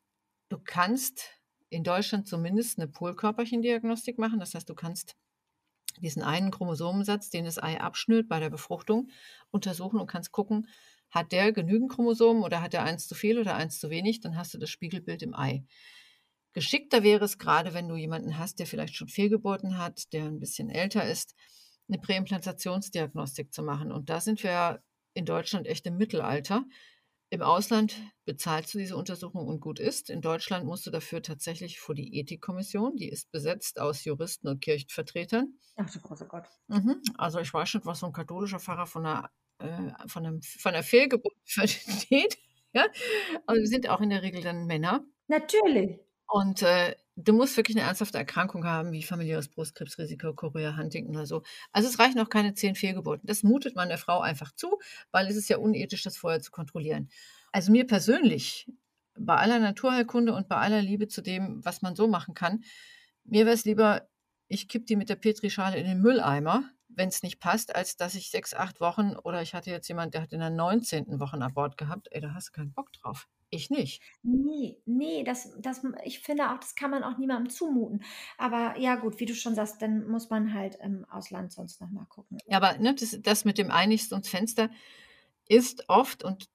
du 0.49 0.59
kannst 0.59 1.29
in 1.69 1.85
Deutschland 1.85 2.27
zumindest 2.27 2.77
eine 2.77 2.89
Polkörperchendiagnostik 2.89 4.19
machen. 4.19 4.41
Das 4.41 4.53
heißt, 4.53 4.69
du 4.69 4.75
kannst 4.75 5.15
diesen 6.01 6.21
einen 6.21 6.51
Chromosomensatz, 6.51 7.29
den 7.29 7.45
das 7.45 7.63
Ei 7.63 7.79
abschnürt 7.79 8.27
bei 8.27 8.41
der 8.41 8.49
Befruchtung, 8.49 9.09
untersuchen 9.51 10.01
und 10.01 10.07
kannst 10.07 10.33
gucken, 10.33 10.67
hat 11.13 11.31
der 11.31 11.51
genügend 11.51 11.91
Chromosomen 11.91 12.43
oder 12.43 12.61
hat 12.61 12.73
er 12.73 12.83
eins 12.83 13.07
zu 13.07 13.13
viel 13.13 13.37
oder 13.37 13.55
eins 13.55 13.79
zu 13.79 13.91
wenig? 13.91 14.19
Dann 14.19 14.35
hast 14.35 14.53
du 14.53 14.57
das 14.57 14.71
Spiegelbild 14.71 15.21
im 15.21 15.35
Ei. 15.35 15.63
Geschickter 16.53 17.03
wäre 17.03 17.23
es 17.25 17.37
gerade, 17.37 17.75
wenn 17.75 17.87
du 17.87 17.95
jemanden 17.95 18.37
hast, 18.39 18.57
der 18.57 18.65
vielleicht 18.65 18.95
schon 18.95 19.07
Fehlgeburten 19.07 19.77
hat, 19.77 20.11
der 20.11 20.25
ein 20.25 20.39
bisschen 20.39 20.69
älter 20.71 21.07
ist, 21.07 21.35
eine 21.87 21.99
Präimplantationsdiagnostik 21.99 23.53
zu 23.53 23.61
machen. 23.61 23.91
Und 23.91 24.09
da 24.09 24.21
sind 24.21 24.43
wir 24.43 24.81
in 25.13 25.25
Deutschland 25.25 25.67
echt 25.67 25.85
im 25.85 25.97
Mittelalter. 25.97 26.65
Im 27.29 27.43
Ausland 27.43 27.95
bezahlst 28.25 28.73
du 28.73 28.79
diese 28.79 28.97
Untersuchung 28.97 29.47
und 29.47 29.59
gut 29.59 29.79
ist. 29.79 30.09
In 30.09 30.21
Deutschland 30.21 30.65
musst 30.65 30.87
du 30.87 30.91
dafür 30.91 31.21
tatsächlich 31.21 31.79
vor 31.79 31.93
die 31.93 32.19
Ethikkommission, 32.19 32.95
die 32.95 33.09
ist 33.09 33.31
besetzt 33.31 33.79
aus 33.79 34.03
Juristen 34.03 34.47
und 34.47 34.61
Kirchenvertretern. 34.61 35.53
Ach 35.75 35.89
du 35.91 35.99
großer 35.99 36.27
Gott. 36.27 36.45
Mhm. 36.67 37.01
Also 37.17 37.39
ich 37.39 37.53
weiß 37.53 37.75
nicht, 37.75 37.85
was 37.85 37.99
so 37.99 38.07
ein 38.07 38.13
katholischer 38.13 38.59
Pfarrer 38.59 38.87
von 38.87 39.05
einer 39.05 39.29
äh, 39.63 40.07
von, 40.07 40.25
einem, 40.25 40.41
von 40.41 40.73
einer 40.73 40.83
Fehlgeburt 40.83 41.35
versteht. 41.45 42.37
Ja? 42.75 42.87
Also 43.45 43.61
wir 43.61 43.67
sind 43.67 43.87
auch 43.87 44.01
in 44.01 44.09
der 44.09 44.23
Regel 44.23 44.41
dann 44.41 44.65
Männer. 44.65 45.05
Natürlich. 45.27 45.99
Und 46.27 46.63
äh, 46.63 46.95
du 47.15 47.33
musst 47.33 47.55
wirklich 47.55 47.77
eine 47.77 47.85
ernsthafte 47.85 48.17
Erkrankung 48.17 48.65
haben, 48.65 48.91
wie 48.91 49.03
familiäres 49.03 49.47
Brustkrebsrisiko, 49.49 50.33
Chorea, 50.33 50.75
Huntington 50.75 51.15
oder 51.15 51.27
so. 51.27 51.43
Also 51.71 51.87
es 51.87 51.99
reichen 51.99 52.19
auch 52.19 52.29
keine 52.29 52.55
zehn 52.55 52.73
Fehlgeburten. 52.73 53.27
Das 53.27 53.43
mutet 53.43 53.75
man 53.75 53.89
der 53.89 53.99
Frau 53.99 54.21
einfach 54.21 54.51
zu, 54.55 54.79
weil 55.11 55.27
es 55.27 55.35
ist 55.35 55.49
ja 55.49 55.57
unethisch, 55.57 56.01
das 56.01 56.17
vorher 56.17 56.41
zu 56.41 56.49
kontrollieren. 56.49 57.09
Also 57.51 57.71
mir 57.71 57.85
persönlich, 57.85 58.67
bei 59.15 59.35
aller 59.35 59.59
Naturheilkunde 59.59 60.33
und 60.33 60.49
bei 60.49 60.57
aller 60.57 60.81
Liebe 60.81 61.07
zu 61.07 61.21
dem, 61.21 61.63
was 61.63 61.83
man 61.83 61.95
so 61.95 62.07
machen 62.07 62.33
kann, 62.33 62.63
mir 63.25 63.45
wäre 63.45 63.53
es 63.53 63.65
lieber, 63.65 64.07
ich 64.47 64.67
kipp 64.67 64.87
die 64.87 64.95
mit 64.95 65.09
der 65.09 65.15
Petrischale 65.15 65.77
in 65.77 65.85
den 65.85 66.01
Mülleimer, 66.01 66.69
wenn 66.95 67.09
es 67.09 67.23
nicht 67.23 67.39
passt, 67.39 67.75
als 67.75 67.97
dass 67.97 68.15
ich 68.15 68.29
sechs, 68.29 68.53
acht 68.53 68.79
Wochen 68.79 69.15
oder 69.23 69.41
ich 69.41 69.53
hatte 69.53 69.69
jetzt 69.69 69.87
jemand, 69.87 70.13
der 70.13 70.21
hat 70.21 70.33
in 70.33 70.39
der 70.39 70.49
19. 70.49 71.19
Woche 71.19 71.35
ein 71.35 71.43
Abort 71.43 71.77
gehabt. 71.77 72.07
Ey, 72.11 72.21
da 72.21 72.33
hast 72.33 72.49
du 72.49 72.51
keinen 72.51 72.73
Bock 72.73 72.91
drauf. 72.93 73.27
Ich 73.49 73.69
nicht. 73.69 74.01
Nee, 74.23 74.77
nee, 74.85 75.23
das, 75.23 75.51
das, 75.59 75.81
ich 76.03 76.21
finde 76.21 76.51
auch, 76.51 76.57
das 76.57 76.73
kann 76.73 76.89
man 76.89 77.03
auch 77.03 77.19
niemandem 77.19 77.51
zumuten. 77.51 78.03
Aber 78.39 78.79
ja, 78.79 78.95
gut, 78.95 79.19
wie 79.19 79.27
du 79.27 79.35
schon 79.35 79.53
sagst, 79.53 79.79
dann 79.81 80.07
muss 80.07 80.31
man 80.31 80.53
halt 80.55 80.75
im 80.81 81.05
Ausland 81.05 81.51
sonst 81.51 81.79
nochmal 81.79 82.07
gucken. 82.07 82.39
Ja, 82.47 82.57
aber 82.57 82.79
ne, 82.79 82.95
das, 82.95 83.15
das 83.21 83.45
mit 83.45 83.59
dem 83.59 83.69
Einigungsfenster 83.69 84.71
ist 85.47 85.87
oft, 85.87 86.23
und 86.23 86.49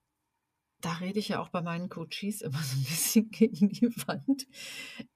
da 0.81 0.93
rede 0.93 1.19
ich 1.19 1.29
ja 1.29 1.41
auch 1.41 1.49
bei 1.49 1.61
meinen 1.61 1.87
Coaches 1.89 2.41
immer 2.41 2.61
so 2.61 2.77
ein 2.77 2.83
bisschen 2.83 3.31
gegen 3.31 3.69
die 3.69 3.95
Wand. 4.07 4.47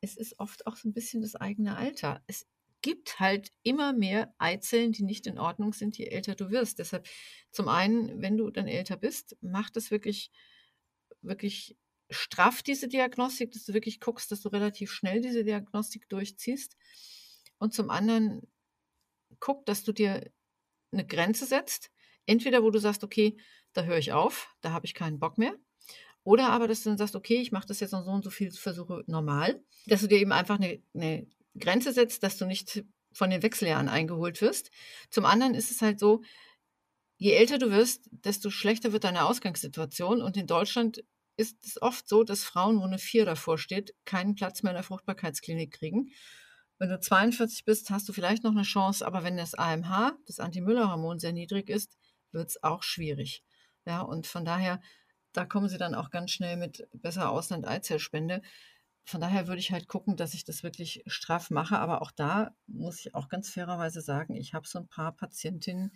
Es 0.01 0.15
ist 0.15 0.39
oft 0.39 0.67
auch 0.67 0.77
so 0.77 0.87
ein 0.87 0.93
bisschen 0.93 1.21
das 1.21 1.35
eigene 1.35 1.75
Alter. 1.75 2.21
Es 2.27 2.47
gibt 2.83 3.19
halt 3.19 3.51
immer 3.63 3.93
mehr 3.93 4.35
Eizellen, 4.37 4.91
die 4.91 5.03
nicht 5.03 5.25
in 5.25 5.39
Ordnung 5.39 5.73
sind, 5.73 5.97
je 5.97 6.05
älter 6.05 6.35
du 6.35 6.51
wirst. 6.51 6.77
Deshalb 6.77 7.07
zum 7.49 7.67
einen, 7.67 8.21
wenn 8.21 8.37
du 8.37 8.51
dann 8.51 8.67
älter 8.67 8.97
bist, 8.97 9.35
mach 9.41 9.71
das 9.71 9.89
wirklich, 9.89 10.29
wirklich 11.21 11.75
straff, 12.11 12.61
diese 12.61 12.87
Diagnostik, 12.87 13.51
dass 13.51 13.63
du 13.63 13.73
wirklich 13.73 13.99
guckst, 13.99 14.31
dass 14.31 14.41
du 14.41 14.49
relativ 14.49 14.91
schnell 14.91 15.21
diese 15.21 15.43
Diagnostik 15.43 16.07
durchziehst. 16.09 16.77
Und 17.57 17.73
zum 17.73 17.89
anderen, 17.89 18.41
guck, 19.39 19.65
dass 19.65 19.83
du 19.83 19.93
dir 19.93 20.29
eine 20.91 21.07
Grenze 21.07 21.45
setzt. 21.45 21.89
Entweder, 22.25 22.63
wo 22.63 22.69
du 22.69 22.79
sagst, 22.79 23.03
okay, 23.03 23.37
da 23.71 23.83
höre 23.83 23.97
ich 23.97 24.11
auf, 24.11 24.53
da 24.61 24.71
habe 24.71 24.85
ich 24.85 24.93
keinen 24.93 25.19
Bock 25.19 25.37
mehr. 25.37 25.55
Oder 26.23 26.49
aber, 26.49 26.67
dass 26.67 26.83
du 26.83 26.89
dann 26.89 26.97
sagst, 26.97 27.15
okay, 27.15 27.35
ich 27.35 27.51
mache 27.51 27.67
das 27.67 27.79
jetzt 27.79 27.91
noch 27.91 28.03
so 28.03 28.11
und 28.11 28.23
so 28.23 28.29
viele 28.29 28.51
Versuche 28.51 29.03
normal. 29.07 29.63
Dass 29.87 30.01
du 30.01 30.07
dir 30.07 30.19
eben 30.19 30.31
einfach 30.31 30.59
eine, 30.59 30.81
eine 30.93 31.27
Grenze 31.59 31.93
setzt, 31.93 32.23
dass 32.23 32.37
du 32.37 32.45
nicht 32.45 32.83
von 33.11 33.29
den 33.29 33.43
Wechseljahren 33.43 33.89
eingeholt 33.89 34.41
wirst. 34.41 34.71
Zum 35.09 35.25
anderen 35.25 35.53
ist 35.53 35.71
es 35.71 35.81
halt 35.81 35.99
so, 35.99 36.23
je 37.17 37.31
älter 37.33 37.59
du 37.59 37.71
wirst, 37.71 38.09
desto 38.11 38.49
schlechter 38.49 38.91
wird 38.91 39.03
deine 39.03 39.25
Ausgangssituation. 39.25 40.21
Und 40.21 40.35
in 40.35 40.47
Deutschland 40.47 41.03
ist 41.37 41.65
es 41.65 41.81
oft 41.81 42.07
so, 42.07 42.23
dass 42.23 42.43
Frauen, 42.43 42.79
wo 42.79 42.83
eine 42.83 42.97
4 42.97 43.25
davor 43.25 43.57
steht, 43.57 43.93
keinen 44.05 44.35
Platz 44.35 44.63
mehr 44.63 44.71
in 44.71 44.77
der 44.77 44.83
Fruchtbarkeitsklinik 44.83 45.71
kriegen. 45.71 46.11
Wenn 46.79 46.89
du 46.89 46.99
42 46.99 47.65
bist, 47.65 47.89
hast 47.91 48.09
du 48.09 48.13
vielleicht 48.13 48.43
noch 48.43 48.51
eine 48.51 48.63
Chance, 48.63 49.05
aber 49.05 49.23
wenn 49.23 49.37
das 49.37 49.53
AMH, 49.53 50.17
das 50.25 50.39
Anti-Müller-Hormon, 50.39 51.19
sehr 51.19 51.31
niedrig 51.31 51.69
ist, 51.69 51.97
wird 52.31 52.49
es 52.49 52.63
auch 52.63 52.83
schwierig. 52.83 53.43
Ja, 53.85 54.01
und 54.01 54.27
von 54.27 54.43
daher, 54.43 54.81
da 55.33 55.45
kommen 55.45 55.69
sie 55.69 55.77
dann 55.77 55.95
auch 55.95 56.09
ganz 56.09 56.31
schnell 56.31 56.57
mit 56.57 56.87
besser 56.93 57.29
Ausland-Eizellspende. 57.29 58.41
Von 59.05 59.21
daher 59.21 59.47
würde 59.47 59.59
ich 59.59 59.71
halt 59.71 59.87
gucken, 59.87 60.15
dass 60.15 60.33
ich 60.33 60.45
das 60.45 60.63
wirklich 60.63 61.03
straff 61.07 61.49
mache. 61.49 61.77
Aber 61.79 62.01
auch 62.01 62.11
da 62.11 62.55
muss 62.67 62.99
ich 62.99 63.15
auch 63.15 63.29
ganz 63.29 63.49
fairerweise 63.49 64.01
sagen, 64.01 64.35
ich 64.35 64.53
habe 64.53 64.67
so 64.67 64.79
ein 64.79 64.87
paar 64.87 65.11
Patientinnen, 65.11 65.91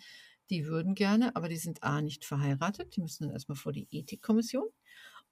die 0.49 0.66
würden 0.66 0.95
gerne, 0.95 1.36
aber 1.36 1.49
die 1.49 1.58
sind 1.58 1.84
A 1.84 2.01
nicht 2.01 2.26
verheiratet, 2.26 2.95
die 2.95 3.01
müssen 3.01 3.26
dann 3.26 3.34
erstmal 3.34 3.58
vor 3.58 3.74
die 3.74 3.88
Ethikkommission. 3.91 4.68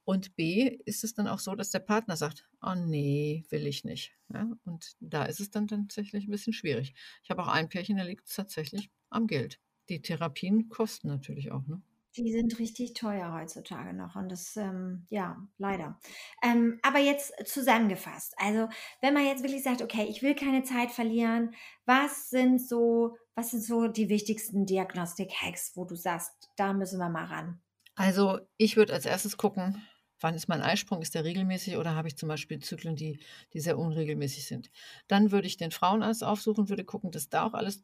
Und 0.04 0.36
B 0.36 0.78
ist 0.86 1.04
es 1.04 1.16
dann 1.16 1.28
auch 1.28 1.40
so, 1.40 1.56
dass 1.56 1.72
der 1.72 1.80
Partner 1.80 2.16
sagt, 2.16 2.48
oh 2.62 2.76
nee, 2.76 3.44
will 3.50 3.66
ich 3.66 3.84
nicht. 3.84 4.14
Ja, 4.32 4.48
und 4.64 4.96
da 5.00 5.26
ist 5.26 5.40
es 5.40 5.50
dann 5.50 5.68
tatsächlich 5.68 6.28
ein 6.28 6.32
bisschen 6.32 6.54
schwierig. 6.54 6.94
Ich 7.24 7.32
habe 7.32 7.42
auch 7.42 7.48
ein 7.48 7.70
Pärchen, 7.70 7.98
da 7.98 8.04
liegt 8.04 8.28
es 8.28 8.36
tatsächlich 8.36 8.92
am 9.10 9.26
Geld. 9.26 9.60
Die 9.90 10.02
Therapien 10.02 10.70
kosten 10.70 11.08
natürlich 11.08 11.52
auch. 11.52 11.66
Ne? 11.66 11.82
Die 12.18 12.32
sind 12.32 12.60
richtig 12.60 12.94
teuer 12.94 13.34
heutzutage 13.34 13.94
noch 13.94 14.16
und 14.16 14.30
das, 14.30 14.56
ähm, 14.56 15.06
ja, 15.10 15.38
leider. 15.58 16.00
Ähm, 16.42 16.80
aber 16.82 17.00
jetzt 17.00 17.34
zusammengefasst, 17.46 18.34
also 18.38 18.70
wenn 19.02 19.14
man 19.14 19.26
jetzt 19.26 19.44
wirklich 19.44 19.64
sagt, 19.64 19.82
okay, 19.82 20.06
ich 20.10 20.22
will 20.22 20.36
keine 20.36 20.64
Zeit 20.64 20.92
verlieren, 20.92 21.54
was 21.86 22.30
sind 22.30 22.62
so, 22.62 23.18
was 23.36 23.52
sind 23.52 23.64
so 23.64 23.88
die 23.88 24.10
wichtigsten 24.10 24.66
Diagnostik-Hacks, 24.66 25.74
wo 25.76 25.84
du 25.84 25.96
sagst, 25.96 26.32
da 26.56 26.74
müssen 26.74 27.00
wir 27.00 27.10
mal 27.10 27.26
ran? 27.26 27.60
Also 27.96 28.40
ich 28.58 28.78
würde 28.78 28.94
als 28.94 29.06
erstes 29.06 29.38
gucken, 29.38 29.82
wann 30.20 30.36
ist 30.36 30.48
mein 30.48 30.62
Eisprung, 30.62 31.02
ist 31.02 31.16
der 31.16 31.24
regelmäßig 31.24 31.78
oder 31.78 31.96
habe 31.96 32.08
ich 32.08 32.18
zum 32.18 32.30
Beispiel 32.30 32.60
Zyklen, 32.60 32.96
die, 32.96 33.20
die 33.54 33.60
sehr 33.60 33.78
unregelmäßig 33.78 34.46
sind. 34.46 34.72
Dann 35.08 35.32
würde 35.32 35.48
ich 35.48 35.58
den 35.58 35.72
Frauenarzt 35.72 36.24
aufsuchen, 36.24 36.70
würde 36.70 36.86
gucken, 36.86 37.12
dass 37.12 37.30
da 37.30 37.46
auch 37.46 37.54
alles 37.54 37.84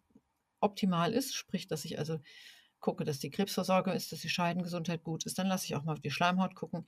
optimal 0.60 1.14
ist, 1.14 1.36
sprich, 1.36 1.68
dass 1.68 1.86
ich 1.86 2.00
also 2.00 2.20
gucke, 2.82 3.06
dass 3.06 3.20
die 3.20 3.30
Krebsversorgung 3.30 3.94
ist, 3.94 4.12
dass 4.12 4.22
die 4.22 4.30
Scheidengesundheit 4.30 5.04
gut 5.04 5.26
ist. 5.26 5.40
Dann 5.40 5.48
lasse 5.48 5.66
ich 5.66 5.76
auch 5.76 5.84
mal 5.84 5.94
auf 5.94 6.00
die 6.00 6.12
Schleimhaut 6.12 6.56
gucken. 6.56 6.86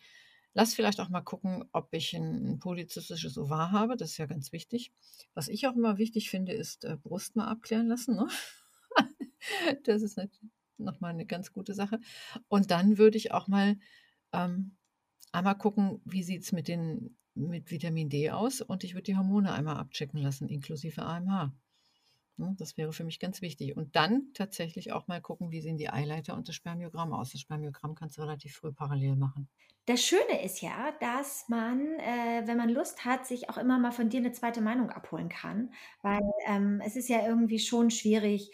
Lass 0.55 0.75
vielleicht 0.75 0.99
auch 0.99 1.09
mal 1.09 1.21
gucken, 1.21 1.65
ob 1.71 1.93
ich 1.93 2.13
ein 2.13 2.59
polyzystisches 2.59 3.37
Ovar 3.37 3.71
habe. 3.71 3.97
Das 3.97 4.11
ist 4.11 4.17
ja 4.17 4.27
ganz 4.27 4.51
wichtig. 4.51 4.91
Was 5.33 5.47
ich 5.47 5.67
auch 5.67 5.75
immer 5.75 5.97
wichtig 5.97 6.29
finde, 6.29 6.53
ist 6.53 6.85
äh, 6.85 6.97
Brust 6.97 7.35
mal 7.35 7.47
abklären 7.47 7.87
lassen. 7.87 8.15
Ne? 8.15 8.27
das 9.83 10.03
ist 10.03 10.19
nochmal 10.77 11.11
eine 11.11 11.25
ganz 11.25 11.53
gute 11.53 11.73
Sache. 11.73 11.99
Und 12.49 12.69
dann 12.69 12.97
würde 12.97 13.17
ich 13.17 13.31
auch 13.31 13.47
mal 13.47 13.77
ähm, 14.31 14.75
einmal 15.31 15.57
gucken, 15.57 16.01
wie 16.05 16.23
sieht 16.23 16.43
es 16.43 16.51
mit, 16.51 16.71
mit 17.33 17.71
Vitamin 17.71 18.09
D 18.09 18.29
aus. 18.29 18.61
Und 18.61 18.83
ich 18.83 18.93
würde 18.93 19.05
die 19.05 19.17
Hormone 19.17 19.51
einmal 19.53 19.77
abchecken 19.77 20.19
lassen, 20.19 20.49
inklusive 20.49 21.01
AMH. 21.01 21.51
Ne, 22.37 22.55
das 22.57 22.77
wäre 22.77 22.91
für 22.93 23.03
mich 23.03 23.19
ganz 23.19 23.41
wichtig. 23.41 23.77
Und 23.77 23.95
dann 23.95 24.31
tatsächlich 24.33 24.91
auch 24.91 25.07
mal 25.07 25.21
gucken, 25.21 25.51
wie 25.51 25.61
sehen 25.61 25.77
die 25.77 25.89
Eileiter 25.89 26.33
und 26.33 26.47
das 26.47 26.55
Spermiogramm 26.55 27.13
aus. 27.13 27.31
Das 27.31 27.41
Spermiogramm 27.41 27.93
kannst 27.93 28.17
du 28.17 28.21
relativ 28.21 28.55
früh 28.55 28.71
parallel 28.71 29.15
machen. 29.15 29.47
Das 29.85 30.01
Schöne 30.01 30.43
ist 30.43 30.61
ja, 30.61 30.93
dass 30.99 31.47
man, 31.49 31.99
äh, 31.99 32.43
wenn 32.45 32.57
man 32.57 32.69
Lust 32.69 33.05
hat, 33.05 33.27
sich 33.27 33.49
auch 33.49 33.57
immer 33.57 33.77
mal 33.77 33.91
von 33.91 34.09
dir 34.09 34.19
eine 34.19 34.31
zweite 34.31 34.61
Meinung 34.61 34.89
abholen 34.89 35.29
kann, 35.29 35.73
weil 36.01 36.21
ähm, 36.47 36.81
es 36.83 36.95
ist 36.95 37.09
ja 37.09 37.27
irgendwie 37.27 37.59
schon 37.59 37.91
schwierig, 37.91 38.51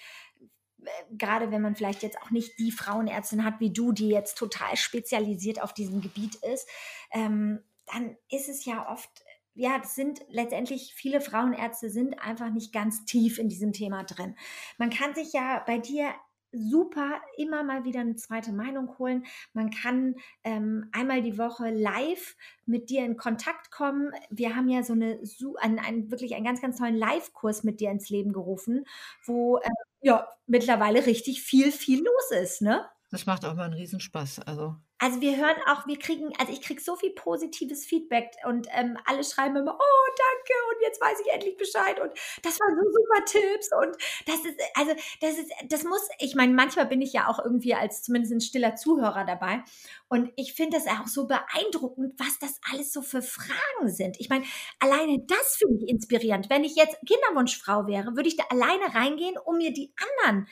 äh, 0.83 0.89
gerade 1.11 1.51
wenn 1.51 1.61
man 1.61 1.75
vielleicht 1.75 2.01
jetzt 2.01 2.19
auch 2.21 2.31
nicht 2.31 2.57
die 2.57 2.71
Frauenärztin 2.71 3.45
hat 3.45 3.59
wie 3.59 3.71
du, 3.71 3.91
die 3.91 4.09
jetzt 4.09 4.39
total 4.39 4.75
spezialisiert 4.75 5.61
auf 5.61 5.71
diesem 5.73 6.01
Gebiet 6.01 6.35
ist, 6.35 6.67
ähm, 7.11 7.59
dann 7.85 8.17
ist 8.29 8.49
es 8.49 8.65
ja 8.65 8.91
oft 8.91 9.23
ja, 9.55 9.77
das 9.79 9.95
sind 9.95 10.21
letztendlich 10.29 10.93
viele 10.95 11.21
Frauenärzte 11.21 11.89
sind 11.89 12.19
einfach 12.19 12.49
nicht 12.49 12.71
ganz 12.71 13.05
tief 13.05 13.39
in 13.39 13.49
diesem 13.49 13.73
Thema 13.73 14.03
drin. 14.03 14.35
Man 14.77 14.89
kann 14.89 15.15
sich 15.15 15.33
ja 15.33 15.63
bei 15.65 15.77
dir 15.77 16.13
super 16.51 17.21
immer 17.37 17.63
mal 17.63 17.83
wieder 17.83 17.99
eine 17.99 18.15
zweite 18.15 18.51
Meinung 18.51 18.97
holen. 18.97 19.25
Man 19.53 19.69
kann 19.69 20.15
ähm, 20.43 20.89
einmal 20.91 21.21
die 21.21 21.37
Woche 21.37 21.69
live 21.69 22.35
mit 22.65 22.89
dir 22.89 23.05
in 23.05 23.17
Kontakt 23.17 23.71
kommen. 23.71 24.11
Wir 24.29 24.55
haben 24.55 24.69
ja 24.69 24.83
so 24.83 24.93
eine 24.93 25.19
einen, 25.59 25.79
einen 25.79 26.11
wirklich 26.11 26.35
einen 26.35 26.45
ganz 26.45 26.61
ganz 26.61 26.77
tollen 26.77 26.95
Live-Kurs 26.95 27.63
mit 27.63 27.79
dir 27.79 27.91
ins 27.91 28.09
Leben 28.09 28.33
gerufen, 28.33 28.85
wo 29.25 29.57
äh, 29.57 29.69
ja 30.01 30.27
mittlerweile 30.47 31.05
richtig 31.05 31.41
viel 31.41 31.71
viel 31.71 32.03
los 32.03 32.31
ist, 32.41 32.61
ne? 32.61 32.85
Das 33.11 33.25
macht 33.25 33.45
auch 33.45 33.55
mal 33.55 33.65
einen 33.65 33.73
Riesenspaß. 33.73 34.39
Also 34.41 34.75
also 35.01 35.21
wir 35.21 35.37
hören 35.37 35.55
auch, 35.67 35.87
wir 35.87 35.97
kriegen, 35.97 36.33
also 36.37 36.51
ich 36.51 36.61
kriege 36.61 36.81
so 36.81 36.97
viel 36.97 37.11
positives 37.11 37.85
Feedback 37.85 38.31
und 38.45 38.67
ähm, 38.73 38.97
alle 39.05 39.23
schreiben 39.23 39.55
immer, 39.55 39.73
oh 39.73 40.07
danke 40.17 40.53
und 40.69 40.81
jetzt 40.81 40.99
weiß 40.99 41.21
ich 41.25 41.31
endlich 41.31 41.55
Bescheid 41.55 42.01
und 42.01 42.11
das 42.43 42.59
waren 42.59 42.75
so 42.75 42.83
super 42.91 43.25
Tipps 43.25 43.69
und 43.71 43.95
das 44.27 44.43
ist, 44.43 44.59
also 44.75 44.91
das 45.21 45.37
ist, 45.37 45.51
das 45.69 45.85
muss, 45.85 46.01
ich 46.19 46.35
meine, 46.35 46.53
manchmal 46.53 46.85
bin 46.85 47.01
ich 47.01 47.13
ja 47.13 47.29
auch 47.29 47.39
irgendwie 47.39 47.73
als 47.73 48.03
zumindest 48.03 48.33
ein 48.33 48.41
stiller 48.41 48.75
Zuhörer 48.75 49.23
dabei 49.23 49.63
und 50.09 50.33
ich 50.35 50.53
finde 50.53 50.77
das 50.77 50.87
auch 50.87 51.07
so 51.07 51.27
beeindruckend, 51.27 52.15
was 52.19 52.37
das 52.39 52.59
alles 52.69 52.91
so 52.91 53.01
für 53.01 53.21
Fragen 53.21 53.87
sind. 53.87 54.19
Ich 54.19 54.27
meine, 54.27 54.43
alleine 54.81 55.23
das 55.25 55.55
finde 55.55 55.77
ich 55.81 55.89
inspirierend. 55.89 56.49
Wenn 56.49 56.65
ich 56.65 56.75
jetzt 56.75 56.97
Kinderwunschfrau 57.07 57.87
wäre, 57.87 58.17
würde 58.17 58.27
ich 58.27 58.35
da 58.35 58.43
alleine 58.49 58.93
reingehen, 58.93 59.37
um 59.37 59.59
mir 59.59 59.71
die 59.71 59.93
anderen 60.17 60.49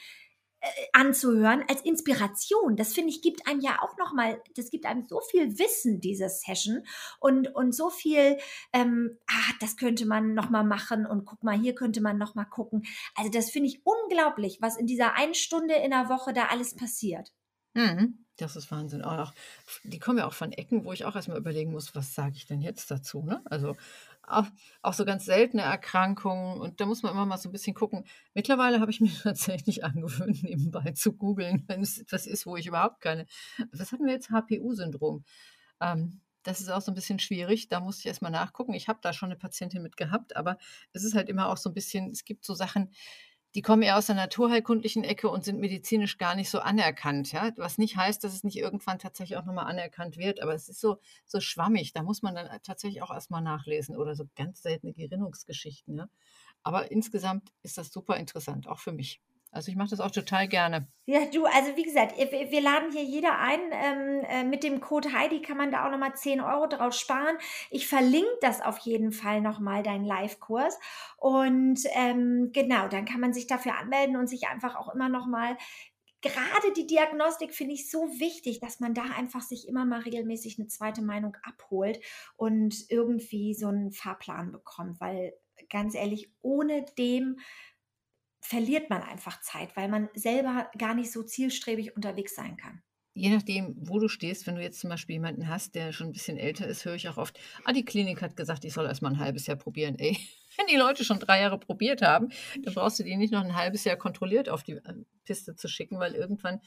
anzuhören 0.94 1.64
als 1.70 1.82
Inspiration. 1.82 2.76
Das 2.76 2.94
finde 2.94 3.10
ich 3.10 3.22
gibt 3.22 3.48
einem 3.48 3.62
ja 3.62 3.82
auch 3.82 3.98
noch 3.98 4.14
mal, 4.14 4.42
das 4.56 4.70
gibt 4.70 4.86
einem 4.86 5.08
so 5.08 5.20
viel 5.22 5.58
Wissen 5.60 6.00
dieses 6.00 6.42
Session 6.42 6.84
und 7.20 7.54
und 7.56 7.74
so 7.74 7.90
viel, 7.90 8.38
ähm, 8.74 9.18
ah, 9.28 9.54
das 9.60 9.78
könnte 9.78 10.06
man 10.06 10.34
noch 10.34 10.50
mal 10.50 10.64
machen 10.64 11.06
und 11.06 11.26
guck 11.26 11.44
mal, 11.44 11.58
hier 11.58 11.76
könnte 11.76 12.02
man 12.02 12.18
noch 12.18 12.36
mal 12.36 12.46
gucken. 12.46 12.84
Also 13.16 13.32
das 13.32 13.50
finde 13.50 13.70
ich 13.70 13.82
unglaublich, 13.84 14.60
was 14.62 14.78
in 14.78 14.88
dieser 14.88 15.16
einen 15.16 15.34
Stunde 15.34 15.76
in 15.76 15.92
der 15.92 16.10
Woche 16.10 16.34
da 16.34 16.46
alles 16.46 16.76
passiert. 16.76 17.32
Mhm. 17.74 18.26
Das 18.38 18.56
ist 18.56 18.70
Wahnsinn. 18.70 19.02
Auch, 19.02 19.34
die 19.84 19.98
kommen 19.98 20.20
ja 20.20 20.28
auch 20.28 20.34
von 20.34 20.52
Ecken, 20.52 20.86
wo 20.86 20.94
ich 20.94 21.06
auch 21.06 21.16
erstmal 21.16 21.40
überlegen 21.40 21.72
muss, 21.72 21.96
was 21.96 22.14
sage 22.14 22.36
ich 22.36 22.46
denn 22.46 22.62
jetzt 22.62 22.92
dazu? 22.92 23.24
Ne? 23.24 23.42
Also 23.46 23.76
auch, 24.28 24.46
auch 24.82 24.94
so 24.94 25.06
ganz 25.06 25.26
seltene 25.26 25.64
Erkrankungen. 25.64 26.60
Und 26.60 26.80
da 26.80 26.86
muss 26.86 27.02
man 27.02 27.14
immer 27.14 27.26
mal 27.26 27.38
so 27.38 27.50
ein 27.50 27.54
bisschen 27.54 27.74
gucken. 27.74 28.06
Mittlerweile 28.34 28.80
habe 28.80 28.92
ich 28.92 29.02
mir 29.02 29.12
tatsächlich 29.24 29.84
angewöhnt, 29.84 30.44
nebenbei 30.44 30.92
zu 30.92 31.14
googeln, 31.14 31.64
wenn 31.68 31.82
es 31.82 31.98
etwas 31.98 32.28
ist, 32.28 32.46
wo 32.46 32.58
ich 32.58 32.68
überhaupt 32.68 33.02
keine. 33.02 33.26
Was 33.72 33.92
hatten 33.92 34.06
wir 34.06 34.14
jetzt? 34.14 34.30
HPU-Syndrom. 34.30 35.24
Ähm, 35.82 36.22
das 36.44 36.62
ist 36.62 36.70
auch 36.70 36.82
so 36.82 36.92
ein 36.92 36.96
bisschen 36.96 37.20
schwierig. 37.20 37.68
Da 37.68 37.80
musste 37.80 38.02
ich 38.02 38.06
erstmal 38.08 38.32
nachgucken. 38.32 38.74
Ich 38.74 38.88
habe 38.88 39.00
da 39.02 39.12
schon 39.12 39.28
eine 39.30 39.38
Patientin 39.38 39.82
mit 39.82 39.98
gehabt, 39.98 40.36
aber 40.36 40.58
es 40.94 41.04
ist 41.04 41.16
halt 41.16 41.30
immer 41.30 41.50
auch 41.50 41.58
so 41.58 41.70
ein 41.70 41.74
bisschen, 41.74 42.12
es 42.12 42.24
gibt 42.24 42.46
so 42.46 42.54
Sachen, 42.54 42.92
die 43.56 43.62
kommen 43.62 43.82
eher 43.82 43.98
aus 43.98 44.08
der 44.08 44.16
naturheilkundlichen 44.16 45.04
Ecke 45.04 45.30
und 45.30 45.44
sind 45.44 45.60
medizinisch 45.60 46.18
gar 46.18 46.36
nicht 46.36 46.50
so 46.50 46.60
anerkannt. 46.60 47.32
Ja? 47.32 47.52
Was 47.58 47.78
nicht 47.78 47.98
heißt, 47.98 48.24
dass 48.24 48.34
es 48.34 48.44
nicht 48.44 48.58
irgendwann 48.58 49.00
tatsächlich 49.00 49.38
auch 49.38 49.46
nochmal 49.46 49.66
anerkannt 49.66 50.18
wird, 50.18 50.42
aber 50.42 50.54
es 50.54 50.70
ist 50.70 50.82
so, 50.82 50.98
so 51.26 51.40
schwammig. 51.40 51.94
Da 51.94 52.04
muss 52.04 52.22
man 52.22 52.36
dann 52.36 52.48
tatsächlich 52.64 53.02
auch 53.02 53.12
erstmal 53.12 53.42
nachlesen 53.42 53.98
oder 53.98 54.16
so 54.16 54.26
ganz 54.36 54.62
seltene 54.62 54.94
Gerinnungsgeschichten. 54.94 55.98
Ja? 55.98 56.10
Aber 56.64 56.92
insgesamt 56.92 57.52
ist 57.64 57.78
das 57.78 57.92
super 57.92 58.18
interessant, 58.18 58.68
auch 58.68 58.80
für 58.80 58.92
mich. 58.92 59.22
Also 59.52 59.72
ich 59.72 59.78
mache 59.78 59.90
das 59.90 60.00
auch 60.00 60.12
total 60.12 60.48
gerne. 60.48 60.88
Ja, 61.06 61.26
du, 61.26 61.46
also 61.46 61.76
wie 61.76 61.84
gesagt, 61.84 62.18
wir 62.18 62.62
laden 62.62 62.92
hier 62.92 63.04
jeder 63.04 63.40
ein. 63.40 63.60
Ähm, 63.72 64.26
äh, 64.30 64.44
mit 64.44 64.64
dem 64.64 64.82
Code 64.82 65.14
Heidi 65.14 65.42
kann 65.42 65.58
man 65.58 65.72
da 65.72 65.86
auch 65.86 65.92
nochmal 65.92 66.16
10 66.16 66.42
Euro 66.42 66.68
drauf 66.68 66.94
sparen. 66.94 67.38
Ich 67.72 67.88
verlinke 67.88 68.38
das 68.42 68.62
auf 68.62 68.78
jeden 68.80 69.12
Fall 69.12 69.42
nochmal, 69.42 69.84
deinen 69.84 70.06
Live-Kurs. 70.06 70.78
Und 71.18 71.80
ähm, 71.94 72.52
genau, 72.54 72.88
dann 72.88 73.06
kann 73.06 73.22
man 73.22 73.34
sich 73.34 73.48
dafür 73.48 73.78
anmelden 73.78 74.18
und 74.18 74.28
sich 74.28 74.48
einfach 74.48 74.76
auch 74.76 74.94
immer 74.94 75.10
nochmal 75.10 75.58
gerade 76.22 76.74
die 76.76 76.88
Diagnostik 76.88 77.54
finde 77.54 77.74
ich 77.76 77.90
so 77.92 78.08
wichtig, 78.20 78.60
dass 78.60 78.80
man 78.80 78.94
da 78.94 79.04
einfach 79.04 79.42
sich 79.42 79.68
immer 79.68 79.86
mal 79.86 80.02
regelmäßig 80.02 80.58
eine 80.58 80.68
zweite 80.68 81.02
Meinung 81.02 81.38
abholt 81.44 82.00
und 82.36 82.90
irgendwie 82.90 83.54
so 83.54 83.68
einen 83.68 83.92
Fahrplan 83.92 84.52
bekommt, 84.52 85.00
weil 85.00 85.34
ganz 85.70 85.96
ehrlich, 85.96 86.32
ohne 86.42 86.86
dem 86.98 87.38
verliert 88.42 88.90
man 88.90 89.02
einfach 89.02 89.42
Zeit, 89.42 89.76
weil 89.76 89.90
man 89.90 90.10
selber 90.14 90.70
gar 90.78 90.94
nicht 90.94 91.12
so 91.12 91.24
zielstrebig 91.24 91.96
unterwegs 91.96 92.36
sein 92.36 92.58
kann. 92.58 92.82
Je 93.14 93.32
nachdem, 93.32 93.76
wo 93.80 93.98
du 93.98 94.08
stehst, 94.08 94.46
wenn 94.46 94.56
du 94.56 94.62
jetzt 94.62 94.80
zum 94.80 94.92
Beispiel 94.92 95.16
jemanden 95.16 95.48
hast, 95.48 95.74
der 95.74 95.92
schon 95.92 96.08
ein 96.08 96.14
bisschen 96.14 96.38
älter 96.38 96.68
ist, 96.68 96.86
höre 96.86 96.94
ich 96.94 97.10
auch 97.10 97.18
oft, 97.18 97.40
ah, 97.66 97.74
die 97.74 97.84
Klinik 97.84 98.22
hat 98.22 98.36
gesagt, 98.36 98.64
ich 98.64 98.74
soll 98.74 98.86
erst 98.86 99.02
mal 99.02 99.10
ein 99.10 99.20
halbes 99.20 99.48
Jahr 99.48 99.58
probieren. 99.58 99.98
Ey, 99.98 100.18
wenn 100.58 100.68
die 100.68 100.76
Leute 100.76 101.04
schon 101.04 101.20
drei 101.20 101.42
Jahre 101.42 101.58
probiert 101.58 102.04
haben, 102.04 102.30
dann 102.64 102.76
brauchst 102.76 103.00
du 103.00 103.04
die 103.04 103.18
nicht 103.18 103.34
noch 103.34 103.44
ein 103.44 103.56
halbes 103.56 103.84
Jahr 103.86 103.96
kontrolliert 103.96 104.50
auf 104.50 104.64
die 104.64 104.74
äh, 104.74 104.94
Piste 105.26 105.56
zu 105.56 105.68
schicken, 105.68 105.98
weil 105.98 106.14
irgendwann, 106.14 106.62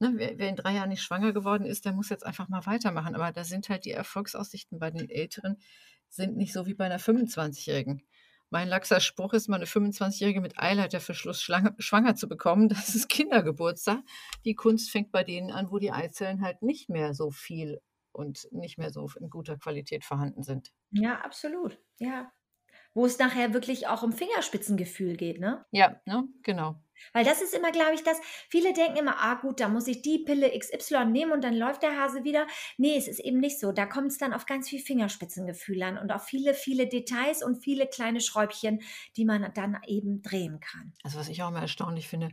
ne, 0.00 0.12
wer, 0.16 0.36
wer 0.36 0.48
in 0.48 0.56
drei 0.56 0.74
Jahren 0.74 0.88
nicht 0.88 1.02
schwanger 1.02 1.32
geworden 1.32 1.64
ist, 1.64 1.84
der 1.84 1.92
muss 1.92 2.08
jetzt 2.08 2.26
einfach 2.26 2.48
mal 2.48 2.66
weitermachen. 2.66 3.14
Aber 3.14 3.30
da 3.30 3.44
sind 3.44 3.68
halt 3.68 3.84
die 3.84 3.92
Erfolgsaussichten 3.92 4.80
bei 4.80 4.90
den 4.90 5.08
Älteren 5.08 5.58
sind 6.08 6.36
nicht 6.36 6.52
so 6.52 6.66
wie 6.66 6.74
bei 6.74 6.84
einer 6.84 7.00
25-Jährigen. 7.00 8.02
Mein 8.54 8.68
laxer 8.68 9.00
Spruch 9.00 9.32
ist, 9.32 9.48
mal 9.48 9.56
eine 9.56 9.64
25-Jährige 9.64 10.40
mit 10.40 10.60
Eileiterverschluss 10.60 11.42
schwanger 11.42 12.14
zu 12.14 12.28
bekommen. 12.28 12.68
Das 12.84 12.94
ist 12.94 13.08
Kindergeburtstag. 13.08 13.98
Die 14.44 14.54
Kunst 14.54 14.92
fängt 14.92 15.10
bei 15.10 15.24
denen 15.24 15.50
an, 15.50 15.72
wo 15.72 15.80
die 15.80 15.90
Eizellen 15.90 16.40
halt 16.40 16.62
nicht 16.62 16.88
mehr 16.88 17.14
so 17.14 17.32
viel 17.32 17.80
und 18.12 18.46
nicht 18.52 18.78
mehr 18.78 18.90
so 18.90 19.10
in 19.18 19.28
guter 19.28 19.58
Qualität 19.58 20.04
vorhanden 20.04 20.44
sind. 20.44 20.70
Ja, 20.92 21.20
absolut. 21.22 21.80
Ja. 21.98 22.30
wo 22.94 23.04
es 23.04 23.18
nachher 23.18 23.52
wirklich 23.54 23.88
auch 23.88 24.04
um 24.04 24.12
Fingerspitzengefühl 24.12 25.16
geht, 25.16 25.40
ne? 25.40 25.66
Ja, 25.72 26.00
ne, 26.06 26.28
genau. 26.44 26.80
Weil 27.12 27.24
das 27.24 27.42
ist 27.42 27.54
immer, 27.54 27.72
glaube 27.72 27.94
ich, 27.94 28.02
das 28.02 28.18
viele 28.48 28.72
denken 28.72 28.96
immer: 28.98 29.16
„Ah 29.20 29.34
gut, 29.34 29.60
da 29.60 29.68
muss 29.68 29.86
ich 29.86 30.02
die 30.02 30.18
Pille 30.20 30.48
XY 30.50 31.12
nehmen 31.12 31.32
und 31.32 31.42
dann 31.44 31.54
läuft 31.54 31.82
der 31.82 31.98
Hase 31.98 32.24
wieder.“ 32.24 32.46
Ne, 32.76 32.96
es 32.96 33.08
ist 33.08 33.20
eben 33.20 33.38
nicht 33.38 33.58
so. 33.60 33.72
Da 33.72 33.86
kommt 33.86 34.08
es 34.08 34.18
dann 34.18 34.32
auf 34.32 34.46
ganz 34.46 34.68
viel 34.68 34.80
Fingerspitzengefühl 34.80 35.82
an 35.82 35.98
und 35.98 36.12
auf 36.12 36.24
viele, 36.24 36.54
viele 36.54 36.86
Details 36.88 37.42
und 37.42 37.62
viele 37.62 37.86
kleine 37.86 38.20
Schräubchen, 38.20 38.80
die 39.16 39.24
man 39.24 39.52
dann 39.54 39.78
eben 39.86 40.22
drehen 40.22 40.60
kann. 40.60 40.94
Also, 41.02 41.18
was 41.18 41.28
ich 41.28 41.42
auch 41.42 41.48
immer 41.48 41.60
erstaunlich 41.60 42.08
finde, 42.08 42.30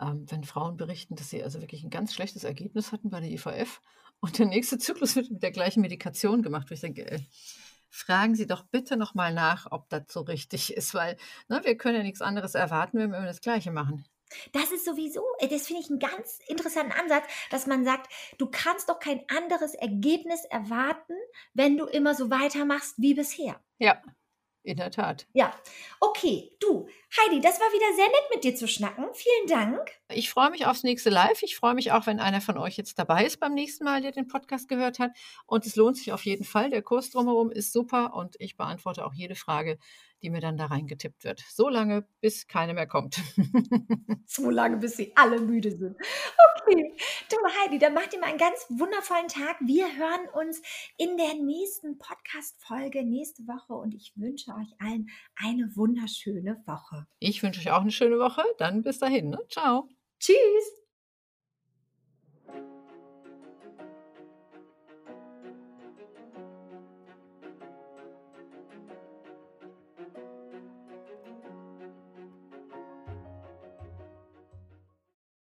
ähm, 0.00 0.26
wenn 0.30 0.44
Frauen 0.44 0.76
berichten, 0.76 1.16
dass 1.16 1.30
sie 1.30 1.42
also 1.42 1.60
wirklich 1.60 1.82
ein 1.84 1.90
ganz 1.90 2.14
schlechtes 2.14 2.44
Ergebnis 2.44 2.92
hatten 2.92 3.10
bei 3.10 3.20
der 3.20 3.30
IVF 3.30 3.80
und 4.20 4.38
der 4.38 4.46
nächste 4.46 4.78
Zyklus 4.78 5.16
wird 5.16 5.30
mit 5.30 5.42
der 5.42 5.52
gleichen 5.52 5.80
Medikation 5.80 6.42
gemacht, 6.42 6.70
wo 6.70 6.74
ich 6.74 6.80
denke, 6.80 7.06
äh, 7.10 7.20
fragen 7.90 8.34
Sie 8.34 8.46
doch 8.46 8.64
bitte 8.64 8.96
noch 8.96 9.14
mal 9.14 9.32
nach, 9.34 9.66
ob 9.70 9.88
das 9.88 10.04
so 10.08 10.20
richtig 10.22 10.72
ist, 10.76 10.94
weil, 10.94 11.16
ne, 11.48 11.60
wir 11.64 11.76
können 11.76 11.96
ja 11.96 12.02
nichts 12.02 12.22
anderes 12.22 12.54
erwarten, 12.54 12.98
wenn 12.98 13.10
wir 13.10 13.18
immer 13.18 13.26
das 13.26 13.40
Gleiche 13.40 13.70
machen. 13.72 14.04
Das 14.52 14.72
ist 14.72 14.84
sowieso 14.84 15.24
äh, 15.38 15.48
das 15.48 15.66
finde 15.66 15.82
ich 15.82 15.88
einen 15.90 15.98
ganz 15.98 16.38
interessanten 16.48 16.92
Ansatz, 16.92 17.24
dass 17.50 17.66
man 17.66 17.84
sagt: 17.84 18.12
„Du 18.36 18.50
kannst 18.50 18.88
doch 18.90 18.98
kein 19.00 19.24
anderes 19.30 19.74
Ergebnis 19.74 20.44
erwarten, 20.44 21.14
wenn 21.54 21.76
du 21.78 21.86
immer 21.86 22.14
so 22.14 22.30
weitermachst 22.30 22.94
wie 22.98 23.14
bisher.“ 23.14 23.62
Ja, 23.80 24.02
in 24.64 24.76
der 24.78 24.90
Tat. 24.92 25.28
Ja, 25.34 25.54
okay. 26.00 26.56
Du, 26.60 26.88
Heidi, 27.16 27.40
das 27.40 27.58
war 27.58 27.66
wieder 27.72 27.96
sehr 27.96 28.06
nett 28.06 28.34
mit 28.34 28.44
dir 28.44 28.54
zu 28.54 28.68
schnacken. 28.68 29.06
Vielen 29.14 29.46
Dank. 29.46 29.92
Ich 30.10 30.28
freue 30.28 30.50
mich 30.50 30.66
aufs 30.66 30.82
nächste 30.82 31.08
Live. 31.08 31.42
Ich 31.42 31.56
freue 31.56 31.72
mich 31.72 31.90
auch, 31.92 32.06
wenn 32.06 32.20
einer 32.20 32.42
von 32.42 32.58
euch 32.58 32.76
jetzt 32.76 32.98
dabei 32.98 33.24
ist 33.24 33.40
beim 33.40 33.54
nächsten 33.54 33.84
Mal, 33.84 34.02
der 34.02 34.12
den 34.12 34.28
Podcast 34.28 34.68
gehört 34.68 34.98
hat. 34.98 35.12
Und 35.46 35.64
es 35.64 35.74
lohnt 35.74 35.96
sich 35.96 36.12
auf 36.12 36.26
jeden 36.26 36.44
Fall. 36.44 36.68
Der 36.68 36.82
Kurs 36.82 37.10
drumherum 37.10 37.50
ist 37.50 37.72
super 37.72 38.12
und 38.14 38.36
ich 38.38 38.58
beantworte 38.58 39.06
auch 39.06 39.14
jede 39.14 39.36
Frage, 39.36 39.78
die 40.22 40.28
mir 40.30 40.40
dann 40.40 40.56
da 40.58 40.66
reingetippt 40.66 41.24
wird. 41.24 41.42
So 41.48 41.68
lange, 41.68 42.06
bis 42.20 42.46
keine 42.46 42.74
mehr 42.74 42.86
kommt. 42.86 43.20
so 44.26 44.50
lange, 44.50 44.76
bis 44.76 44.96
sie 44.96 45.12
alle 45.16 45.40
müde 45.40 45.70
sind. 45.70 45.96
Okay. 46.66 46.94
Du, 47.30 47.36
Heidi, 47.62 47.78
dann 47.78 47.94
macht 47.94 48.12
ihr 48.12 48.20
mal 48.20 48.26
einen 48.26 48.38
ganz 48.38 48.66
wundervollen 48.68 49.28
Tag. 49.28 49.56
Wir 49.60 49.86
hören 49.96 50.28
uns 50.34 50.60
in 50.96 51.16
der 51.16 51.34
nächsten 51.34 51.98
Podcast-Folge 51.98 53.04
nächste 53.04 53.46
Woche 53.46 53.74
und 53.74 53.94
ich 53.94 54.12
wünsche 54.16 54.52
euch 54.52 54.74
allen 54.78 55.08
eine 55.36 55.74
wunderschöne 55.76 56.62
Ich 57.18 57.42
wünsche 57.42 57.60
euch 57.60 57.70
auch 57.70 57.80
eine 57.82 57.90
schöne 57.90 58.18
Woche. 58.18 58.42
Dann 58.58 58.82
bis 58.82 58.98
dahin. 58.98 59.30
Ne? 59.30 59.38
Ciao. 59.48 59.88
Tschüss. 60.20 60.87